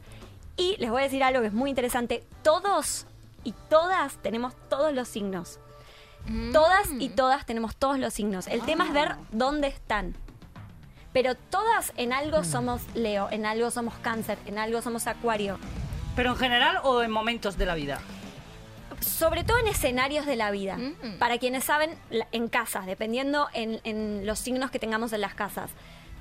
Y 0.57 0.75
les 0.77 0.91
voy 0.91 1.01
a 1.01 1.05
decir 1.05 1.23
algo 1.23 1.41
que 1.41 1.47
es 1.47 1.53
muy 1.53 1.71
interesante. 1.71 2.23
Todos 2.43 3.07
y 3.43 3.55
todas 3.67 4.13
tenemos 4.17 4.53
todos 4.69 4.93
los 4.93 5.07
signos. 5.07 5.57
Todas 6.53 6.87
y 6.99 7.09
todas 7.09 7.47
tenemos 7.47 7.75
todos 7.75 7.97
los 7.97 8.13
signos. 8.13 8.45
El 8.45 8.61
tema 8.61 8.85
es 8.85 8.93
ver 8.93 9.15
dónde 9.31 9.69
están. 9.69 10.15
Pero 11.13 11.33
todas 11.33 11.93
en 11.97 12.13
algo 12.13 12.43
somos 12.43 12.83
Leo, 12.93 13.27
en 13.31 13.47
algo 13.47 13.71
somos 13.71 13.95
Cáncer, 14.03 14.37
en 14.45 14.59
algo 14.59 14.83
somos 14.83 15.07
Acuario. 15.07 15.57
¿Pero 16.15 16.31
en 16.31 16.37
general 16.37 16.79
o 16.83 17.01
en 17.01 17.11
momentos 17.11 17.57
de 17.57 17.65
la 17.65 17.75
vida? 17.75 17.99
Sobre 19.01 19.43
todo 19.43 19.57
en 19.59 19.67
escenarios 19.67 20.25
de 20.25 20.35
la 20.35 20.51
vida. 20.51 20.77
Mm. 20.77 21.17
Para 21.19 21.37
quienes 21.37 21.63
saben, 21.65 21.91
la- 22.09 22.27
en 22.31 22.47
casas, 22.47 22.85
dependiendo 22.85 23.47
en, 23.53 23.79
en 23.83 24.25
los 24.25 24.39
signos 24.39 24.71
que 24.71 24.79
tengamos 24.79 25.11
en 25.13 25.21
las 25.21 25.33
casas. 25.35 25.69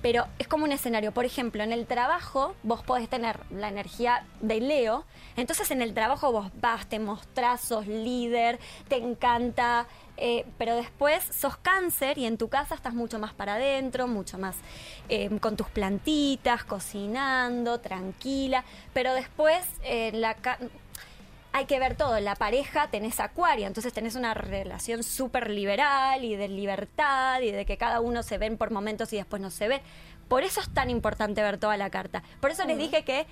Pero 0.05 0.27
es 0.39 0.47
como 0.49 0.65
un 0.65 0.73
escenario. 0.73 1.13
Por 1.13 1.25
ejemplo, 1.25 1.63
en 1.63 1.73
el 1.73 1.87
trabajo 1.87 2.55
vos 2.63 2.83
podés 2.83 3.09
tener 3.09 3.41
la 3.51 3.69
energía 3.69 4.27
de 4.43 4.61
Leo. 4.61 5.07
Entonces 5.35 5.71
en 5.71 5.81
el 5.81 5.95
trabajo 5.95 6.31
vos 6.31 6.51
vas, 6.61 6.87
te 6.87 6.99
mostrás, 6.99 7.63
sos 7.63 7.87
líder, 7.87 8.59
te 8.89 8.97
encanta. 8.97 9.87
eh, 10.19 10.45
pero 10.59 10.77
después 10.77 11.25
sos 11.25 11.57
cáncer 11.57 12.19
y 12.19 12.27
en 12.27 12.37
tu 12.37 12.49
casa 12.49 12.75
estás 12.75 12.93
mucho 12.95 13.19
más 13.19 13.33
para 13.33 13.55
adentro, 13.55 14.07
mucho 14.07 14.37
más 14.39 14.57
eh, 15.09 15.31
con 15.41 15.57
tus 15.57 15.69
plantitas, 15.71 16.65
cocinando, 16.65 17.81
tranquila. 17.81 18.63
Pero 18.93 19.15
después 19.15 19.65
eh, 19.85 20.13
la 20.13 20.37
hay 21.57 21.67
que 21.67 21.79
ver 21.79 21.95
todo. 21.97 22.17
En 22.17 22.25
la 22.25 22.35
pareja 22.35 22.89
tenés 22.89 23.21
acuario, 23.21 23.69
entonces 23.69 23.93
tenés 23.93 24.17
una 24.17 24.35
relación 24.35 25.05
súper 25.05 25.51
liberal 25.51 26.25
y 26.25 26.35
de 26.35 26.49
libertad 26.49 27.41
y 27.43 27.53
de 27.53 27.65
que 27.65 27.77
cada 27.77 28.01
uno 28.01 28.25
se 28.25 28.39
ven 28.39 28.57
por 28.59 28.73
momentos 28.73 29.13
y 29.13 29.17
después 29.17 29.41
no 29.41 29.51
se 29.51 29.69
ve. 29.69 29.81
Por 30.29 30.43
eso 30.43 30.61
es 30.61 30.69
tan 30.71 30.91
importante 30.91 31.43
ver 31.43 31.59
toda 31.59 31.77
la 31.77 31.91
carta. 31.91 32.25
Por 32.41 32.51
eso 32.51 32.65
les 32.65 32.77
dije 32.77 33.05
que 33.05 33.27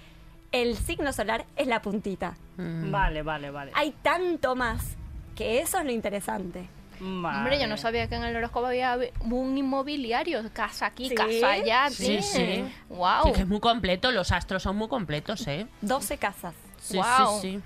el 0.52 0.76
signo 0.76 1.12
solar 1.12 1.46
es 1.56 1.66
la 1.66 1.82
puntita. 1.82 2.34
Vale, 2.56 3.22
vale, 3.22 3.50
vale. 3.50 3.72
Hay 3.74 3.90
tanto 4.02 4.54
más 4.54 4.96
que 5.34 5.58
eso 5.60 5.78
es 5.80 5.84
lo 5.84 5.90
interesante. 5.90 6.68
Vale. 7.00 7.38
Hombre, 7.38 7.58
yo 7.60 7.66
no 7.66 7.76
sabía 7.76 8.06
que 8.08 8.14
en 8.14 8.22
el 8.22 8.36
horóscopo 8.36 8.66
había 8.66 8.96
un 9.22 9.58
inmobiliario, 9.58 10.42
casa 10.52 10.86
aquí, 10.86 11.08
Sí. 11.08 11.14
casa 11.16 11.50
allá. 11.50 11.90
Sí, 11.90 12.22
sí. 12.22 12.64
Wow. 12.88 13.24
Sí, 13.24 13.32
que 13.32 13.40
es 13.40 13.48
muy 13.48 13.58
completo, 13.58 14.12
los 14.12 14.30
astros 14.30 14.62
son 14.62 14.76
muy 14.76 14.86
completos, 14.86 15.44
¿eh? 15.48 15.66
12 15.80 16.18
casas, 16.18 16.54
Sí, 16.80 16.98
Guau. 16.98 17.40
sí, 17.40 17.50
sí. 17.58 17.62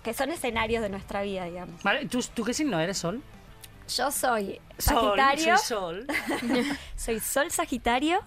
Que 0.00 0.14
son 0.14 0.30
escenarios 0.30 0.82
de 0.82 0.88
nuestra 0.88 1.22
vida, 1.22 1.44
digamos. 1.44 1.82
Vale, 1.82 2.06
¿tú, 2.06 2.20
¿tú 2.34 2.44
qué 2.44 2.54
signo 2.54 2.78
eres, 2.80 2.98
Sol? 2.98 3.22
Yo 3.88 4.10
soy 4.10 4.60
Sol, 4.78 5.16
Sagitario, 5.16 5.56
soy 5.58 5.66
Sol. 5.66 6.06
soy 6.96 7.20
Sol 7.20 7.50
Sagitario 7.50 8.20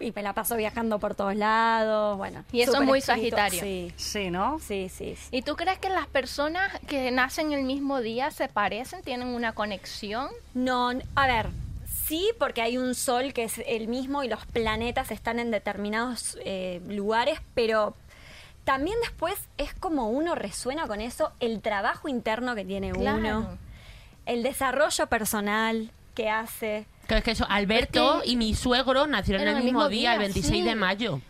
y 0.00 0.12
me 0.12 0.22
la 0.22 0.32
paso 0.32 0.56
viajando 0.56 0.98
por 0.98 1.14
todos 1.14 1.34
lados, 1.34 2.16
bueno. 2.16 2.44
Y 2.52 2.60
eso 2.62 2.74
es 2.74 2.80
muy. 2.82 3.00
Sagitario. 3.00 3.60
Sí, 3.60 3.92
Sí, 3.96 4.30
¿no? 4.30 4.58
sí, 4.60 4.88
sí. 4.88 5.16
sí. 5.16 5.28
¿Y 5.30 5.42
tú 5.42 5.56
crees 5.56 5.78
que 5.78 5.88
las 5.88 6.06
personas 6.06 6.72
que 6.86 7.10
nacen 7.10 7.52
el 7.52 7.64
mismo 7.64 8.00
día 8.00 8.30
se 8.30 8.48
parecen, 8.48 9.02
tienen 9.02 9.28
una 9.28 9.52
conexión? 9.52 10.28
No, 10.54 10.90
a 11.14 11.26
ver, 11.26 11.48
sí, 12.06 12.30
porque 12.38 12.62
hay 12.62 12.78
un 12.78 12.94
sol 12.94 13.32
que 13.32 13.44
es 13.44 13.60
el 13.66 13.88
mismo 13.88 14.24
y 14.24 14.28
los 14.28 14.44
planetas 14.46 15.10
están 15.10 15.38
en 15.38 15.50
determinados 15.50 16.38
eh, 16.44 16.80
lugares, 16.88 17.40
pero 17.54 17.94
también 18.68 18.98
después 19.00 19.34
es 19.56 19.72
como 19.72 20.10
uno 20.10 20.34
resuena 20.34 20.86
con 20.86 21.00
eso, 21.00 21.32
el 21.40 21.62
trabajo 21.62 22.06
interno 22.06 22.54
que 22.54 22.66
tiene 22.66 22.92
Claro. 22.92 23.16
uno, 23.16 23.58
el 24.26 24.42
desarrollo 24.42 25.06
personal 25.06 25.90
que 26.14 26.28
hace. 26.28 26.84
Que 27.06 27.16
es 27.16 27.24
que 27.24 27.30
eso, 27.30 27.46
Alberto 27.48 28.18
Es 28.18 28.24
que 28.24 28.28
y 28.28 28.36
mi 28.36 28.54
suegro 28.54 29.06
nacieron 29.06 29.48
el 29.48 29.64
mismo 29.64 29.88
día, 29.88 30.12
el 30.12 30.18
26 30.18 30.66
de 30.66 30.74
mayo. 30.74 31.22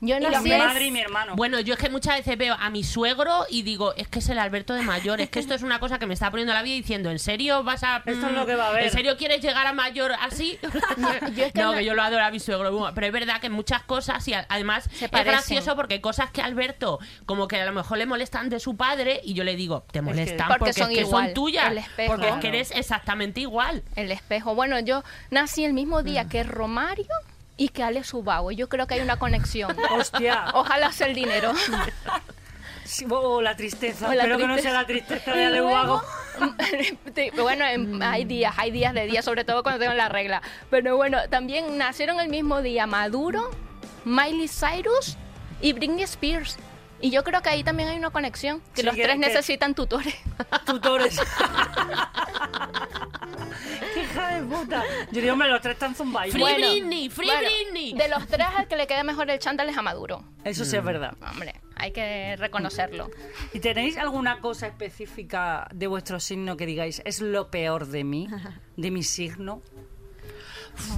Yo 0.00 0.16
Y 0.16 0.20
los 0.20 0.42
Mi 0.42 0.50
madre 0.50 0.84
y 0.86 0.90
mi 0.92 1.00
hermano. 1.00 1.34
Bueno, 1.34 1.58
yo 1.58 1.74
es 1.74 1.80
que 1.80 1.88
muchas 1.90 2.16
veces 2.18 2.38
veo 2.38 2.54
a 2.58 2.70
mi 2.70 2.84
suegro 2.84 3.46
y 3.50 3.62
digo, 3.62 3.94
es 3.96 4.06
que 4.06 4.20
es 4.20 4.28
el 4.28 4.38
Alberto 4.38 4.74
de 4.74 4.82
mayor, 4.82 5.20
es 5.20 5.28
que 5.28 5.40
esto 5.40 5.54
es 5.54 5.62
una 5.62 5.80
cosa 5.80 5.98
que 5.98 6.06
me 6.06 6.14
está 6.14 6.30
poniendo 6.30 6.52
la 6.54 6.62
vida 6.62 6.76
diciendo, 6.76 7.10
¿en 7.10 7.18
serio 7.18 7.64
vas 7.64 7.82
a... 7.82 7.96
Esto 8.06 8.26
es 8.26 8.32
mm, 8.32 8.36
lo 8.36 8.46
que 8.46 8.54
va 8.54 8.66
a 8.66 8.68
haber. 8.68 8.84
¿En 8.84 8.90
serio 8.92 9.16
quieres 9.16 9.40
llegar 9.42 9.66
a 9.66 9.72
mayor 9.72 10.12
así? 10.20 10.56
yo 11.34 11.44
es 11.46 11.52
que 11.52 11.60
no, 11.62 11.72
no- 11.72 11.78
que 11.78 11.84
yo 11.84 11.94
lo 11.94 12.02
adoro 12.02 12.22
a 12.24 12.30
mi 12.30 12.38
suegro, 12.38 12.90
pero 12.94 13.06
es 13.08 13.12
verdad 13.12 13.40
que 13.40 13.50
muchas 13.50 13.82
cosas 13.82 14.26
y 14.28 14.34
además 14.34 14.88
Se 14.92 15.06
es 15.06 15.10
gracioso 15.10 15.74
porque 15.74 15.94
hay 15.94 16.00
cosas 16.00 16.30
que 16.30 16.42
a 16.42 16.44
Alberto 16.44 17.00
como 17.26 17.48
que 17.48 17.60
a 17.60 17.66
lo 17.66 17.72
mejor 17.72 17.98
le 17.98 18.06
molestan 18.06 18.48
de 18.50 18.60
su 18.60 18.76
padre 18.76 19.20
y 19.24 19.34
yo 19.34 19.42
le 19.42 19.56
digo, 19.56 19.84
te 19.90 20.00
molestan 20.00 20.46
Porque 20.46 20.58
porque, 20.58 20.72
son 20.74 20.90
es 20.92 20.96
que 20.98 21.00
igual, 21.02 21.24
son 21.26 21.34
tuyas, 21.34 21.72
el 21.72 21.78
espejo. 21.78 22.12
porque 22.12 22.28
es 22.28 22.34
que 22.34 22.40
Claro. 22.40 22.56
eres 22.56 22.70
exactamente 22.70 23.40
igual. 23.40 23.82
el 23.96 24.12
espejo. 24.12 24.54
Bueno, 24.54 24.78
yo 24.78 25.02
nací 25.30 25.64
el 25.64 25.72
mismo 25.72 26.02
día 26.04 26.22
Mm. 26.24 26.28
que 26.28 26.42
Romario 26.44 27.06
y 27.58 27.68
que 27.68 27.82
Ale 27.82 28.02
Subago. 28.04 28.50
Yo 28.52 28.70
creo 28.70 28.86
que 28.86 28.94
hay 28.94 29.00
una 29.00 29.18
conexión. 29.18 29.76
Hostia. 29.90 30.46
Ojalá 30.54 30.90
sea 30.92 31.08
el 31.08 31.14
dinero. 31.14 31.52
Sí, 32.84 33.04
o 33.10 33.42
la 33.42 33.54
tristeza. 33.54 34.08
O 34.08 34.14
la 34.14 34.22
Espero 34.22 34.38
que 34.38 34.46
no 34.46 34.54
sea 34.56 34.62
tristeza. 34.62 34.80
la 34.80 34.86
tristeza 34.86 35.32
de 35.34 35.44
Ale 35.44 35.58
luego, 35.58 35.68
Ubago. 35.74 36.02
Sí, 37.14 37.30
bueno, 37.38 37.66
en- 37.66 38.02
hay 38.02 38.24
días, 38.24 38.54
hay 38.56 38.70
días 38.70 38.94
de 38.94 39.04
día, 39.06 39.20
sobre 39.20 39.44
todo 39.44 39.62
cuando 39.62 39.78
tengo 39.78 39.92
la 39.92 40.08
regla. 40.08 40.40
Pero 40.70 40.96
bueno, 40.96 41.18
también 41.28 41.76
nacieron 41.76 42.18
el 42.18 42.28
mismo 42.30 42.62
día 42.62 42.86
Maduro 42.86 43.50
Miley 44.06 44.48
Cyrus 44.48 45.18
y 45.60 45.74
Britney 45.74 46.04
Spears. 46.04 46.56
Y 47.00 47.10
yo 47.10 47.22
creo 47.24 47.40
que 47.42 47.48
ahí 47.48 47.62
también 47.62 47.88
hay 47.88 47.96
una 47.98 48.10
conexión, 48.10 48.60
que 48.74 48.80
Sí, 48.80 48.86
los 48.86 48.94
que- 48.96 49.02
tres 49.04 49.14
que- 49.14 49.20
necesitan 49.26 49.74
tutores. 49.74 50.14
Tutores. 50.66 51.20
¡Qué 53.94 54.02
hija 54.02 54.34
de 54.40 54.42
puta! 54.46 54.82
Yo 55.12 55.20
digo, 55.20 55.32
hombre, 55.32 55.48
los 55.48 55.60
tres 55.60 55.74
están 55.74 55.94
zumbados. 55.94 56.32
Free 56.32 56.42
Britney, 56.54 57.08
free 57.08 57.26
bueno, 57.28 57.48
Britney. 57.48 57.92
De 57.94 58.08
los 58.08 58.26
tres 58.26 58.46
al 58.56 58.66
que 58.68 58.76
le 58.76 58.86
queda 58.86 59.02
mejor 59.04 59.30
el 59.30 59.38
chándal 59.38 59.68
es 59.68 59.76
a 59.76 59.82
Maduro. 59.82 60.24
Eso 60.44 60.64
sí 60.64 60.76
es 60.76 60.84
verdad. 60.84 61.14
Hombre, 61.30 61.54
hay 61.76 61.92
que 61.92 62.36
reconocerlo. 62.36 63.10
¿Y 63.52 63.60
tenéis 63.60 63.96
alguna 63.96 64.40
cosa 64.40 64.66
específica 64.66 65.68
de 65.72 65.86
vuestro 65.86 66.20
signo 66.20 66.56
que 66.56 66.66
digáis 66.66 67.02
es 67.04 67.20
lo 67.20 67.50
peor 67.50 67.86
de 67.86 68.04
mí, 68.04 68.28
de 68.76 68.90
mi 68.90 69.02
signo? 69.02 69.62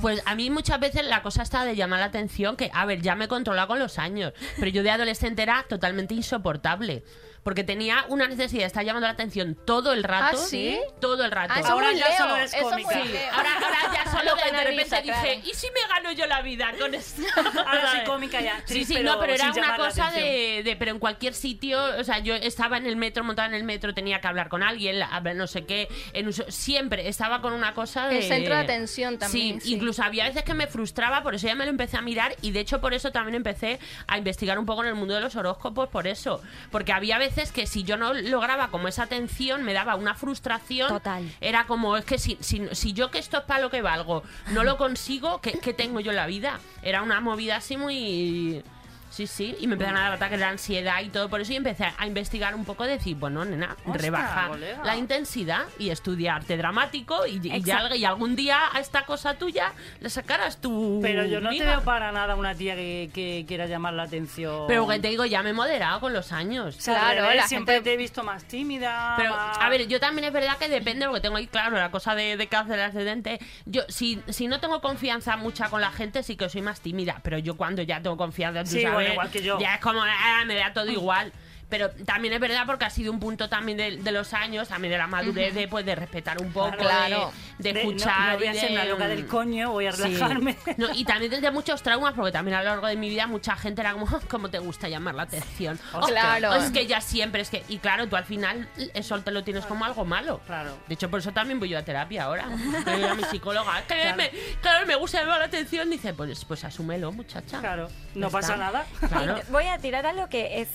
Pues 0.00 0.22
a 0.26 0.34
mí 0.34 0.50
muchas 0.50 0.80
veces 0.80 1.04
la 1.04 1.22
cosa 1.22 1.42
está 1.42 1.64
de 1.64 1.76
llamar 1.76 2.00
la 2.00 2.06
atención, 2.06 2.56
que, 2.56 2.70
a 2.72 2.86
ver, 2.86 3.02
ya 3.02 3.14
me 3.14 3.26
he 3.26 3.28
controlado 3.28 3.68
con 3.68 3.78
los 3.78 3.98
años, 3.98 4.32
pero 4.56 4.70
yo 4.70 4.82
de 4.82 4.90
adolescente 4.90 5.42
era 5.42 5.64
totalmente 5.68 6.14
insoportable. 6.14 7.02
Porque 7.42 7.64
tenía 7.64 8.04
una 8.08 8.28
necesidad 8.28 8.60
de 8.62 8.66
estar 8.66 8.84
llamando 8.84 9.06
la 9.06 9.14
atención 9.14 9.56
todo 9.64 9.92
el 9.92 10.02
rato. 10.04 10.36
¿Ah, 10.40 10.46
sí? 10.46 10.78
Todo 11.00 11.24
el 11.24 11.30
rato. 11.30 11.54
Ah, 11.56 11.60
eso 11.60 11.68
Ahora 11.70 11.90
muy 11.90 11.98
ya 11.98 12.08
Leo, 12.08 12.18
solo 12.18 12.36
eres 12.36 12.54
cómica. 12.54 12.90
Ahora, 13.32 13.50
ahora 13.54 13.78
ya 13.94 14.10
solo 14.12 14.30
que 14.36 14.44
de 14.52 14.58
repente 14.64 14.82
risa, 14.82 14.96
dije, 15.00 15.12
claro. 15.34 15.40
¿y 15.50 15.54
si 15.54 15.66
me 15.70 15.88
gano 15.88 16.12
yo 16.12 16.26
la 16.26 16.42
vida 16.42 16.72
con 16.78 16.94
esto? 16.94 17.22
Ahora 17.66 17.90
soy 17.96 18.04
cómica 18.04 18.40
ya, 18.42 18.52
Sí, 18.56 18.58
actriz, 18.58 18.86
sí, 18.88 18.94
pero 18.94 19.12
no, 19.14 19.20
pero 19.20 19.32
era 19.34 19.52
una 19.52 19.76
cosa 19.76 20.10
de, 20.10 20.62
de- 20.64 20.76
Pero 20.78 20.90
en 20.90 20.98
cualquier 20.98 21.32
sitio, 21.34 21.82
o 21.98 22.04
sea, 22.04 22.18
yo 22.18 22.34
estaba 22.34 22.76
en 22.76 22.86
el 22.86 22.96
metro, 22.96 23.24
montada 23.24 23.48
en 23.48 23.54
el 23.54 23.64
metro, 23.64 23.94
tenía 23.94 24.20
que 24.20 24.26
hablar 24.28 24.48
con 24.50 24.62
alguien, 24.62 24.98
la- 24.98 25.06
hablar 25.06 25.34
no 25.34 25.46
sé 25.46 25.64
qué, 25.64 25.88
en 26.12 26.26
un 26.26 26.32
siempre 26.34 27.08
estaba 27.08 27.40
con 27.40 27.52
una 27.54 27.72
cosa 27.72 28.06
de... 28.08 28.18
El 28.18 28.24
centro 28.24 28.54
de 28.54 28.60
atención 28.60 29.18
también, 29.18 29.60
Sí, 29.62 29.68
sí. 29.68 29.74
incluso 29.74 30.02
había 30.02 30.24
veces 30.24 30.42
que 30.44 30.52
me 30.54 30.66
frustraba, 30.66 31.22
por 31.22 31.34
eso 31.34 31.46
ya 31.46 31.54
me 31.54 31.64
lo 31.64 31.70
empecé 31.70 31.96
a 31.96 32.02
mirar 32.02 32.34
y 32.42 32.50
de 32.50 32.60
hecho 32.60 32.80
por 32.82 32.92
eso 32.94 33.10
también 33.12 33.34
empecé 33.34 33.78
a 34.06 34.18
investigar 34.18 34.58
un 34.58 34.66
poco 34.66 34.82
en 34.82 34.88
el 34.90 34.94
mundo 34.94 35.14
de 35.14 35.20
los 35.20 35.34
horóscopos, 35.36 35.88
por 35.88 36.06
eso. 36.06 36.42
Porque 36.70 36.92
había 36.92 37.16
veces 37.18 37.29
que 37.52 37.66
si 37.66 37.84
yo 37.84 37.96
no 37.96 38.12
lograba 38.12 38.68
como 38.68 38.88
esa 38.88 39.04
atención, 39.04 39.62
me 39.62 39.72
daba 39.72 39.94
una 39.94 40.14
frustración. 40.14 40.88
Total. 40.88 41.28
Era 41.40 41.66
como, 41.66 41.96
es 41.96 42.04
que 42.04 42.18
si, 42.18 42.36
si, 42.40 42.68
si 42.72 42.92
yo 42.92 43.10
que 43.10 43.18
esto 43.18 43.38
es 43.38 43.44
para 43.44 43.60
lo 43.60 43.70
que 43.70 43.82
valgo, 43.82 44.22
no 44.52 44.64
lo 44.64 44.76
consigo, 44.76 45.40
¿qué, 45.40 45.52
qué 45.52 45.72
tengo 45.72 46.00
yo 46.00 46.10
en 46.10 46.16
la 46.16 46.26
vida? 46.26 46.60
Era 46.82 47.02
una 47.02 47.20
movida 47.20 47.56
así 47.56 47.76
muy... 47.76 48.62
Sí, 49.10 49.26
sí, 49.26 49.56
y 49.60 49.66
me 49.66 49.74
empezaron 49.74 49.98
a 49.98 50.04
dar 50.04 50.12
ataques 50.12 50.38
de 50.38 50.44
ansiedad 50.44 51.00
y 51.02 51.08
todo 51.08 51.28
por 51.28 51.40
eso 51.40 51.52
y 51.52 51.56
empecé 51.56 51.84
a 51.96 52.06
investigar 52.06 52.54
un 52.54 52.64
poco, 52.64 52.84
decir, 52.84 53.16
bueno, 53.16 53.44
nena, 53.44 53.76
Ostras, 53.84 54.00
rebaja 54.02 54.48
colega. 54.48 54.84
la 54.84 54.96
intensidad 54.96 55.64
y 55.78 55.90
estudia 55.90 56.36
arte 56.36 56.56
dramático 56.56 57.26
y, 57.26 57.40
y 57.44 57.62
ya- 57.62 57.94
y 57.96 58.04
algún 58.04 58.36
día 58.36 58.58
a 58.72 58.78
esta 58.78 59.04
cosa 59.06 59.34
tuya 59.34 59.72
le 60.00 60.08
sacarás 60.10 60.60
tu 60.60 61.00
Pero 61.02 61.24
yo 61.26 61.40
no 61.40 61.50
te 61.50 61.56
vida. 61.56 61.66
veo 61.66 61.82
para 61.82 62.12
nada 62.12 62.36
una 62.36 62.54
tía 62.54 62.76
que, 62.76 63.10
que 63.12 63.44
quiera 63.48 63.66
llamar 63.66 63.94
la 63.94 64.04
atención. 64.04 64.66
Pero 64.68 64.86
que 64.86 64.98
te 65.00 65.08
digo, 65.08 65.24
ya 65.24 65.42
me 65.42 65.50
he 65.50 65.54
moderado 65.54 65.98
con 66.00 66.12
los 66.12 66.30
años. 66.32 66.76
O 66.76 66.80
sea, 66.80 66.94
al 66.94 67.00
Claro, 67.00 67.22
revés, 67.22 67.36
la 67.42 67.48
siempre 67.48 67.74
gente- 67.74 67.90
te 67.90 67.94
he 67.94 67.96
visto 67.96 68.22
más 68.22 68.44
tímida. 68.44 69.14
Pero, 69.16 69.30
más- 69.34 69.58
a 69.60 69.68
ver, 69.68 69.88
yo 69.88 69.98
también 69.98 70.26
es 70.26 70.32
verdad 70.32 70.56
que 70.56 70.68
depende, 70.68 71.06
porque 71.06 71.20
tengo 71.20 71.36
ahí, 71.36 71.48
claro, 71.48 71.76
la 71.76 71.90
cosa 71.90 72.14
de, 72.14 72.36
de 72.36 72.46
cáncer 72.46 72.78
ascendente. 72.80 73.40
Yo, 73.66 73.82
si, 73.88 74.22
si 74.28 74.46
no 74.46 74.60
tengo 74.60 74.80
confianza 74.80 75.36
mucha 75.36 75.68
con 75.68 75.80
la 75.80 75.90
gente, 75.90 76.22
sí 76.22 76.36
que 76.36 76.48
soy 76.48 76.62
más 76.62 76.80
tímida. 76.80 77.18
Pero 77.24 77.38
yo 77.38 77.56
cuando 77.56 77.82
ya 77.82 78.00
tengo 78.00 78.16
confianza, 78.16 78.62
tú 78.62 78.70
Sí, 78.70 78.82
sabes, 78.82 78.94
bueno, 78.94 78.99
igual 79.08 79.30
que 79.30 79.42
yo. 79.42 79.58
ya 79.58 79.74
es 79.74 79.80
como, 79.80 80.02
ah, 80.02 80.44
me 80.46 80.54
da 80.54 80.72
todo 80.72 80.90
igual. 80.90 81.32
Pero 81.70 81.90
también 82.04 82.34
es 82.34 82.40
verdad 82.40 82.64
porque 82.66 82.84
ha 82.84 82.90
sido 82.90 83.12
un 83.12 83.20
punto 83.20 83.48
también 83.48 83.78
de, 83.78 83.96
de 83.98 84.12
los 84.12 84.34
años, 84.34 84.68
también 84.68 84.90
de 84.92 84.98
la 84.98 85.06
madurez, 85.06 85.54
de, 85.54 85.68
pues, 85.68 85.86
de 85.86 85.94
respetar 85.94 86.42
un 86.42 86.52
poco, 86.52 86.76
Claro. 86.76 87.32
de, 87.58 87.72
de 87.72 87.72
De- 87.72 87.84
no- 87.84 87.90
escuchar. 87.90 88.32
No, 88.32 88.38
voy 88.38 88.46
a 88.48 88.52
y 88.54 88.58
ser 88.58 88.68
de- 88.70 88.74
una 88.74 88.84
loca 88.86 89.08
del 89.08 89.26
coño, 89.26 89.70
voy 89.70 89.86
a 89.86 89.92
Sí. 89.92 90.02
relajarme. 90.02 90.56
No, 90.76 90.88
y 90.92 91.04
también 91.04 91.30
desde 91.30 91.50
muchos 91.50 91.82
traumas, 91.82 92.14
porque 92.14 92.32
también 92.32 92.56
a 92.56 92.62
lo 92.62 92.70
largo 92.70 92.86
de 92.88 92.96
mi 92.96 93.08
vida 93.08 93.26
mucha 93.26 93.54
gente 93.56 93.80
era 93.82 93.92
como, 93.92 94.06
"Oh, 94.06 94.20
¿cómo 94.28 94.50
te 94.50 94.58
gusta 94.58 94.88
llamar 94.88 95.14
la 95.14 95.22
atención? 95.22 95.78
Oh, 95.94 96.00
Claro. 96.06 96.54
Es 96.54 96.70
que 96.72 96.86
ya 96.86 97.00
siempre, 97.00 97.40
es 97.42 97.50
que, 97.50 97.62
y 97.68 97.78
claro, 97.78 98.08
tú 98.08 98.16
al 98.16 98.24
final 98.24 98.68
eso 98.94 99.20
te 99.22 99.30
lo 99.30 99.44
tienes 99.44 99.64
como 99.64 99.84
algo 99.84 100.04
malo. 100.04 100.40
Claro. 100.46 100.76
De 100.88 100.94
hecho, 100.94 101.08
por 101.08 101.20
eso 101.20 101.30
también 101.32 101.60
voy 101.60 101.68
yo 101.68 101.78
a 101.78 101.82
terapia 101.82 102.24
ahora. 102.24 102.46
Digo 102.96 103.08
a 103.08 103.14
mi 103.14 103.22
psicóloga, 103.24 103.78
"Es 103.78 103.84
que 103.86 104.12
me, 104.14 104.30
claro, 104.60 104.86
me 104.86 104.96
gusta 104.96 105.20
llamar 105.20 105.38
la 105.38 105.44
atención. 105.44 105.88
Dice, 105.88 106.14
pues, 106.14 106.44
pues 106.44 106.64
asúmelo, 106.64 107.12
muchacha. 107.12 107.60
Claro, 107.60 107.88
no 108.16 108.28
pasa 108.28 108.54
está. 108.54 108.64
nada. 108.64 108.86
Claro. 109.08 109.40
Voy 109.50 109.66
a 109.66 109.78
tirar 109.78 110.04
algo 110.06 110.28
que 110.28 110.60
es 110.62 110.68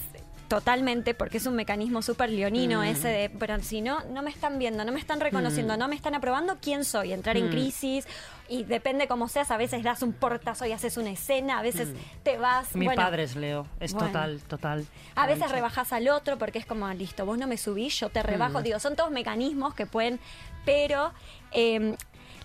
totalmente, 0.48 1.14
porque 1.14 1.38
es 1.38 1.46
un 1.46 1.56
mecanismo 1.56 2.02
súper 2.02 2.30
leonino 2.30 2.82
Mm. 2.82 2.86
ese 2.86 3.08
de, 3.08 3.30
pero 3.30 3.62
si 3.62 3.82
no, 3.82 4.04
no 4.12 4.22
me 4.22 4.30
están 4.30 4.60
viendo, 4.60 4.86
no 4.86 4.92
me 4.92 5.00
están 5.00 5.20
reconociendo, 5.20 5.76
no 5.78 5.88
me 5.88 5.96
están 5.96 6.14
aprobando, 6.16 6.58
¿quién 6.62 6.86
soy? 6.86 7.14
Entrar 7.14 7.36
Mm. 7.36 7.40
en 7.46 7.50
crisis 7.50 8.08
y 8.48 8.64
depende 8.64 9.08
cómo 9.08 9.28
seas, 9.28 9.50
a 9.52 9.58
veces 9.58 9.84
das 9.84 10.04
un 10.04 10.14
portazo 10.14 10.66
y 10.66 10.72
haces 10.72 10.98
una 10.98 11.10
escena, 11.10 11.60
a 11.60 11.62
veces 11.64 11.90
Mm. 11.90 11.94
te 12.24 12.38
vas... 12.38 12.76
Mi 12.76 12.86
bueno, 12.86 13.02
padre 13.02 13.24
es 13.24 13.36
Leo, 13.36 13.68
es 13.80 13.94
Bueno. 13.94 14.08
total, 14.08 14.40
total. 14.48 14.86
A 15.16 15.26
veces 15.28 15.50
rebajas 15.52 15.92
al 15.94 16.08
otro 16.10 16.38
porque 16.38 16.60
es 16.60 16.66
como, 16.66 16.88
listo, 16.94 17.26
vos 17.26 17.38
no 17.38 17.48
me 17.48 17.58
subís, 17.58 18.00
yo 18.00 18.10
te 18.10 18.22
rebajo. 18.22 18.60
Mm. 18.60 18.64
Digo, 18.64 18.80
son 18.80 18.96
todos 18.96 19.12
mecanismos 19.12 19.74
que 19.74 19.86
pueden, 19.88 20.20
pero 20.66 21.12
eh, 21.52 21.96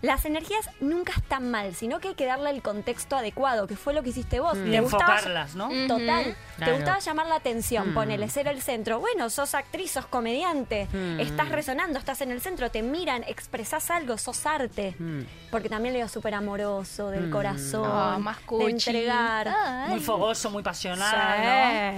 las 0.03 0.24
energías 0.24 0.68
nunca 0.80 1.12
están 1.16 1.51
mal, 1.51 1.74
sino 1.74 1.98
que 2.01 2.09
hay 2.09 2.14
que 2.14 2.26
darle 2.26 2.51
el 2.51 2.62
contexto 2.62 3.16
adecuado, 3.16 3.66
que 3.66 3.76
fue 3.76 3.92
lo 3.94 4.03
que 4.03 4.11
hiciste 4.11 4.40
vos. 4.40 4.57
Y 4.57 4.70
¿Te 4.70 4.80
gustaba- 4.80 5.14
enfocarlas, 5.16 5.55
¿no? 5.55 5.70
Mm. 5.70 5.88
Total. 5.88 6.24
Te 6.24 6.36
Claro. 6.57 6.74
gustaba 6.76 6.98
llamar 6.98 7.26
la 7.26 7.34
atención, 7.36 7.90
Mm. 7.90 7.94
ponele, 7.94 8.28
ser 8.28 8.46
el 8.48 8.61
centro. 8.62 9.01
Bueno, 9.01 9.30
sos 9.30 9.55
actriz, 9.55 9.92
sos 9.92 10.07
comediante, 10.07 10.88
Mm. 10.92 11.20
estás 11.20 11.48
resonando, 11.51 11.98
estás 11.98 12.20
en 12.20 12.30
el 12.30 12.40
centro, 12.40 12.70
te 12.70 12.82
miran, 12.82 13.24
expresás 13.26 13.90
algo, 13.90 14.16
sos 14.18 14.44
arte. 14.46 14.94
Mm. 14.98 15.20
Porque 15.51 15.68
también 15.68 15.92
le 15.94 15.98
digo 16.01 16.09
súper 16.09 16.34
amoroso, 16.34 17.11
del 17.11 17.28
Mm. 17.28 17.30
corazón, 17.30 17.90
Ah, 17.90 18.18
más 18.20 18.38
de 18.38 18.44
cuchi. 18.46 18.72
entregar. 18.90 19.48
Ay. 19.48 19.90
Muy 19.90 20.01
fogoso, 20.01 20.51
muy 20.51 20.62
pasional, 20.62 21.11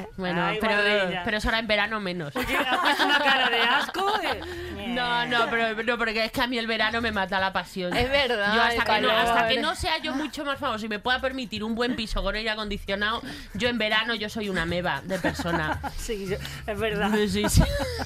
Sí. 0.03 0.07
Bueno, 0.16 0.44
Ay, 0.44 0.59
pero, 0.61 1.36
eso 1.36 1.48
ahora 1.48 1.59
en 1.59 1.66
verano 1.66 2.00
menos. 2.00 2.34
¿no? 2.34 2.40
Una 2.40 3.18
cara 3.18 3.48
de 3.50 3.61
asco. 3.61 4.12
de- 4.18 4.88
No, 4.88 5.26
no, 5.26 5.46
pero 5.50 5.82
no, 5.82 5.98
porque 5.98 6.24
es 6.24 6.32
que 6.32 6.40
a 6.42 6.46
mí 6.46 6.59
el 6.59 6.66
verano 6.66 7.00
me 7.00 7.12
mata 7.12 7.38
la 7.40 7.53
pasión. 7.53 7.91
Es 8.03 8.11
verdad, 8.11 8.55
Yo 8.55 8.62
hasta 8.62 8.84
que, 8.84 9.01
no, 9.01 9.09
calor. 9.09 9.11
hasta 9.26 9.49
que 9.49 9.61
no 9.61 9.74
sea 9.74 9.99
yo 9.99 10.14
mucho 10.14 10.45
más 10.45 10.59
famoso 10.59 10.86
y 10.86 10.88
me 10.88 10.99
pueda 10.99 11.20
permitir 11.20 11.62
un 11.64 11.74
buen 11.74 11.95
piso 11.97 12.22
con 12.22 12.34
aire 12.34 12.51
acondicionado, 12.51 13.22
yo 13.55 13.68
en 13.68 13.78
verano 13.78 14.14
yo 14.14 14.28
soy 14.28 14.49
una 14.49 14.64
meba 14.66 15.03
de 15.05 15.18
persona. 15.18 15.80
Sí, 15.99 16.26
yo- 16.28 16.36
es 16.66 16.78
verdad. 16.78 17.11
Sí, 17.28 17.49
sí. 17.49 17.62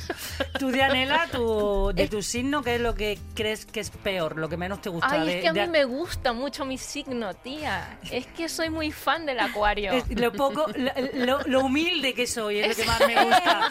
Tú, 0.59 0.71
Dianela, 0.71 1.27
tu, 1.31 1.93
de 1.95 2.09
tu 2.09 2.23
signo, 2.23 2.63
¿qué 2.63 2.75
es 2.77 2.81
lo 2.81 2.95
que 2.95 3.19
crees 3.35 3.65
que 3.67 3.81
es 3.81 3.91
peor, 3.91 4.37
lo 4.37 4.49
que 4.49 4.57
menos 4.57 4.81
te 4.83 4.89
gusta? 4.91 5.09
Ay, 5.13 5.27
de- 5.27 5.35
es 5.37 5.43
que 5.43 5.49
a 5.49 5.53
mí 5.53 5.61
de- 5.61 5.67
me 5.69 5.85
gusta 5.85 6.33
mucho 6.33 6.65
mi 6.65 6.79
signo, 6.79 7.35
tía. 7.35 7.99
Es 8.11 8.27
que 8.27 8.49
soy 8.49 8.71
muy 8.71 8.93
fan 8.93 9.25
del 9.27 9.41
acuario. 9.41 9.93
es 9.93 10.05
lo 10.21 10.33
poco, 10.33 10.67
lo, 10.75 10.91
lo- 11.27 11.43
lo 11.47 11.61
humilde 11.61 12.13
que 12.15 12.27
soy 12.27 12.59
es 12.59 12.69
lo 12.69 12.75
que 12.85 12.85
más 12.91 13.01
me 13.07 13.25
gusta. 13.25 13.71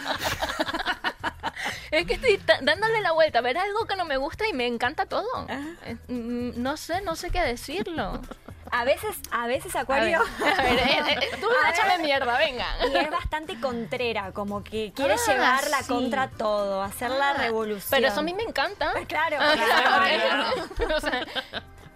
Es 1.90 2.06
que 2.06 2.14
estoy 2.14 2.40
dándole 2.62 3.00
la 3.00 3.12
vuelta 3.12 3.40
ver 3.40 3.58
algo 3.58 3.86
que 3.86 3.96
no 3.96 4.04
me 4.04 4.16
gusta 4.16 4.46
y 4.48 4.52
me 4.52 4.66
encanta 4.66 5.06
todo. 5.06 5.46
Eh, 5.48 5.96
mm, 6.08 6.62
No 6.62 6.76
sé, 6.76 7.00
no 7.02 7.16
sé 7.16 7.30
qué 7.30 7.40
decirlo. 7.42 8.20
A 8.72 8.84
veces, 8.84 9.16
a 9.30 9.46
veces 9.46 9.74
A 9.76 9.84
ver, 9.84 10.16
Acuario. 10.16 10.20
a 10.20 10.62
ver, 10.62 10.78
eh, 10.78 11.18
eh, 11.22 11.30
tú 11.40 11.46
A 11.82 11.86
ver. 11.86 12.00
mierda, 12.00 12.36
venga. 12.36 12.66
Y 12.92 12.96
es 12.96 13.10
bastante 13.10 13.58
contrera, 13.60 14.32
como 14.32 14.64
que 14.64 14.92
quiere 14.94 15.14
Ah, 15.14 15.30
llevarla 15.32 15.78
sí. 15.82 15.88
contra 15.88 16.28
todo, 16.28 16.82
hacer 16.82 17.10
la 17.10 17.30
Ah, 17.30 17.34
revolución. 17.34 17.86
Pero 17.90 18.08
eso 18.08 18.20
a 18.20 18.22
mí 18.24 18.34
me 18.34 18.42
encanta. 18.42 18.92
Claro, 19.08 19.36
Ah, 19.40 19.54
claro. 20.76 20.96
o 20.96 21.00
sea, 21.00 21.26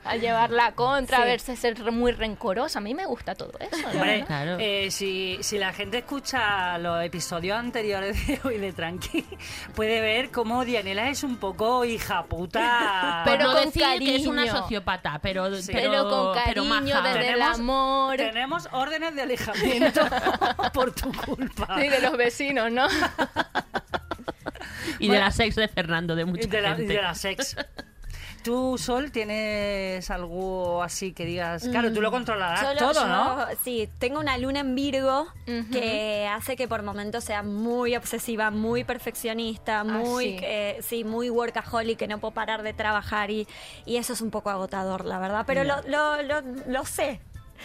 a 0.04 0.16
llevar 0.16 0.50
la 0.50 0.72
contra, 0.72 1.18
Sí. 1.18 1.22
a 1.22 1.26
verse 1.26 1.56
ser 1.56 1.92
muy 1.92 2.12
rencorosa. 2.12 2.78
A 2.78 2.82
mí 2.82 2.94
me 2.94 3.04
gusta 3.06 3.34
todo 3.34 3.52
eso. 3.60 3.86
Hombre. 3.88 4.24
Claro. 4.26 4.56
eh, 4.58 4.90
si, 4.90 5.38
si 5.42 5.58
la 5.58 5.72
gente 5.72 5.98
escucha 5.98 6.78
los 6.78 7.04
episodios 7.04 7.58
anteriores 7.58 8.26
de 8.26 8.40
hoy 8.44 8.58
de 8.58 8.72
Tranqui, 8.72 9.26
puede 9.74 10.00
ver 10.00 10.30
cómo 10.30 10.64
Dianela 10.64 11.08
es 11.10 11.22
un 11.22 11.36
poco 11.36 11.84
hija 11.84 12.24
puta. 12.24 13.22
Pero 13.26 13.44
no 13.44 13.52
con 13.52 13.64
decir 13.66 13.82
que 13.98 14.16
es 14.16 14.26
una 14.26 14.42
cariño. 14.46 14.62
sociópata, 14.62 15.18
pero, 15.22 15.54
Sí. 15.56 15.70
pero, 15.72 15.90
Pero 15.90 16.08
con 16.08 16.34
cariño, 16.34 17.02
desde 17.02 17.18
el 17.18 17.34
Tenemos- 17.34 17.58
amor. 17.58 18.16
Tenemos 18.16 18.68
órdenes 18.72 19.14
de 19.14 19.22
alejamiento 19.22 20.00
por 20.72 20.92
tu 20.94 21.12
culpa. 21.12 21.78
Sí, 21.80 21.88
de 21.88 22.00
los 22.00 22.16
vecinos, 22.16 22.72
¿no? 22.72 22.86
Y 24.98 25.08
de 25.08 25.18
la 25.18 25.30
sex 25.30 25.54
de 25.56 25.66
Fernando, 25.68 26.14
de 26.14 26.24
mucha 26.26 26.44
Y 26.44 26.46
de 26.50 26.60
la, 26.60 26.70
y 26.72 26.76
gente. 26.76 26.92
de 26.94 27.02
la 27.02 27.14
sex. 27.14 27.56
¿Tú, 28.42 28.78
Sol, 28.78 29.10
tienes 29.12 30.10
algo 30.10 30.82
así 30.82 31.12
que 31.12 31.24
digas? 31.24 31.68
Claro, 31.68 31.92
tú 31.92 32.00
lo 32.00 32.10
controlarás 32.10 32.60
Solo 32.60 32.78
todo, 32.92 32.92
yo- 32.94 33.06
¿no? 33.08 33.46
Sí, 33.62 33.88
tengo 33.98 34.18
una 34.20 34.38
luna 34.38 34.60
en 34.60 34.74
Virgo 34.74 35.26
que 35.72 36.26
hace 36.30 36.56
que 36.56 36.66
por 36.68 36.82
momentos 36.82 37.24
sea 37.24 37.42
muy 37.42 37.94
obsesiva, 37.96 38.50
muy 38.50 38.84
perfeccionista, 38.84 39.84
muy, 39.84 40.24
sí. 40.24 40.36
eh, 40.42 40.78
sí, 40.82 41.04
muy 41.04 41.28
workaholic, 41.30 41.98
que 41.98 42.08
no 42.08 42.18
puedo 42.18 42.32
parar 42.32 42.62
de 42.62 42.72
trabajar 42.72 43.30
y, 43.30 43.46
y 43.84 43.96
eso 43.96 44.12
es 44.12 44.20
un 44.20 44.30
poco 44.30 44.50
agotador, 44.50 45.04
la 45.04 45.18
verdad. 45.18 45.44
Pero 45.46 45.64
lo, 45.64 45.82
lo, 45.86 46.22
lo, 46.22 46.40
lo 46.66 46.84
sé. 46.84 47.20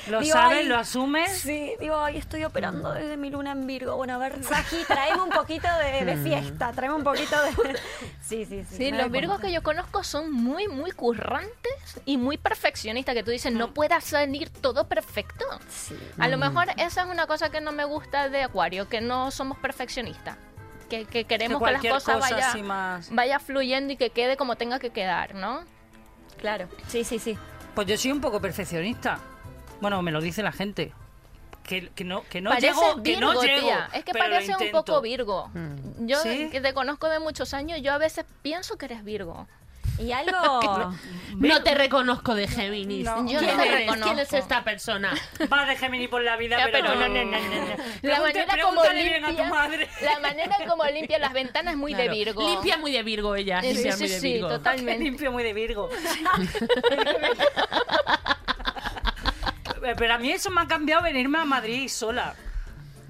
Lo 0.09 0.19
Digo, 0.19 0.33
sabes, 0.33 0.59
ay, 0.59 0.65
lo 0.67 0.77
asumes. 0.77 1.31
Sí, 1.39 1.73
digo, 1.79 1.97
ay, 1.97 2.17
estoy 2.17 2.43
operando 2.43 2.91
desde 2.93 3.17
mi 3.17 3.29
luna 3.29 3.51
en 3.53 3.65
Virgo. 3.65 3.95
Bueno, 3.95 4.13
a 4.15 4.17
ver, 4.17 4.43
Saji, 4.43 4.83
traeme 4.85 5.21
un 5.21 5.29
poquito 5.29 5.67
de, 5.77 6.05
de 6.05 6.17
fiesta, 6.17 6.71
traeme 6.73 6.95
un 6.95 7.03
poquito 7.03 7.35
de... 7.41 7.51
Sí, 8.21 8.45
sí, 8.45 8.63
sí. 8.69 8.77
Sí, 8.77 8.91
los 8.91 9.11
virgos 9.11 9.39
que 9.39 9.51
yo 9.51 9.61
conozco 9.61 10.03
son 10.03 10.31
muy, 10.31 10.67
muy 10.67 10.91
currantes 10.91 12.01
y 12.05 12.17
muy 12.17 12.37
perfeccionistas, 12.37 13.13
que 13.13 13.23
tú 13.23 13.29
dices, 13.31 13.53
no 13.53 13.73
pueda 13.73 14.01
salir 14.01 14.49
todo 14.49 14.87
perfecto. 14.87 15.45
Sí. 15.69 15.95
A 16.17 16.27
lo 16.27 16.37
mejor 16.37 16.67
esa 16.77 17.03
es 17.03 17.07
una 17.07 17.27
cosa 17.27 17.49
que 17.49 17.61
no 17.61 17.71
me 17.71 17.85
gusta 17.85 18.29
de 18.29 18.41
Acuario, 18.43 18.89
que 18.89 18.99
no 19.01 19.29
somos 19.31 19.57
perfeccionistas. 19.59 20.37
Que, 20.89 21.05
que 21.05 21.25
queremos 21.25 21.59
que, 21.59 21.71
las 21.71 21.81
cualquier 21.81 21.93
cosas 21.93 22.15
cosa 22.15 22.35
vaya, 22.35 22.63
más- 22.63 23.09
vaya 23.13 23.39
fluyendo 23.39 23.93
y 23.93 23.97
que 23.97 24.09
quede 24.11 24.37
como 24.37 24.55
tenga 24.55 24.77
que 24.79 24.89
quedar, 24.91 25.33
¿no? 25.35 25.63
Claro, 26.37 26.67
sí, 26.87 27.03
sí, 27.03 27.17
sí. 27.19 27.37
Pues 27.73 27.87
yo 27.87 27.97
soy 27.97 28.11
un 28.11 28.21
poco 28.21 28.39
perfeccionista. 28.41 29.19
Bueno, 29.81 30.01
me 30.01 30.11
lo 30.11 30.21
dice 30.21 30.43
la 30.43 30.51
gente. 30.51 30.91
Que, 31.63 31.89
que 31.89 32.03
no, 32.03 32.23
que 32.29 32.41
no 32.41 32.55
llego, 32.59 32.95
que 32.97 33.15
Virgo, 33.15 33.33
no 33.33 33.41
llego. 33.41 33.61
tía. 33.61 33.89
Es 33.93 34.03
que 34.05 34.13
parece 34.13 34.55
un 34.55 34.71
poco 34.71 35.01
Virgo. 35.01 35.49
Yo, 35.99 36.19
¿Sí? 36.21 36.49
que 36.51 36.61
te 36.61 36.73
conozco 36.75 37.09
de 37.09 37.19
muchos 37.19 37.55
años, 37.55 37.81
yo 37.81 37.91
a 37.91 37.97
veces 37.97 38.25
pienso 38.43 38.77
que 38.77 38.85
eres 38.85 39.03
Virgo. 39.03 39.47
Y 39.97 40.11
algo... 40.11 40.93
No 41.37 41.63
te 41.63 41.73
reconozco 41.73 42.35
de 42.35 42.47
Géminis. 42.47 43.05
No. 43.05 43.27
Yo 43.27 43.39
no 43.41 43.47
¿Quién 43.47 43.57
te 43.57 43.63
eres? 43.67 43.79
reconozco. 43.79 44.05
¿Quién 44.05 44.19
es 44.19 44.33
esta 44.33 44.63
persona? 44.63 45.13
Va 45.51 45.65
de 45.65 45.75
Gemini 45.75 46.07
por 46.07 46.21
la 46.21 46.37
vida, 46.37 46.57
Ya, 46.57 46.65
pero, 46.71 46.87
pero 46.89 46.95
no, 46.99 47.07
no, 47.07 47.23
no, 47.23 47.23
no, 47.25 47.39
no. 47.39 47.75
La 48.03 48.21
manera 48.21 48.45
como 48.61 48.81
pregúntale 48.81 49.03
bien 49.03 49.23
a 49.25 49.27
tu 49.27 49.33
limpia, 49.33 49.49
madre. 49.49 49.89
la 50.01 50.19
manera 50.19 50.55
como 50.67 50.85
limpia 50.85 51.19
las 51.19 51.33
ventanas 51.33 51.73
es 51.73 51.77
muy 51.79 51.93
de. 51.93 52.09
Virgo. 52.09 52.47
Limpia 52.47 52.77
muy 52.77 52.91
de 52.91 53.03
Virgo 53.03 53.35
ella. 53.35 53.61
Sí, 53.61 53.73
limpia 53.73 53.91
sí, 53.93 54.07
sí. 54.07 54.33
Que 54.33 54.39
totalmente. 54.41 55.03
limpio 55.03 55.31
muy 55.31 55.43
de 55.43 55.53
Virgo. 55.53 55.89
Pero 59.97 60.13
a 60.13 60.17
mí 60.17 60.31
eso 60.31 60.49
me 60.49 60.61
ha 60.61 60.67
cambiado 60.67 61.03
venirme 61.03 61.37
a 61.39 61.45
Madrid 61.45 61.87
sola. 61.87 62.33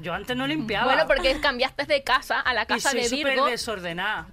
Yo 0.02 0.14
antes 0.14 0.36
no 0.36 0.46
limpiaba. 0.48 0.86
Bueno, 0.86 1.08
porque 1.08 1.40
cambiaste 1.40 1.86
de 1.86 2.04
casa 2.04 2.42
a 2.42 2.54
la 2.54 2.64
y 2.64 2.66
casa 2.68 2.92
soy 2.92 3.02
de 3.02 3.10
súper 3.10 3.34
Virgo. 3.34 3.46
desordenada. 3.46 4.28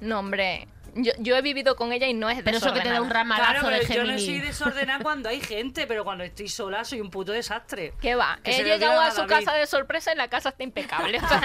No, 0.00 0.18
hombre. 0.18 0.68
Yo, 0.98 1.12
yo 1.18 1.36
he 1.36 1.42
vivido 1.42 1.76
con 1.76 1.92
ella 1.92 2.06
y 2.06 2.14
no 2.14 2.30
es 2.30 2.42
Pero 2.42 2.56
eso 2.56 2.72
que 2.72 2.80
te 2.80 2.88
da 2.88 3.00
un 3.02 3.10
ramalazo 3.10 3.52
Claro, 3.52 3.68
de 3.68 3.86
pero 3.86 4.04
yo 4.04 4.12
no 4.12 4.18
soy 4.18 4.40
desordenada 4.40 5.02
cuando 5.02 5.28
hay 5.28 5.40
gente, 5.40 5.86
pero 5.86 6.04
cuando 6.04 6.24
estoy 6.24 6.48
sola 6.48 6.84
soy 6.84 7.00
un 7.00 7.10
puto 7.10 7.32
desastre. 7.32 7.92
¿Qué 8.00 8.14
va? 8.14 8.38
Que 8.42 8.56
He 8.58 8.64
llegado 8.64 9.00
a 9.00 9.10
su 9.10 9.26
casa 9.26 9.52
de 9.54 9.66
sorpresa 9.66 10.12
y 10.12 10.16
la 10.16 10.28
casa 10.28 10.48
está 10.50 10.62
impecable. 10.62 11.18
O 11.24 11.28
sea. 11.28 11.40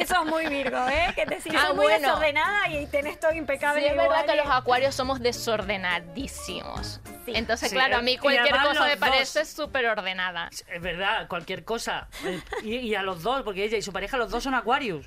Eso 0.00 0.22
es 0.22 0.26
muy 0.28 0.46
Virgo, 0.46 0.86
¿eh? 0.88 1.12
Que 1.14 1.26
te 1.26 1.40
sientes 1.40 1.62
Ah, 1.62 1.72
muy 1.74 1.84
bueno. 1.84 2.00
desordenada 2.08 2.68
y 2.70 2.86
tenés 2.86 3.20
todo 3.20 3.32
impecable. 3.34 3.80
Sí, 3.82 3.86
es 3.88 3.96
verdad 3.96 4.24
que 4.26 4.36
los 4.36 4.46
acuarios 4.48 4.94
somos 4.94 5.20
desordenadísimos. 5.20 7.00
Sí. 7.24 7.32
Entonces, 7.34 7.70
Sí, 7.70 7.76
claro, 7.76 7.96
a 7.96 8.00
eh, 8.00 8.02
mí 8.02 8.18
cualquier 8.18 8.56
cosa 8.60 8.86
me 8.86 8.96
parece 8.96 9.44
súper 9.44 9.86
ordenada. 9.86 10.48
Es 10.68 10.80
verdad, 10.82 11.28
cualquier 11.28 11.64
cosa. 11.64 12.08
Eh, 12.24 12.40
Y, 12.64 12.76
y 12.76 12.94
a 12.94 13.02
los 13.02 13.22
dos, 13.22 13.42
porque 13.42 13.64
ella 13.64 13.76
y 13.76 13.82
su 13.82 13.92
pareja, 13.92 14.16
los 14.16 14.30
dos 14.30 14.42
son 14.42 14.54
Aquarius. 14.54 15.06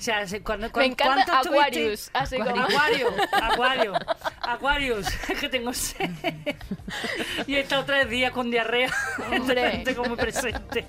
O 0.00 0.02
sea, 0.02 0.24
cuando, 0.42 0.70
Me 0.76 0.86
encanta 0.86 1.24
¿cuánto 1.26 1.32
estuviste- 1.54 1.60
Aquarius, 1.60 2.10
así 2.14 2.36
como- 2.38 2.58
Acuario, 2.62 3.08
Acuario, 3.32 3.92
Aquarius, 4.40 5.06
que 5.40 5.48
tengo 5.50 5.74
sed. 5.74 6.08
Y 7.46 7.54
he 7.56 7.60
estado 7.60 7.84
tres 7.84 8.08
días 8.08 8.32
con 8.32 8.50
diarrea, 8.50 8.90
Hombre. 9.30 9.78
Lo 9.78 9.84
tengo 9.84 10.04
muy 10.06 10.16
presente. 10.16 10.86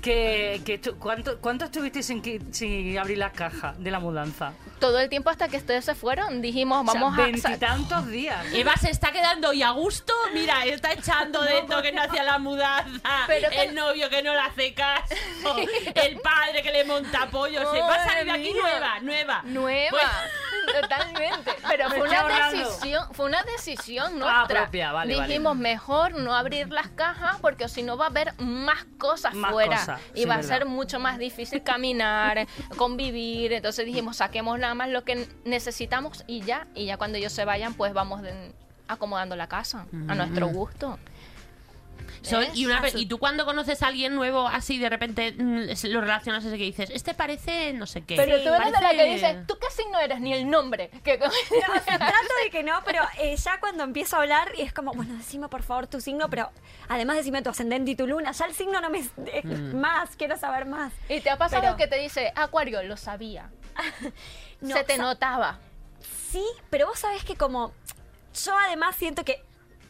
Que, 0.00 0.62
que 0.64 0.78
tú- 0.78 0.96
¿cuánto, 0.98 1.38
¿Cuánto 1.40 1.66
estuviste 1.66 2.02
sin, 2.02 2.22
que- 2.22 2.40
sin 2.52 2.98
abrir 2.98 3.18
las 3.18 3.32
cajas 3.32 3.78
de 3.82 3.90
la 3.90 3.98
mudanza? 4.00 4.52
Todo 4.78 4.98
el 4.98 5.10
tiempo 5.10 5.28
hasta 5.28 5.48
que 5.48 5.58
ustedes 5.58 5.84
se 5.84 5.94
fueron, 5.94 6.40
dijimos, 6.40 6.86
O 6.88 6.90
sea, 6.90 7.00
vamos 7.00 7.18
a... 7.18 7.22
veintitantos 7.24 8.06
días. 8.06 8.46
Eva 8.54 8.74
se 8.76 8.90
está 8.90 9.12
quedando 9.12 9.52
y 9.52 9.62
a 9.62 9.70
gusto. 9.72 10.14
Mira, 10.32 10.64
está 10.64 10.92
echando 10.92 11.42
de 11.44 11.58
esto 11.58 11.82
que 11.82 11.92
no 11.92 12.02
hacía 12.02 12.22
la 12.22 12.38
mudanza. 12.38 13.24
Pero 13.26 13.50
que- 13.50 13.62
el 13.64 13.74
novio 13.74 14.08
que 14.08 14.22
no 14.22 14.32
le 14.32 14.40
hace 14.40 14.72
caso. 14.72 15.14
el 15.94 16.18
padre 16.20 16.62
que 16.62 16.70
le 16.72 16.84
monta 16.84 17.26
pollo. 17.30 17.70
Se 17.70 17.80
va 17.80 17.94
a 17.96 18.04
salir 18.08 18.24
de 18.24 18.30
aquí 18.32 18.54
nueva, 18.54 19.00
nueva. 19.00 19.42
Nueva, 19.44 19.90
Pues- 19.90 20.80
totalmente. 20.80 21.50
Pero 21.68 21.90
fue 21.90 22.02
una 22.08 22.48
decisión, 22.50 23.04
fue 23.12 23.26
una 23.26 23.42
decisión 23.42 24.06
Ah, 24.22 24.38
nuestra. 24.38 24.62
propia, 24.62 24.92
vale, 24.92 25.14
vale. 25.14 25.26
Dijimos 25.28 25.56
mejor 25.56 26.12
no 26.14 26.34
abrir 26.34 26.68
las 26.70 26.88
cajas 26.88 27.36
porque 27.40 27.68
si 27.68 27.82
no 27.82 27.96
va 27.96 28.06
a 28.06 28.08
haber 28.08 28.32
más 28.38 28.84
cosas 28.98 29.34
Más 29.34 29.50
fuera 29.52 29.76
cosas, 29.76 29.89
y 30.14 30.22
sí, 30.22 30.24
va 30.26 30.34
a 30.36 30.42
ser 30.42 30.66
mucho 30.66 30.98
más 31.00 31.18
difícil 31.18 31.62
caminar, 31.62 32.46
convivir. 32.76 33.52
Entonces 33.52 33.86
dijimos 33.86 34.16
saquemos 34.18 34.58
nada 34.58 34.74
más 34.74 34.88
lo 34.90 35.04
que 35.04 35.26
necesitamos 35.44 36.24
y 36.26 36.40
ya. 36.42 36.66
Y 36.74 36.86
ya 36.86 36.96
cuando 36.96 37.18
ellos 37.18 37.32
se 37.32 37.44
vayan, 37.44 37.74
pues 37.74 37.92
vamos 37.92 38.22
de- 38.22 38.52
acomodando 38.88 39.36
la 39.36 39.46
casa 39.46 39.86
a 40.08 40.14
nuestro 40.14 40.48
gusto. 40.48 40.98
Son- 42.22 42.44
y, 42.54 42.66
una, 42.66 42.78
Así. 42.78 42.98
y 43.00 43.06
tú 43.06 43.18
cuando 43.18 43.44
conoces 43.44 43.82
a 43.82 43.88
alguien 43.88 44.14
nuevo 44.14 44.46
así 44.46 44.78
de 44.78 44.88
repente 44.90 45.32
mm, 45.32 45.64
lo 45.88 46.00
relacionas 46.00 46.44
ese 46.44 46.56
que 46.58 46.64
dices, 46.64 46.90
este 46.92 47.14
parece 47.14 47.72
no 47.72 47.86
sé 47.86 48.02
qué. 48.02 48.16
Pero 48.16 48.42
tú 48.42 48.48
eres 48.54 48.66
de 48.66 48.80
la 48.80 48.90
que 48.90 48.96
Parece- 48.96 49.12
dice, 49.14 49.44
¿tú 49.46 49.56
qué 49.60 49.70
signo 49.70 49.98
eres? 49.98 50.20
Ni 50.20 50.32
el 50.34 50.48
nombre. 50.48 50.90
Que... 51.04 51.18
No, 51.18 51.26
trato 51.84 52.34
de 52.44 52.50
que 52.50 52.62
no, 52.62 52.80
pero 52.84 53.02
eh, 53.18 53.36
ya 53.36 53.58
cuando 53.60 53.84
empiezo 53.84 54.16
a 54.16 54.20
hablar 54.20 54.52
y 54.56 54.62
es 54.62 54.72
como, 54.72 54.92
bueno, 54.92 55.14
decime 55.14 55.48
por 55.48 55.62
favor 55.62 55.86
tu 55.86 56.00
signo, 56.00 56.28
pero 56.30 56.50
además 56.88 57.16
decime 57.16 57.42
tu 57.42 57.50
ascendente 57.50 57.90
y 57.92 57.94
tu 57.96 58.06
luna. 58.06 58.32
Ya 58.32 58.44
el 58.46 58.54
signo 58.54 58.80
no 58.80 58.90
me... 58.90 59.00
eh, 59.26 59.42
Más, 59.74 60.16
quiero 60.16 60.36
saber 60.36 60.66
más. 60.66 60.92
Y 61.08 61.20
te 61.20 61.30
ha 61.30 61.36
pasado 61.36 61.62
Pero- 61.62 61.76
que 61.76 61.86
te 61.86 61.96
dice, 61.98 62.32
Acuario, 62.36 62.82
lo 62.82 62.96
sabía. 62.96 63.50
No, 64.60 64.76
Se 64.76 64.84
te 64.84 64.98
notaba. 64.98 65.58
Sí, 66.30 66.44
pero 66.68 66.86
vos 66.86 66.98
sabés 66.98 67.24
que 67.24 67.34
como 67.34 67.72
yo 68.44 68.56
además 68.58 68.94
siento 68.96 69.24
que 69.24 69.42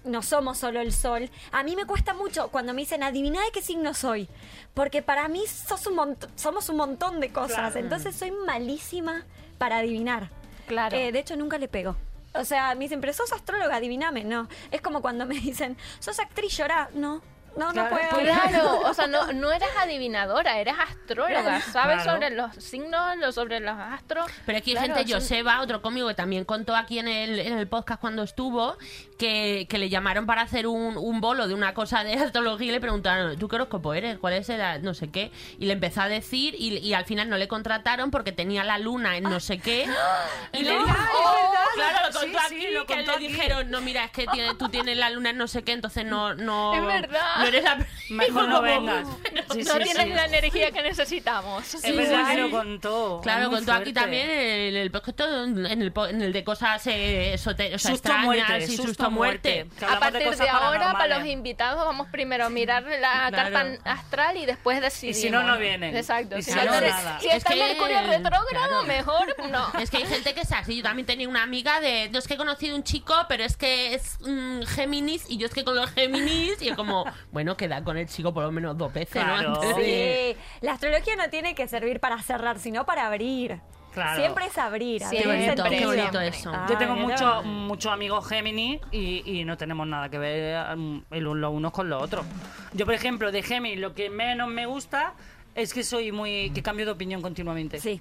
no 0.05 0.22
somos 0.22 0.59
solo 0.59 0.80
el 0.80 0.92
sol, 0.92 1.30
a 1.53 1.62
mí 1.62 1.76
me 1.76 1.84
cuesta 1.84 2.14
mucho 2.14 2.48
cuando 2.48 2.72
me 2.74 2.82
dicen 2.82 3.03
adivina 3.03 3.40
de 3.44 3.51
qué 3.53 3.62
signo 3.62 3.94
soy, 3.94 4.28
porque 4.74 5.03
para 5.03 5.28
mí 5.28 5.44
sos 5.46 5.86
un 5.86 6.16
somos 6.36 6.68
un 6.68 6.76
montón 6.76 7.20
de 7.20 7.32
cosas, 7.32 7.57
Claro. 7.72 7.78
entonces 7.78 8.16
soy 8.16 8.30
malísima 8.30 9.24
para 9.59 9.78
adivinar. 9.78 10.30
Claro. 10.66 10.96
Eh, 10.96 11.12
de 11.12 11.18
hecho 11.18 11.36
nunca 11.36 11.59
le 11.59 11.68
pego. 11.68 11.96
O 12.32 12.44
sea, 12.44 12.74
me 12.76 12.84
dicen, 12.84 13.01
pero 13.01 13.12
sos 13.12 13.32
astróloga, 13.32 13.76
adiviname. 13.76 14.22
No, 14.22 14.48
es 14.70 14.80
como 14.80 15.03
cuando 15.03 15.26
me 15.26 15.34
dicen, 15.34 15.76
sos 15.98 16.20
actriz, 16.20 16.57
llorá. 16.57 16.88
No, 16.94 17.22
no, 17.57 17.66
no 17.66 17.72
Claro. 17.72 17.96
puedo. 17.96 18.22
Claro, 18.24 18.80
o 18.86 18.94
sea, 18.94 19.07
no, 19.07 19.32
no 19.32 19.53
eres 19.53 19.68
adivinadora, 19.80 20.59
eres 20.59 20.74
astróloga, 20.78 21.61
sabes 21.61 22.03
Claro. 22.03 22.12
sobre 22.12 22.30
los 22.30 22.55
signos, 22.57 23.16
lo- 23.18 23.32
sobre 23.32 23.61
los 23.61 23.76
astros. 23.78 24.30
Pero 24.46 24.59
aquí 24.59 24.70
hay 24.70 24.76
Claro, 24.76 24.94
gente, 24.96 25.11
son- 25.12 25.20
Joseba, 25.20 25.61
otro 25.61 25.82
cómico 25.82 26.07
que 26.09 26.14
también 26.14 26.44
contó 26.44 26.74
aquí 26.76 26.98
en 26.98 27.09
el, 27.09 27.38
en 27.40 27.59
el 27.59 27.66
podcast 27.68 28.01
cuando 28.01 28.22
estuvo, 28.22 28.76
que, 29.18 29.66
que 29.68 29.78
le 29.78 29.88
llamaron 29.88 30.26
para 30.26 30.42
hacer 30.42 30.66
un, 30.66 30.96
un 30.96 31.20
bolo 31.20 31.46
de 31.48 31.55
una 31.55 31.74
cosa 31.74 32.05
de 32.05 32.14
astrología 32.14 32.68
y 32.68 32.72
le 32.72 32.80
preguntaron, 32.80 33.38
¿tú 33.38 33.48
qué 33.48 33.57
horóscopo 33.57 33.94
eres? 33.94 34.18
¿Cuál 34.18 34.34
es 34.34 34.48
el 34.48 34.82
no 34.82 34.94
sé 34.94 35.11
qué? 35.11 35.30
Y 35.59 35.66
le 35.66 35.72
empezó 35.74 36.03
a 36.03 36.09
decir 36.09 36.55
y, 36.59 36.78
y 36.78 36.94
al 36.94 37.05
final 37.05 37.28
no 37.28 37.36
le 37.36 37.48
contrataron 37.48 38.11
porque 38.11 38.32
tenía 38.32 38.64
la 38.64 38.78
luna 38.78 39.16
en 39.16 39.24
no 39.24 39.40
sé 39.40 39.59
qué. 39.59 39.86
Y 40.53 40.62
le 40.64 40.72
No, 40.74 40.78
dijo, 40.84 40.88
es 40.90 40.96
verdad. 40.96 41.64
claro, 41.74 42.07
lo 42.07 42.12
Sí, 42.12 42.18
contó 42.26 42.38
sí, 42.48 42.55
aquí, 42.57 42.74
lo 42.74 42.86
que 42.86 42.94
contó 42.94 43.11
le 43.12 43.16
aquí. 43.16 43.26
dijeron, 43.28 43.70
no, 43.70 43.80
mira, 43.80 44.05
es 44.05 44.11
que 44.11 44.26
tiene- 44.26 44.55
tú 44.55 44.68
tienes 44.68 44.96
la 44.96 45.11
luna 45.11 45.30
en 45.30 45.38
no 45.38 45.46
sé 45.46 45.62
qué, 45.62 45.72
entonces 45.72 46.05
no... 46.05 46.34
no 46.34 46.74
Es 46.74 46.84
verdad. 46.84 47.39
No 47.41 47.47
eres 47.47 47.64
la... 47.64 47.86
Mejor 48.11 48.49
no 48.49 48.62
vengas. 48.62 49.07
Sí, 49.53 49.62
no 49.62 49.72
sí, 49.74 49.78
tienes 49.84 50.03
sí. 50.05 50.09
la 50.11 50.24
energía 50.26 50.70
que 50.72 50.82
necesitamos. 50.82 51.74
Es 51.74 51.97
verdad 51.97 52.30
que 52.30 52.41
lo 52.41 52.51
contó. 52.51 53.20
Claro, 53.22 53.51
contó 53.51 53.72
aquí 53.72 53.93
fuerte. 53.93 54.01
también 54.01 54.28
el, 54.30 54.76
el, 54.76 54.91
el- 54.93 55.66
en, 55.66 55.82
el, 55.82 55.93
po- 55.93 56.07
en 56.07 56.22
el 56.22 56.32
de 56.32 56.45
cosas 56.45 56.84
eh, 56.86 57.34
esote- 57.34 57.74
o 57.74 57.78
sea, 57.78 57.93
Susto 57.93 58.09
extrañas 58.09 58.24
muerte, 58.24 58.59
y 58.64 58.66
susto, 58.66 58.82
susto, 58.88 59.11
muerte. 59.11 59.66
A 59.88 59.99
partir 60.01 60.36
de, 60.36 60.49
ahora, 60.49 60.93
para 60.93 61.18
los 61.18 61.28
invitados, 61.28 61.84
vamos 61.84 62.09
primero 62.11 62.47
a 62.47 62.51
mirar 62.51 62.82
la 62.84 63.28
Claro. 63.30 63.53
carta 63.53 63.91
astral 63.93 64.36
y 64.36 64.47
después 64.47 64.80
decidimos. 64.80 65.20
si 65.20 65.30
no, 65.30 65.43
no 65.43 65.59
vienen. 65.59 65.97
Exacto. 65.97 66.36
Y 66.38 66.43
si 66.43 66.53
no, 66.53 66.64
no, 66.64 66.80
nada. 66.80 67.20
si 67.20 67.28
Es 67.28 67.34
está 67.36 67.55
que- 67.55 67.61
Mercurio 67.61 68.01
retrógrado, 68.03 68.47
claro. 68.51 68.82
mejor 68.84 69.36
no. 69.51 69.70
Es 69.80 69.91
que 69.91 69.99
hay 69.99 70.07
gente 70.07 70.34
que 70.34 70.41
es 70.41 70.53
así. 70.53 70.76
Yo 70.78 70.82
también 70.82 71.07
tenía 71.07 71.28
una 71.28 71.43
amiga 71.43 71.80
de. 71.80 72.09
No 72.12 72.18
es 72.18 72.26
que 72.26 72.34
he 72.34 72.36
conocido 72.36 72.74
un 72.76 72.82
chico, 72.84 73.14
pero 73.28 73.45
es 73.45 73.57
que 73.57 73.95
es 73.95 74.18
mm, 74.20 74.62
Géminis. 74.62 75.24
Y 75.28 75.36
yo 75.38 75.47
es 75.47 75.55
que 75.55 75.64
con 75.64 75.76
los 75.76 75.91
Géminis. 75.91 76.61
Y 76.61 76.68
es 76.70 76.76
como, 76.76 77.05
bueno, 77.33 77.57
queda 77.57 77.83
con 77.85 77.97
el 77.97 78.07
chico 78.07 78.33
por 78.35 78.45
lo 78.45 78.53
menos 78.53 78.76
dos 78.76 78.93
veces, 78.93 79.22
Claro. 79.22 79.51
¿no? 79.55 79.74
Sí, 79.76 80.37
la 80.61 80.72
astrología 80.72 81.16
no 81.16 81.28
tiene 81.31 81.55
que 81.55 81.68
servir 81.68 82.01
para 82.01 82.20
cerrar, 82.22 82.59
sino 82.59 82.85
para 82.85 83.07
abrir. 83.07 83.61
Claro. 83.93 84.20
Siempre 84.20 84.47
es 84.47 84.57
abrir. 84.57 85.03
Qué 85.11 85.18
abrir 85.24 85.26
bonito, 85.26 85.64
qué 85.64 85.87
bonito 85.87 86.20
eso. 86.20 86.53
Yo 86.68 86.78
tengo 86.78 86.95
muchos 86.95 87.45
muchos 87.45 87.93
amigos 87.93 88.26
Géminis 88.28 88.81
y, 88.93 89.22
y 89.41 89.45
no 89.45 89.57
tenemos 89.57 89.85
nada 89.87 90.09
que 90.09 90.18
ver 90.18 90.76
mm, 90.76 91.03
el 91.11 91.24
los 91.24 91.53
unos 91.53 91.72
con 91.72 91.89
los 91.91 92.01
otros. 92.01 92.24
Yo, 92.72 92.85
por 92.85 92.95
ejemplo, 92.95 93.33
de 93.33 93.43
Géminis, 93.43 93.81
lo 93.81 93.95
que 93.95 94.09
menos 94.09 94.49
me 94.49 94.66
gusta 94.66 95.14
es 95.57 95.74
que 95.74 95.83
soy 95.83 96.12
muy. 96.12 96.51
que 96.51 96.62
cambio 96.62 96.87
de 96.87 96.93
opinión 96.93 97.20
continuamente. 97.20 97.81
Sí. 97.81 98.01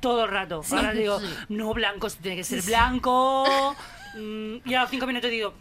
Todo 0.00 0.24
el 0.24 0.30
rato. 0.30 0.62
Ahora 0.72 0.92
digo, 0.92 1.18
no, 1.50 1.74
blanco, 1.74 2.06
esto 2.06 2.22
tiene 2.22 2.36
que 2.38 2.44
ser 2.44 2.62
blanco. 2.62 3.44
Mm, 4.14 4.56
y 4.64 4.74
a 4.74 4.80
los 4.80 4.90
cinco 4.90 5.06
minutos 5.06 5.30
digo, 5.30 5.52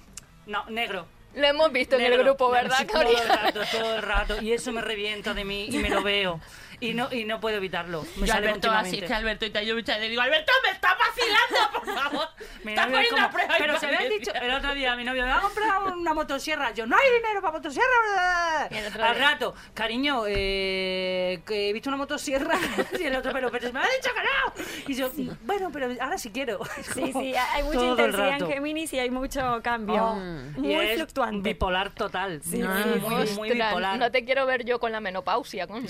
no, 0.47 0.63
negro. 0.69 1.05
Lo 1.35 1.45
hemos 1.47 1.71
visto 1.71 1.95
en 1.97 2.01
el 2.03 2.09
Negro. 2.11 2.25
grupo, 2.25 2.51
Negro, 2.53 2.69
¿verdad, 2.69 2.77
sí, 2.79 2.85
Todo 2.85 3.01
el 3.01 3.07
Cori? 3.07 3.27
rato, 3.27 3.61
todo 3.71 3.95
el 3.95 4.01
rato. 4.01 4.41
Y 4.41 4.53
eso 4.53 4.71
me 4.71 4.81
revienta 4.81 5.33
de 5.33 5.43
mí 5.45 5.67
y 5.69 5.77
me 5.77 5.89
lo 5.89 6.01
veo. 6.01 6.39
Y 6.79 6.93
no, 6.93 7.11
y 7.11 7.23
no 7.25 7.39
puedo 7.39 7.57
evitarlo. 7.57 8.03
Me 8.17 8.27
Yo 8.27 8.33
sale 8.33 8.47
Alberto 8.49 8.69
así, 8.71 8.97
es 8.99 9.03
que 9.05 9.13
Alberto 9.13 9.45
y 9.45 9.49
tal, 9.49 9.65
yo 9.65 9.75
veces 9.75 10.01
digo, 10.09 10.21
Alberto, 10.21 10.51
me 10.63 10.71
estás 10.71 10.93
vacilando, 10.97 11.79
por 11.79 11.95
favor. 11.95 12.27
Estás 12.65 12.87
poniendo 12.87 13.15
a 13.17 13.19
como- 13.19 13.31
prueba 13.31 13.53
mi 13.53 13.59
pero 13.59 13.79
se 13.79 13.85
había 13.85 13.97
paciencia". 13.99 14.33
dicho 14.33 14.45
el 14.45 14.53
otro 14.55 14.73
día 14.73 14.93
a 14.93 14.95
mi 14.95 15.03
novio, 15.03 15.23
me 15.23 15.29
va 15.29 15.37
a 15.37 15.41
comprar 15.41 15.83
una 15.93 16.13
motosierra. 16.15 16.71
Yo, 16.73 16.85
no 16.87 16.95
hay 16.97 17.13
dinero 17.21 17.39
para 17.41 17.53
motosierra. 17.53 18.63
Al 18.63 18.69
día- 18.69 19.13
rato, 19.13 19.53
cariño, 19.73 20.23
eh, 20.27 21.41
que 21.45 21.69
he 21.69 21.73
visto 21.73 21.89
una 21.89 21.97
motosierra. 21.97 22.57
y 22.99 23.03
el 23.03 23.15
otro, 23.15 23.31
pero, 23.33 23.51
pero 23.51 23.71
me 23.71 23.79
ha 23.79 23.83
dicho 23.83 24.09
que 24.13 24.21
no. 24.23 24.89
Y 24.91 24.95
yo, 24.95 25.11
bueno, 25.43 25.69
pero 25.71 25.89
ahora 26.01 26.17
sí 26.17 26.31
quiero. 26.31 26.59
Sí, 26.95 27.11
sí, 27.13 27.33
hay 27.35 27.63
mucha 27.63 27.77
Todo 27.79 27.85
el 27.85 27.89
intensidad 27.91 28.27
en 28.27 28.39
rato. 28.39 28.47
Géminis 28.47 28.93
y 28.93 28.99
hay 28.99 29.09
mucho 29.09 29.59
cambio. 29.63 30.03
Oh, 30.03 30.17
y 30.57 30.59
Muy 30.61 30.75
es 30.85 30.95
fluctuante. 30.95 31.49
Bipolar 31.49 31.91
total. 31.91 32.41
Sí, 32.43 32.57
muy, 32.63 32.83
sí, 32.83 32.89
muy, 32.99 33.29
muy 33.35 33.49
bipolar. 33.51 33.97
No 33.99 34.11
te 34.11 34.23
quiero 34.25 34.45
ver 34.45 34.63
yo 34.65 34.79
con 34.79 34.91
la 34.91 34.99
menopausia. 35.01 35.67
coño. 35.67 35.85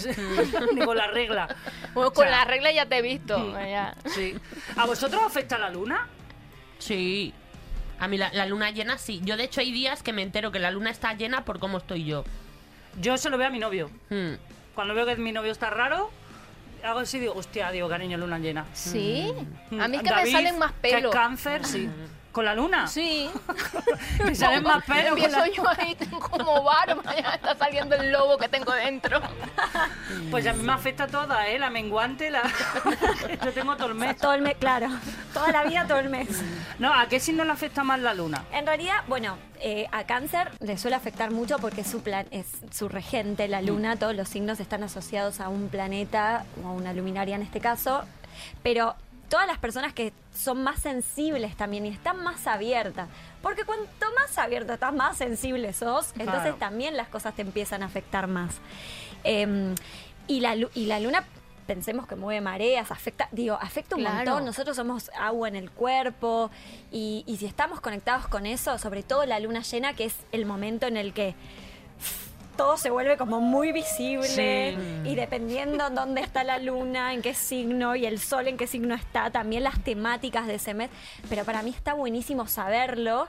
Ni 0.76 0.86
con 0.86 0.98
la 0.98 1.08
regla. 1.08 1.48
Bueno, 1.94 2.10
O 2.10 2.14
con 2.14 2.28
sea, 2.28 2.38
la 2.40 2.46
regla 2.46 2.72
ya 2.72 2.86
te 2.86 2.98
he 2.98 3.02
visto. 3.02 3.56
Sí. 4.06 4.36
¿A 4.76 4.86
vosotros 4.86 5.22
os 5.22 5.28
afecta 5.28 5.58
la 5.58 5.70
luna? 5.70 6.08
Sí. 6.80 7.34
A 8.00 8.08
mí 8.08 8.18
la, 8.18 8.32
la 8.34 8.46
luna 8.46 8.72
llena 8.72 8.98
sí. 8.98 9.22
Yo, 9.24 9.38
de 9.38 9.46
hecho, 9.46 9.62
hay 9.62 9.72
días 9.72 10.04
que 10.04 10.12
me 10.14 10.22
entero 10.22 10.52
que 10.52 10.60
la 10.60 10.72
luna 10.72 10.90
está 10.90 11.14
llena 11.14 11.46
por 11.46 11.60
cómo 11.60 11.78
estoy 11.78 12.04
yo. 12.06 12.24
Yo 13.02 13.18
se 13.18 13.30
lo 13.30 13.38
veo 13.38 13.48
a 13.48 13.52
mi 13.52 13.60
novio. 13.60 13.90
Hmm. 14.10 14.34
Cuando 14.74 14.94
veo 14.94 15.06
que 15.06 15.16
mi 15.16 15.32
novio 15.32 15.52
está 15.54 15.70
raro, 15.70 16.12
hago 16.84 17.00
así 17.00 17.18
y 17.18 17.22
digo, 17.22 17.34
hostia, 17.36 17.72
digo, 17.72 17.88
cariño, 17.88 18.18
luna 18.18 18.40
llena. 18.40 18.66
Sí. 18.74 19.32
Mm, 19.72 19.80
A 19.82 19.88
mí 19.88 19.98
es 19.98 20.04
que 20.04 20.10
David, 20.10 20.26
me 20.26 20.32
salen 20.32 20.60
más 20.60 20.72
que 20.74 20.80
pelos. 20.92 21.14
cáncer, 21.14 21.66
sí. 21.66 21.90
¿Con 22.36 22.44
la 22.44 22.54
luna? 22.54 22.86
Sí. 22.86 23.30
Me 24.26 24.36
salen 24.36 24.62
más 24.62 24.84
pelos. 24.84 25.12
Empiezo 25.12 25.40
la- 25.40 25.48
yo 25.48 25.64
ahí, 25.78 25.96
tengo 25.96 26.20
como 26.20 26.64
barba, 26.64 27.02
ya 27.22 27.30
está 27.36 27.56
saliendo 27.56 27.96
el 27.96 28.12
lobo 28.12 28.38
que 28.38 28.50
tengo 28.50 28.74
dentro. 28.74 29.22
Pues 30.30 30.46
a 30.46 30.52
mí 30.52 30.62
me 30.62 30.74
afecta 30.74 31.08
toda, 31.08 31.48
¿eh? 31.48 31.58
La 31.58 31.70
menguante, 31.70 32.30
la... 32.30 32.44
Yo 33.46 33.54
tengo 33.54 33.78
todo 33.78 33.88
el 33.88 33.96
mes. 33.96 34.18
Todo 34.18 34.34
el 34.34 34.42
mes, 34.42 34.58
claro. 34.60 34.90
Toda 35.34 35.54
la 35.54 35.64
vida, 35.64 35.88
todo 35.88 36.00
el 36.00 36.10
mes. 36.10 36.28
No, 36.78 36.94
¿a 36.94 37.08
qué 37.08 37.22
signo 37.22 37.46
le 37.46 37.54
afecta 37.54 37.86
más 37.86 38.02
la 38.02 38.14
luna? 38.14 38.44
En 38.52 38.68
realidad, 38.68 38.98
bueno, 39.08 39.38
eh, 39.62 39.88
a 39.94 40.04
cáncer 40.04 40.52
le 40.60 40.78
suele 40.78 40.98
afectar 40.98 41.32
mucho 41.32 41.58
porque 41.60 41.82
es 41.82 41.88
su, 41.88 42.02
plan, 42.04 42.28
es 42.32 42.48
su 42.70 42.90
regente, 42.90 43.48
la 43.48 43.62
luna, 43.62 43.96
todos 43.96 44.14
los 44.14 44.28
signos 44.28 44.60
están 44.60 44.84
asociados 44.84 45.40
a 45.40 45.48
un 45.48 45.70
planeta 45.70 46.44
o 46.62 46.68
a 46.68 46.72
una 46.74 46.92
luminaria 46.92 47.36
en 47.36 47.44
este 47.44 47.62
caso, 47.62 48.04
pero 48.62 48.96
todas 49.30 49.48
las 49.48 49.58
personas 49.58 49.94
que 49.94 50.14
son 50.34 50.64
más 50.64 50.80
sensibles 50.82 51.56
también 51.56 51.86
y 51.86 51.90
están 51.90 52.24
más 52.24 52.48
abiertas, 52.48 53.08
porque 53.42 53.64
cuanto 53.66 54.06
más 54.20 54.38
abierto 54.38 54.74
estás, 54.74 54.94
más 54.94 55.18
sensible 55.18 55.74
sos, 55.74 56.12
entonces 56.14 56.42
Claro. 56.42 56.58
también 56.58 56.96
las 56.98 57.08
cosas 57.10 57.36
te 57.36 57.42
empiezan 57.42 57.84
a 57.84 57.88
afectar 57.88 58.28
más. 58.28 58.56
Eh, 59.24 59.74
y, 60.28 60.40
la, 60.42 60.56
y 60.56 60.86
la 60.86 61.00
luna... 61.00 61.24
Pensemos 61.68 62.06
que 62.06 62.16
mueve 62.16 62.42
mareas, 62.42 62.92
afecta, 62.92 63.28
digo, 63.32 63.58
afecta 63.60 63.96
un 63.96 64.02
Claro. 64.04 64.18
montón. 64.18 64.46
Nosotros 64.46 64.76
somos 64.76 65.10
agua 65.20 65.48
en 65.48 65.56
el 65.56 65.72
cuerpo 65.72 66.52
y, 66.92 67.24
y 67.26 67.38
si 67.38 67.48
estamos 67.48 67.82
conectados 67.82 68.28
con 68.28 68.46
eso, 68.46 68.78
sobre 68.78 69.02
todo 69.02 69.26
la 69.26 69.40
luna 69.40 69.62
llena, 69.64 69.96
que 69.96 70.06
es 70.06 70.16
el 70.32 70.46
momento 70.46 70.86
en 70.86 70.96
el 70.96 71.12
que 71.12 71.34
todo 72.56 72.78
se 72.78 72.90
vuelve 72.90 73.18
como 73.18 73.42
muy 73.42 73.72
visible 73.72 74.28
Sí. 74.28 75.10
y 75.10 75.16
dependiendo 75.16 75.90
dónde 75.90 76.22
está 76.22 76.44
la 76.44 76.58
luna, 76.60 77.14
en 77.14 77.22
qué 77.22 77.34
signo 77.34 77.96
y 77.96 78.06
el 78.06 78.20
sol 78.20 78.48
en 78.48 78.58
qué 78.58 78.68
signo 78.68 78.96
está, 78.96 79.30
también 79.32 79.64
las 79.64 79.84
temáticas 79.84 80.48
de 80.48 80.56
ese 80.56 80.74
mes. 80.74 80.90
Pero 81.30 81.44
para 81.46 81.62
mí 81.64 81.70
está 81.72 81.94
buenísimo 81.94 82.48
saberlo 82.48 83.28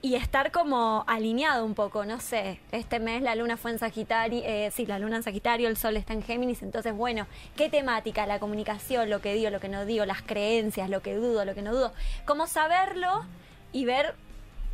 y 0.00 0.14
estar 0.14 0.52
como 0.52 1.02
alineado 1.08 1.64
un 1.64 1.74
poco, 1.74 2.04
no 2.04 2.20
sé, 2.20 2.60
este 2.70 3.00
mes 3.00 3.20
la 3.20 3.34
luna 3.34 3.56
fue 3.56 3.72
en 3.72 3.80
Sagitario, 3.80 4.42
eh, 4.44 4.70
sí, 4.72 4.86
la 4.86 5.00
luna 5.00 5.16
en 5.16 5.22
Sagitario, 5.24 5.68
el 5.68 5.76
sol 5.76 5.96
está 5.96 6.12
en 6.12 6.22
Géminis, 6.22 6.62
entonces 6.62 6.94
bueno, 6.94 7.26
¿qué 7.56 7.68
temática? 7.68 8.24
La 8.24 8.38
comunicación, 8.38 9.10
lo 9.10 9.20
que 9.20 9.34
digo, 9.34 9.50
lo 9.50 9.58
que 9.58 9.68
no 9.68 9.84
digo, 9.86 10.04
las 10.06 10.22
creencias, 10.22 10.88
lo 10.88 11.02
que 11.02 11.16
dudo, 11.16 11.44
lo 11.44 11.54
que 11.56 11.62
no 11.62 11.72
dudo. 11.72 11.92
Como 12.26 12.46
saberlo 12.46 13.24
y 13.72 13.86
ver 13.86 14.14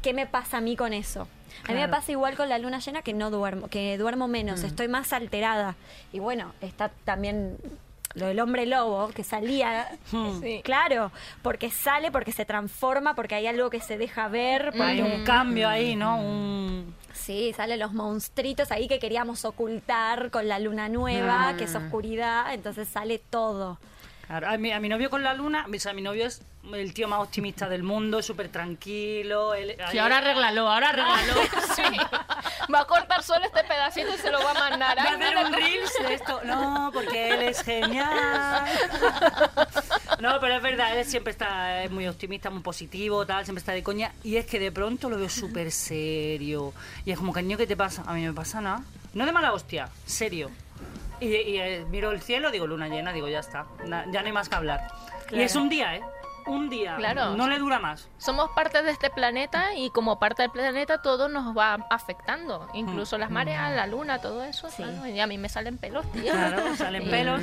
qué 0.02 0.12
me 0.12 0.26
pasa 0.26 0.58
a 0.58 0.60
mí 0.60 0.76
con 0.76 0.92
eso. 0.92 1.26
A 1.68 1.72
mí 1.72 1.80
me 1.80 1.88
pasa 1.88 2.12
igual 2.12 2.36
con 2.36 2.48
la 2.48 2.58
luna 2.58 2.78
llena 2.78 3.02
que 3.02 3.12
no 3.14 3.30
duermo, 3.30 3.68
que 3.68 3.96
duermo 3.98 4.28
menos, 4.28 4.62
estoy 4.62 4.88
más 4.88 5.12
alterada. 5.12 5.76
Y 6.12 6.18
bueno, 6.18 6.52
está 6.60 6.90
también 7.04 7.56
lo 8.14 8.26
del 8.26 8.38
hombre 8.40 8.64
lobo, 8.66 9.08
que 9.08 9.24
salía, 9.24 9.88
Sí. 10.10 10.60
claro, 10.62 11.10
porque 11.42 11.70
sale, 11.70 12.10
porque 12.12 12.32
se 12.32 12.44
transforma, 12.44 13.14
porque 13.14 13.34
hay 13.34 13.46
algo 13.46 13.70
que 13.70 13.80
se 13.80 13.98
deja 13.98 14.28
ver. 14.28 14.72
Hay 14.80 15.00
un 15.00 15.24
cambio 15.24 15.68
ahí, 15.68 15.96
¿no? 15.96 16.18
Un... 16.20 16.94
Sí, 17.12 17.52
salen 17.56 17.78
los 17.78 17.92
monstruitos 17.92 18.70
ahí 18.70 18.86
que 18.86 18.98
queríamos 18.98 19.44
ocultar 19.44 20.30
con 20.30 20.46
la 20.48 20.58
luna 20.58 20.88
nueva, 20.88 21.54
que 21.56 21.64
es 21.64 21.74
oscuridad, 21.74 22.52
entonces 22.52 22.88
sale 22.88 23.18
todo. 23.18 23.78
Claro, 24.26 24.48
a 24.48 24.56
mi, 24.56 24.72
a 24.72 24.80
mi 24.80 24.88
novio 24.88 25.10
con 25.10 25.22
la 25.22 25.34
luna, 25.34 25.66
o 25.72 25.78
sea, 25.78 25.92
mi 25.92 26.00
novio 26.02 26.26
es 26.26 26.42
el 26.72 26.94
tío 26.94 27.06
más 27.08 27.20
optimista 27.20 27.68
del 27.68 27.82
mundo, 27.82 28.18
es 28.18 28.26
súper 28.26 28.48
tranquilo. 28.48 29.54
Él, 29.54 29.76
Sí, 29.90 29.98
ahora 29.98 30.18
arréglalo, 30.18 30.68
ahora 30.68 30.90
arréglalo. 30.90 31.34
Sí. 31.74 31.82
Va 32.72 32.80
a 32.80 32.84
cortar 32.86 33.22
solo 33.22 33.44
este 33.44 33.62
pedacito 33.64 34.14
y 34.14 34.18
se 34.18 34.30
lo 34.30 34.42
va 34.42 34.52
a 34.52 34.54
mandar. 34.54 34.96
Va 34.96 35.02
a 35.02 35.14
hacer 35.14 35.36
un 35.36 35.52
reels 35.52 35.92
de 36.00 36.14
esto. 36.14 36.40
No, 36.44 36.90
porque 36.94 37.30
él 37.34 37.42
es 37.42 37.62
genial. 37.62 38.64
No, 40.20 40.40
pero 40.40 40.54
es 40.56 40.62
verdad, 40.62 40.98
él 40.98 41.04
siempre 41.04 41.32
está 41.32 41.82
es 41.82 41.90
muy 41.90 42.06
optimista, 42.06 42.48
muy 42.50 42.62
positivo, 42.62 43.26
tal, 43.26 43.44
siempre 43.44 43.60
está 43.60 43.72
de 43.72 43.82
coña. 43.82 44.12
Y 44.22 44.36
es 44.36 44.46
que 44.46 44.58
de 44.58 44.72
pronto 44.72 45.10
lo 45.10 45.18
veo 45.18 45.28
súper 45.28 45.70
serio. 45.70 46.72
Y 47.04 47.10
es 47.10 47.18
como, 47.18 47.32
caño, 47.32 47.58
¿qué 47.58 47.66
te 47.66 47.76
pasa? 47.76 48.02
A 48.06 48.14
mí 48.14 48.22
no 48.22 48.28
me 48.32 48.36
pasa 48.36 48.60
nada. 48.60 48.82
No 49.12 49.26
de 49.26 49.32
mala 49.32 49.52
hostia, 49.52 49.88
serio. 50.06 50.50
Y, 51.20 51.26
y, 51.26 51.58
eh, 51.58 51.84
miro 51.88 52.10
el 52.10 52.20
cielo, 52.20 52.50
digo, 52.50 52.66
luna 52.66 52.88
llena, 52.88 53.12
digo, 53.12 53.28
ya 53.28 53.40
está. 53.40 53.66
na- 53.86 54.04
ya 54.10 54.20
no 54.20 54.26
hay 54.26 54.32
más 54.32 54.48
que 54.48 54.54
hablar. 54.56 54.80
Y 55.30 55.40
es 55.40 55.54
un 55.56 55.68
día, 55.68 55.96
¿eh? 55.96 56.02
Un 56.46 56.68
día. 56.68 56.96
Claro. 56.96 57.34
No 57.36 57.48
le 57.48 57.58
dura 57.58 57.78
más. 57.78 58.08
Somos 58.18 58.50
parte 58.50 58.82
de 58.82 58.90
este 58.90 59.08
planeta 59.08 59.74
y 59.74 59.88
como 59.90 60.18
parte 60.18 60.42
del 60.42 60.50
planeta 60.50 61.00
todo 61.00 61.30
nos 61.30 61.56
va 61.56 61.74
afectando. 61.90 62.68
Incluso 62.74 63.16
las 63.16 63.30
mareas, 63.30 63.74
la 63.74 63.86
luna, 63.86 64.20
todo 64.20 64.44
eso. 64.44 64.68
Sí. 64.68 64.82
claro, 64.82 65.06
Y 65.06 65.18
a 65.20 65.26
mí 65.26 65.38
me 65.38 65.48
salen 65.48 65.78
pelos, 65.78 66.04
tío. 66.12 66.32
Claro, 66.32 66.76
salen 66.76 67.08
pelos. 67.08 67.40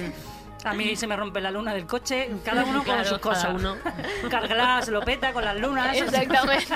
A 0.64 0.74
mí 0.74 0.95
se 0.95 1.07
me 1.07 1.16
rompe 1.16 1.41
la 1.41 1.49
luna 1.51 1.74
del 1.74 1.86
coche, 1.88 2.30
cada 2.45 2.64
uno 2.64 2.78
con 2.80 2.86
Claro, 2.86 3.03
sus 3.09 3.18
cada 3.20 3.36
cosas. 3.36 3.53
uno. 3.55 3.76
Carglass 4.30 4.89
lo 4.89 5.01
peta 5.01 5.34
con 5.34 5.43
las 5.43 5.57
lunas. 5.59 5.95
Exactamente. 5.97 6.66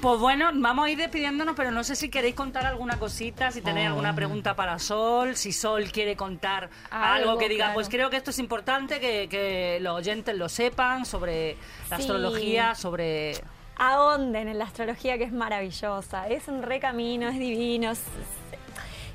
Pues 0.00 0.20
bueno, 0.20 0.50
vamos 0.54 0.86
a 0.86 0.90
ir 0.90 0.96
despidiéndonos, 0.98 1.56
pero 1.56 1.72
no 1.72 1.82
sé 1.82 1.96
si 1.96 2.08
queréis 2.08 2.36
contar 2.36 2.64
alguna 2.66 2.96
cosita, 3.00 3.50
si 3.50 3.60
tenéis 3.62 3.86
Oh. 3.86 3.90
alguna 3.90 4.14
pregunta 4.14 4.54
para 4.54 4.78
Sol, 4.78 5.34
si 5.34 5.50
Sol 5.52 5.90
quiere 5.90 6.14
contar 6.14 6.70
algo, 6.90 7.30
Algo, 7.30 7.38
que 7.38 7.48
diga, 7.48 7.64
claro. 7.64 7.74
pues 7.74 7.88
creo 7.88 8.08
que 8.08 8.16
esto 8.16 8.30
es 8.30 8.38
importante, 8.38 9.00
que, 9.00 9.28
que 9.28 9.78
los 9.80 9.96
oyentes 9.96 10.36
lo 10.36 10.48
sepan 10.48 11.04
sobre 11.04 11.56
la 11.90 11.96
Sí. 11.96 12.02
astrología, 12.02 12.76
sobre... 12.76 13.32
ahonden 13.76 14.46
en 14.46 14.58
la 14.58 14.64
astrología 14.66 15.18
que 15.18 15.24
es 15.24 15.32
maravillosa. 15.32 16.28
Es 16.28 16.46
un 16.46 16.62
recamino, 16.62 17.28
es 17.28 17.38
divino. 17.40 17.90
es- 17.90 18.02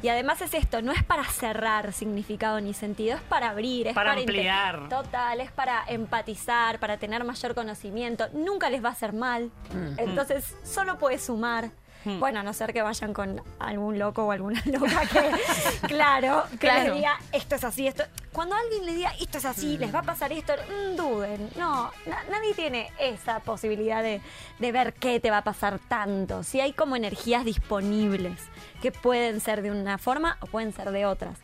y 0.04 0.10
además 0.10 0.39
es 0.41 0.54
esto, 0.54 0.82
no 0.84 0.91
es 0.91 1.01
para 1.04 1.24
cerrar 1.24 1.91
significado 1.93 2.62
ni 2.62 2.74
sentido, 2.76 3.16
es 3.16 3.22
para 3.24 3.49
abrir, 3.49 3.88
es 3.88 3.95
Para 3.95 4.12
ampliar. 4.14 4.88
Total, 4.89 5.39
es 5.41 5.51
para 5.51 5.84
empatizar, 5.88 6.78
para 6.78 6.97
tener 6.97 7.24
mayor 7.24 7.56
conocimiento. 7.56 8.28
Nunca 8.34 8.70
les 8.70 8.84
va 8.84 8.89
a 8.89 8.91
hacer 8.91 9.14
mal. 9.14 9.49
Entonces, 9.97 10.56
solo 10.64 10.99
puede 10.99 11.18
sumar. 11.18 11.72
Bueno, 12.06 12.41
a 12.41 12.43
no 12.43 12.51
ser 12.51 12.74
que 12.74 12.82
vayan 12.82 13.14
con 13.14 13.41
algún 13.60 13.97
loco 13.97 14.26
o 14.26 14.32
alguna 14.34 14.62
loca 14.66 15.04
que, 15.10 15.32
claro, 15.88 16.43
que 16.51 16.58
Claro. 16.58 16.84
les 16.89 16.93
diga 16.95 17.18
esto 17.32 17.56
es 17.56 17.64
así, 17.64 17.88
esto. 17.88 18.04
Cuando 18.34 18.55
alguien 18.55 18.86
le 18.86 18.93
diga 18.93 19.13
esto 19.19 19.38
es 19.38 19.45
así, 19.45 19.77
les 19.77 19.93
va 19.93 19.99
a 19.99 20.03
pasar 20.03 20.31
esto, 20.34 20.53
mm, 20.53 20.95
duden. 20.95 21.49
No, 21.57 21.91
na- 22.05 22.23
nadie 22.29 22.53
tiene 22.53 22.91
esa 22.99 23.39
posibilidad 23.39 24.01
de, 24.03 24.19
de 24.59 24.71
ver 24.71 24.93
qué 24.93 25.19
te 25.19 25.29
va 25.31 25.38
a 25.38 25.43
pasar 25.43 25.79
tanto. 25.79 26.43
Si 26.43 26.59
hay 26.59 26.73
como 26.73 26.95
energías 26.95 27.45
disponibles 27.45 28.39
que 28.81 28.91
pueden 28.91 29.39
ser 29.39 29.61
de 29.61 29.71
una 29.71 29.97
forma 29.97 30.38
o 30.41 30.47
pueden 30.47 30.73
ser 30.73 30.91
de 30.91 31.05
otras. 31.05 31.38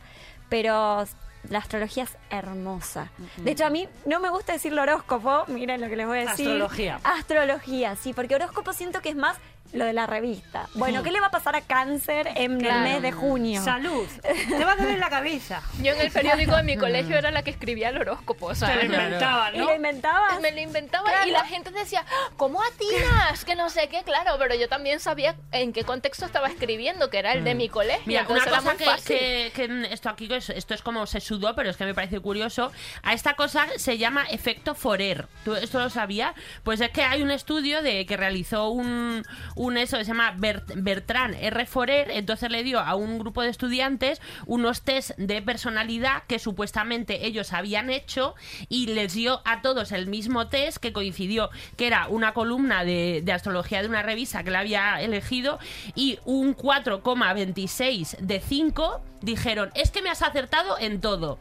Pero 0.48 1.04
la 1.48 1.58
astrología 1.58 2.02
es 2.04 2.16
hermosa. 2.28 3.10
De 3.38 3.52
hecho, 3.52 3.64
a 3.64 3.70
mí 3.70 3.88
no 4.04 4.20
me 4.20 4.28
gusta 4.30 4.52
decir 4.52 4.78
horóscopo, 4.78 5.44
miren 5.46 5.80
lo 5.80 5.88
que 5.88 5.96
les 5.96 6.06
voy 6.06 6.18
a 6.18 6.20
decir. 6.22 6.46
Astrología. 6.48 7.00
Astrología, 7.04 7.96
sí, 7.96 8.12
porque 8.12 8.34
horóscopo 8.34 8.72
siento 8.72 9.00
que 9.00 9.10
es 9.10 9.16
más 9.16 9.36
lo 9.72 9.84
de 9.84 9.92
la 9.92 10.06
revista. 10.06 10.68
Bueno, 10.74 11.02
¿qué 11.02 11.10
le 11.10 11.20
va 11.20 11.28
a 11.28 11.30
pasar 11.30 11.54
a 11.56 11.60
cáncer 11.60 12.28
en 12.34 12.58
Claro. 12.60 12.76
el 12.78 12.82
mes 12.92 13.02
de 13.02 13.12
junio? 13.12 13.62
Salud, 13.62 14.06
te 14.48 14.64
va 14.64 14.72
a 14.72 14.76
doler 14.76 14.98
la 14.98 15.08
cabeza. 15.10 15.62
Yo 15.80 15.92
en 15.92 16.00
el 16.00 16.10
periódico 16.10 16.56
de 16.56 16.62
mi 16.62 16.76
colegio 16.76 17.16
era 17.16 17.30
la 17.30 17.42
que 17.42 17.50
escribía 17.50 17.90
el 17.90 17.98
horóscopo. 17.98 18.46
O 18.46 18.54
sea, 18.54 18.68
Te 18.70 18.76
lo 18.88 18.94
inventaban, 18.94 19.54
¿Y 19.54 19.58
¿no? 19.58 19.64
lo 19.66 19.74
inventabas? 19.76 20.40
Me 20.40 20.52
lo 20.52 20.60
inventaba 20.60 21.08
Claro. 21.10 21.28
y 21.28 21.30
la 21.32 21.44
gente 21.44 21.70
decía, 21.70 22.04
¿cómo 22.36 22.60
atinas? 22.62 23.44
Que 23.44 23.54
no 23.54 23.70
sé 23.70 23.88
qué, 23.88 24.02
claro, 24.02 24.34
pero 24.38 24.54
yo 24.54 24.68
también 24.68 25.00
sabía 25.00 25.36
en 25.52 25.72
qué 25.72 25.84
contexto 25.84 26.26
estaba 26.26 26.48
escribiendo, 26.48 27.10
que 27.10 27.18
era 27.18 27.32
el 27.32 27.44
de 27.44 27.54
mi 27.54 27.68
colegio. 27.68 28.02
Mira, 28.06 28.26
una 28.28 28.42
era 28.42 28.50
cosa 28.50 28.60
muy 28.62 28.76
que, 28.76 28.84
fácil. 28.84 29.16
que- 29.18 29.52
que 29.54 29.88
esto 29.92 30.08
aquí, 30.08 30.28
esto 30.32 30.74
es 30.74 30.82
como 30.82 31.06
se 31.06 31.20
sudó, 31.20 31.54
pero 31.54 31.70
es 31.70 31.76
que 31.76 31.84
me 31.84 31.94
parece 31.94 32.20
curioso. 32.20 32.72
A 33.02 33.12
esta 33.14 33.34
cosa 33.34 33.66
se 33.76 33.98
llama 33.98 34.24
efecto 34.30 34.74
Forer. 34.74 35.26
¿Tú 35.44 35.54
esto 35.54 35.78
lo 35.78 35.90
sabías? 35.90 36.34
Pues 36.64 36.80
es 36.80 36.90
que 36.90 37.02
hay 37.02 37.22
un 37.22 37.30
estudio 37.30 37.82
de 37.82 38.06
que 38.06 38.16
realizó 38.16 38.68
un, 38.70 39.24
un 39.60 39.76
eso 39.76 39.98
se 39.98 40.04
llama 40.04 40.32
Bert- 40.38 40.72
Bertrand 40.74 41.34
R. 41.38 41.66
Forer, 41.66 42.10
entonces 42.12 42.50
le 42.50 42.62
dio 42.62 42.80
a 42.80 42.94
un 42.94 43.18
grupo 43.18 43.42
de 43.42 43.50
estudiantes 43.50 44.18
unos 44.46 44.80
test 44.80 45.10
de 45.18 45.42
personalidad 45.42 46.22
que 46.26 46.38
supuestamente 46.38 47.26
ellos 47.26 47.52
habían 47.52 47.90
hecho 47.90 48.34
y 48.70 48.86
les 48.86 49.12
dio 49.12 49.42
a 49.44 49.60
todos 49.60 49.92
el 49.92 50.06
mismo 50.06 50.48
test 50.48 50.78
que 50.78 50.94
coincidió, 50.94 51.50
que 51.76 51.86
era 51.86 52.08
una 52.08 52.32
columna 52.32 52.84
de, 52.84 53.20
de 53.22 53.32
astrología 53.32 53.82
de 53.82 53.88
una 53.88 54.02
revista 54.02 54.42
que 54.42 54.50
le 54.50 54.56
había 54.56 55.00
elegido 55.02 55.58
y 55.94 56.18
un 56.24 56.56
4,26 56.56 58.16
de 58.18 58.40
5 58.40 59.02
dijeron, 59.20 59.70
es 59.74 59.90
que 59.90 60.00
me 60.00 60.08
has 60.10 60.22
acertado 60.22 60.78
en 60.78 61.00
todo. 61.02 61.38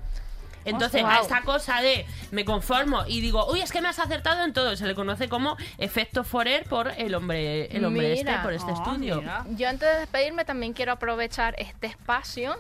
Entonces, 0.70 1.02
Wow. 1.02 1.12
a 1.12 1.20
esta 1.22 1.42
cosa 1.44 1.82
de 1.82 2.06
me 2.32 2.46
conformo 2.46 3.04
y 3.08 3.22
digo, 3.22 3.46
uy, 3.52 3.62
es 3.62 3.72
que 3.72 3.82
me 3.82 3.88
has 3.90 4.00
acertado 4.00 4.44
en 4.44 4.54
todo, 4.54 4.76
se 4.76 4.86
le 4.88 4.96
conoce 4.96 5.30
como 5.30 5.58
efecto 5.78 6.24
Forer 6.24 6.64
por 6.66 6.90
el 6.98 7.14
hombre, 7.16 7.66
el 7.76 7.86
hombre 7.86 8.14
este, 8.14 8.34
por 8.44 8.54
este 8.54 8.72
Ah, 8.72 8.76
estudio. 8.76 9.18
mira. 9.22 9.46
Yo 9.50 9.68
antes 9.70 9.88
de 9.92 10.00
despedirme 10.00 10.46
también 10.46 10.74
quiero 10.74 10.92
aprovechar 10.94 11.56
este 11.58 11.88
espacio 11.88 12.56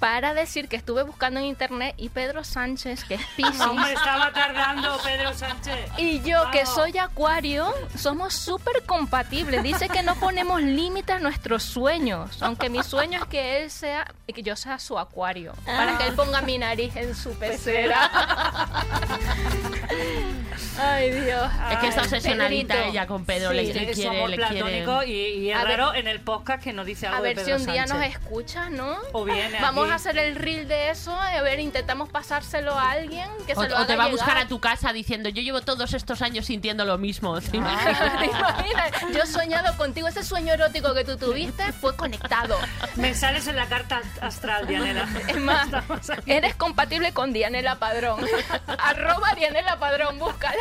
para 0.00 0.32
decir 0.32 0.68
que 0.68 0.76
estuve 0.76 1.02
buscando 1.02 1.38
en 1.40 1.46
internet 1.46 1.94
y 1.98 2.08
Pedro 2.08 2.42
Sánchez, 2.42 3.04
que 3.04 3.14
es 3.14 3.24
Piscis, 3.36 3.60
Hombre, 3.60 3.92
estaba 3.92 4.32
tardando 4.32 4.98
Pedro 5.04 5.32
Sánchez. 5.34 5.76
y 5.98 6.20
yo 6.22 6.50
que 6.50 6.66
soy 6.66 6.96
acuario, 6.98 7.72
somos 7.96 8.34
súper 8.34 8.82
compatibles. 8.86 9.62
Dice 9.62 9.88
que 9.88 10.02
no 10.02 10.16
ponemos 10.16 10.62
límites 10.62 11.16
a 11.16 11.18
nuestros 11.18 11.62
sueños, 11.62 12.42
aunque 12.42 12.70
mi 12.70 12.82
sueño 12.82 13.20
es 13.22 13.26
que 13.26 13.62
él 13.62 13.70
sea, 13.70 14.12
y 14.26 14.32
que 14.32 14.42
yo 14.42 14.56
sea 14.56 14.78
su 14.78 14.98
acuario, 14.98 15.52
para 15.66 15.98
que 15.98 16.06
él 16.06 16.14
ponga 16.14 16.40
mi 16.40 16.56
nariz 16.56 16.96
en 16.96 17.14
su 17.14 17.34
pecera. 17.34 18.10
Ay, 20.78 21.10
Dios. 21.10 21.50
Es 21.72 21.78
que 21.78 21.88
está 21.88 22.02
obsesionadita 22.02 22.74
Pedrito. 22.74 22.90
ella 22.92 23.06
con 23.06 23.24
Pedro, 23.24 23.50
Sí. 23.50 23.56
le, 23.56 23.62
le 23.74 23.90
es 23.90 23.96
quiere, 23.96 24.16
amor 24.16 24.30
le 24.30 24.36
quiere. 24.36 24.54
platónico 24.54 25.02
y, 25.04 25.10
y 25.12 25.50
es 25.50 25.56
A 25.56 25.64
ver- 25.64 25.78
raro 25.78 25.94
en 25.94 26.08
el 26.08 26.20
podcast 26.20 26.62
que 26.62 26.72
nos 26.72 26.86
dice 26.86 27.06
algo 27.06 27.18
A 27.18 27.20
ver 27.22 27.36
de 27.36 27.44
si 27.44 27.52
un 27.52 27.66
día 27.66 27.82
nos 27.82 27.90
Sánchez. 27.98 28.12
escucha, 28.20 28.70
¿no? 28.70 28.96
O 29.12 29.24
viene 29.24 29.58
Vamos 29.60 29.84
aquí. 29.84 29.92
a 29.92 29.94
hacer 29.96 30.18
el 30.18 30.36
reel 30.36 30.68
de 30.68 30.90
eso, 30.90 31.14
a 31.14 31.40
ver, 31.42 31.60
intentamos 31.60 32.08
pasárselo 32.08 32.72
a 32.78 32.92
alguien 32.92 33.28
que 33.46 33.52
O, 33.54 33.62
se 33.62 33.68
lo 33.68 33.74
o 33.74 33.78
haga 33.78 33.86
te 33.88 33.96
va 33.96 34.04
a 34.04 34.08
buscar 34.08 34.38
a 34.38 34.46
tu 34.48 34.60
casa 34.60 34.92
diciendo, 34.92 35.28
yo 35.28 35.42
llevo 35.42 35.60
todos 35.60 35.92
estos 35.92 36.22
años 36.22 36.46
sintiendo 36.46 36.84
lo 36.84 36.96
mismo. 36.98 37.40
¿te 37.40 37.56
imaginas? 37.56 38.18
¿Te 38.18 38.26
imaginas? 38.26 38.90
Yo 39.14 39.22
he 39.22 39.26
soñado 39.26 39.76
contigo, 39.76 40.08
ese 40.08 40.22
sueño 40.24 40.54
erótico 40.54 40.94
que 40.94 41.04
tú 41.04 41.16
tuviste 41.16 41.72
fue 41.72 41.94
conectado. 41.96 42.56
Me 42.96 43.14
sales 43.14 43.46
en 43.48 43.56
la 43.56 43.66
carta 43.66 44.00
astral, 44.20 44.66
Dianela. 44.66 45.06
Es 45.28 45.36
más, 45.36 45.68
eres 46.26 46.54
compatible 46.54 47.12
con 47.12 47.32
Dianela 47.32 47.76
Padrón. 47.76 48.24
Arroba 48.78 49.34
Dianela 49.34 49.76
Padrón, 49.78 50.18
búscala. 50.18 50.59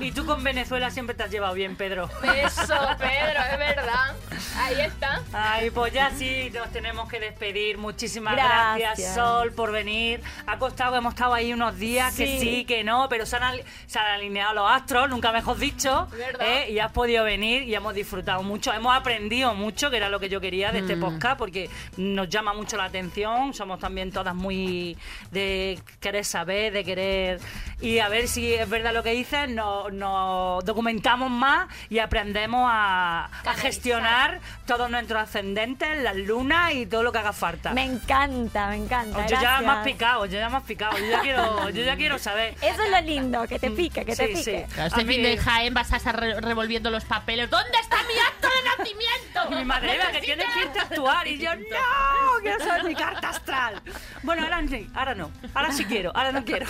Y 0.00 0.12
tú 0.12 0.26
con 0.26 0.42
Venezuela 0.42 0.90
siempre 0.90 1.14
te 1.14 1.22
has 1.22 1.30
llevado 1.30 1.54
bien, 1.54 1.76
Pedro. 1.76 2.08
Eso, 2.22 2.74
Pedro, 2.98 3.40
es 3.52 3.58
verdad. 3.58 4.14
Ahí 4.58 4.80
está. 4.80 5.20
Ay, 5.32 5.70
pues 5.70 5.92
ya 5.92 6.10
sí, 6.10 6.50
nos 6.54 6.70
tenemos 6.70 7.08
que 7.08 7.20
despedir. 7.20 7.78
Muchísimas 7.78 8.34
Gracias. 8.34 8.78
gracias, 8.78 9.14
Sol, 9.14 9.52
por 9.52 9.72
venir. 9.72 10.22
Ha 10.46 10.58
costado, 10.58 10.96
hemos 10.96 11.14
estado 11.14 11.34
ahí 11.34 11.52
unos 11.52 11.76
días 11.78 12.14
que 12.16 12.38
Sí. 12.38 12.64
que 12.64 12.82
no, 12.84 13.08
pero 13.08 13.26
se 13.26 13.36
han, 13.36 13.42
ali- 13.42 13.64
se 13.86 13.98
han 13.98 14.06
alineado 14.06 14.54
los 14.54 14.70
astros, 14.70 15.08
nunca 15.08 15.32
mejor 15.32 15.58
dicho. 15.58 16.08
¿Verdad? 16.10 16.46
¿eh? 16.46 16.70
Y 16.70 16.78
has 16.78 16.92
podido 16.92 17.24
venir 17.24 17.62
y 17.64 17.74
hemos 17.74 17.94
disfrutado 17.94 18.42
mucho. 18.42 18.72
Hemos 18.72 18.94
aprendido 18.96 19.54
mucho, 19.54 19.90
que 19.90 19.96
era 19.98 20.08
lo 20.08 20.18
que 20.20 20.28
yo 20.28 20.40
quería 20.40 20.72
de 20.72 20.80
Mm. 20.80 20.84
este 20.84 20.96
podcast, 20.96 21.38
porque 21.38 21.68
nos 21.96 22.28
llama 22.28 22.52
mucho 22.54 22.76
la 22.76 22.84
atención. 22.84 23.54
Somos 23.54 23.78
también 23.78 24.10
todas 24.12 24.34
muy 24.34 24.96
de 25.30 25.78
querer 26.00 26.24
saber, 26.24 26.72
de 26.72 26.84
querer. 26.84 27.40
Y 27.80 27.98
a 27.98 28.08
ver 28.08 28.28
si 28.28 28.54
es 28.54 28.68
verdad 28.68 28.93
lo 28.94 29.02
que 29.02 29.10
dices, 29.10 29.48
nos, 29.50 29.92
nos 29.92 30.64
documentamos 30.64 31.30
más 31.30 31.68
y 31.90 31.98
aprendemos 31.98 32.68
a, 32.72 33.26
a 33.44 33.54
gestionar 33.54 34.40
todos 34.66 34.88
nuestros 34.90 35.20
ascendentes, 35.22 36.02
las 36.02 36.16
lunas 36.16 36.72
y 36.72 36.86
todo 36.86 37.02
lo 37.02 37.12
que 37.12 37.18
haga 37.18 37.32
falta. 37.32 37.72
Me 37.72 37.84
encanta, 37.84 38.68
me 38.68 38.76
encanta. 38.76 39.26
yo 39.26 39.34
ya 39.34 39.40
gracias. 39.40 39.62
más 39.66 39.84
picado, 39.84 40.26
yo 40.26 40.38
ya 40.38 40.48
más 40.48 40.62
picado, 40.62 40.96
yo 40.98 41.06
ya 41.06 41.20
quiero, 41.20 41.68
yo 41.70 41.82
ya 41.84 41.96
quiero 41.96 42.18
saber. 42.18 42.54
Eso 42.62 42.82
es 42.82 42.90
lo 42.90 43.00
lindo, 43.02 43.46
que 43.46 43.58
te 43.58 43.70
pique, 43.70 44.04
que 44.04 44.16
te 44.16 44.28
Sí, 44.28 44.36
sí. 44.36 44.50
pique. 44.52 44.66
Claro, 44.72 44.88
Este 44.88 45.00
A 45.00 45.04
mí- 45.04 45.12
fin 45.14 45.22
de 45.22 45.36
Jaén 45.36 45.74
vas 45.74 45.92
a 45.92 45.96
estar 45.96 46.18
re- 46.18 46.40
revolviendo 46.40 46.90
los 46.90 47.04
papeles. 47.04 47.50
¿Dónde 47.50 47.78
está 47.80 47.96
mi 48.04 48.14
acto 48.18 48.48
de 48.48 48.84
nacimiento? 48.84 49.50
Mi 49.58 49.64
madre 49.64 49.94
era 49.96 50.10
que 50.10 50.20
tiene 50.20 50.44
que 50.54 50.60
irte 50.64 50.78
a 50.78 50.82
actuar 50.82 51.26
y 51.26 51.38
yo 51.38 51.54
no, 51.56 52.40
quiero 52.42 52.58
saber 52.64 52.84
mi 52.84 52.94
carta 52.94 53.28
astral. 53.30 53.82
Bueno, 54.22 54.42
ahora 54.44 54.62
sí, 54.68 54.88
ahora 54.94 55.14
no, 55.14 55.30
ahora 55.54 55.72
sí 55.72 55.84
quiero, 55.84 56.12
ahora 56.14 56.32
no 56.32 56.44
quiero. 56.44 56.66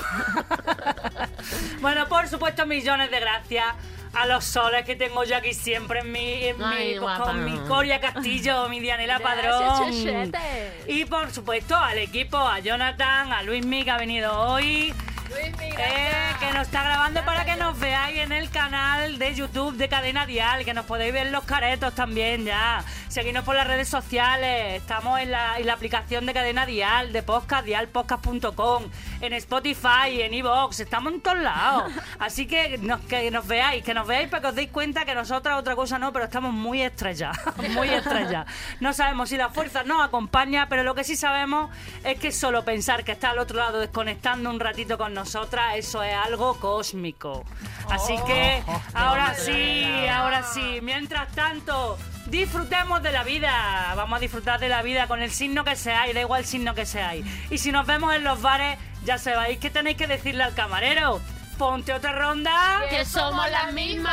Bueno, 1.80 2.09
por 2.09 2.28
supuesto, 2.28 2.66
millones 2.66 3.11
de 3.11 3.20
gracias 3.20 3.66
a 4.14 4.26
los 4.26 4.45
soles 4.45 4.84
que 4.84 4.95
tengo 4.95 5.24
yo 5.24 5.36
aquí 5.36 5.55
siempre 5.55 6.01
en 6.01 6.12
mi, 6.12 6.45
en 6.45 6.57
mi- 6.59 6.95
con, 7.24 7.45
mi 7.45 7.57
Coria 7.68 8.01
Castillo, 8.01 8.68
mi 8.68 8.78
Dianela 8.80 9.18
Padrón. 9.18 9.92
Y 10.86 11.05
por 11.05 11.32
supuesto 11.32 11.76
al 11.76 11.99
equipo, 11.99 12.36
a 12.38 12.61
Jonathan, 12.61 13.32
a 13.32 13.42
Luismi 13.42 13.82
que 13.84 13.90
ha 13.90 13.99
venido 13.99 14.32
hoy. 14.38 14.95
Luis, 15.35 15.55
Eh, 15.76 16.32
que 16.39 16.53
nos 16.53 16.62
está 16.62 16.85
grabando 16.85 17.24
para 17.24 17.45
que 17.45 17.57
nos 17.57 17.78
veáis 17.78 18.18
en 18.18 18.30
el 18.30 18.49
canal 18.51 19.18
de 19.18 19.35
YouTube 19.35 19.76
de 19.76 19.89
Cadena 19.89 20.24
Dial, 20.24 20.64
que 20.64 20.72
nos 20.72 20.87
podéis 20.87 21.12
ver 21.12 21.26
los 21.32 21.43
caretos 21.45 21.95
también 21.95 22.45
ya. 22.45 22.85
Seguidnos 23.09 23.45
por 23.45 23.57
las 23.57 23.66
redes 23.66 23.89
sociales, 23.89 24.74
estamos 24.74 25.18
en 25.20 25.32
la, 25.32 25.59
en 25.59 25.66
la 25.66 25.72
aplicación 25.72 26.26
de 26.26 26.32
Cadena 26.32 26.64
Dial, 26.66 27.12
de 27.12 27.22
podcast, 27.22 27.64
dialpodcast.com, 27.64 28.85
en 29.20 29.32
Spotify, 29.32 30.22
en 30.22 30.35
Evox, 30.35 30.80
estamos 30.80 31.12
en 31.12 31.20
todos 31.20 31.39
lados. 31.39 31.93
Así 32.18 32.47
que 32.47 32.78
nos, 32.78 33.01
que 33.03 33.30
nos 33.30 33.47
veáis, 33.47 33.82
que 33.82 33.95
nos 33.95 34.07
veáis 34.07 34.28
para 34.28 34.43
que 34.43 34.49
os 34.49 34.55
deis 34.55 34.70
cuenta 34.70 35.05
que 35.05 35.14
nosotras 35.14 35.59
otra 35.59 35.74
cosa 35.74 35.99
no, 35.99 36.12
pero 36.12 36.26
estamos 36.26 36.53
muy 36.53 36.82
estrelladas, 36.82 37.39
muy 37.70 37.89
estrelladas. 37.89 38.47
No 38.80 38.93
sabemos 38.93 39.28
si 39.28 39.37
la 39.37 39.49
fuerza 39.49 39.82
nos 39.82 40.03
acompaña, 40.05 40.68
pero 40.68 40.85
lo 40.85 40.95
que 40.95 41.03
sí 41.03 41.16
sabemos 41.16 41.70
es 42.05 42.18
que 42.18 42.30
solo 42.30 42.64
pensar 42.64 43.03
que 43.05 43.12
está 43.12 43.30
al 43.30 43.39
otro 43.39 43.59
lado 43.59 43.80
desconectando 43.80 44.51
un 44.51 44.61
ratito 44.61 44.99
con 44.99 45.14
nosotras, 45.24 45.76
eso 45.76 46.02
es 46.02 46.14
algo 46.14 46.60
cósmico. 46.60 47.44
Así 47.90 48.14
que 48.26 48.62
ahora 48.94 49.34
sí, 49.34 50.06
ahora 50.06 50.42
sí. 50.42 50.80
Mientras 50.82 51.32
tanto, 51.32 51.96
disfrutemos 52.26 53.02
de 53.02 53.10
la 53.10 53.24
vida. 53.24 53.94
Vamos 53.96 54.18
a 54.18 54.20
disfrutar 54.20 54.60
de 54.60 54.68
la 54.68 54.82
vida 54.82 55.06
con 55.06 55.22
el 55.22 55.30
signo 55.30 55.64
que 55.64 55.76
seáis, 55.76 56.14
da 56.14 56.20
igual 56.20 56.42
el 56.42 56.46
signo 56.46 56.74
que 56.74 56.84
seáis. 56.84 57.24
Y 57.50 57.56
si 57.56 57.72
nos 57.72 57.86
vemos 57.86 58.14
en 58.14 58.22
los 58.22 58.42
bares, 58.42 58.78
ya 59.06 59.16
sabéis 59.16 59.58
que 59.58 59.70
tenéis 59.70 59.96
que 59.96 60.06
decirle 60.06 60.44
al 60.44 60.52
camarero. 60.52 61.22
Ponte 61.56 61.94
otra 61.94 62.12
ronda. 62.12 62.82
¡Que 62.90 63.06
somos 63.06 63.50
las 63.50 63.72
mismas! 63.72 64.12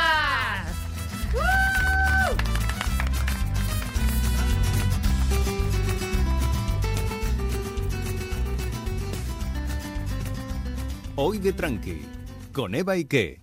Hoy 11.14 11.36
de 11.36 11.52
Tranqui, 11.52 12.00
con 12.54 12.74
Eva 12.74 12.96
y 12.96 13.04
qué. 13.04 13.42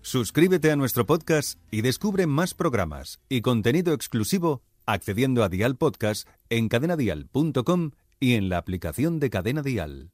Suscríbete 0.00 0.70
a 0.70 0.76
nuestro 0.76 1.04
podcast 1.04 1.58
y 1.70 1.82
descubre 1.82 2.26
más 2.26 2.54
programas 2.54 3.20
y 3.28 3.42
contenido 3.42 3.92
exclusivo 3.92 4.62
accediendo 4.86 5.44
a 5.44 5.50
Dial 5.50 5.76
Podcast 5.76 6.26
en 6.48 6.70
cadenadial.com 6.70 7.90
y 8.18 8.32
en 8.32 8.48
la 8.48 8.56
aplicación 8.56 9.20
de. 9.20 9.28
Cadena 9.28 9.60
Dial. 9.60 10.10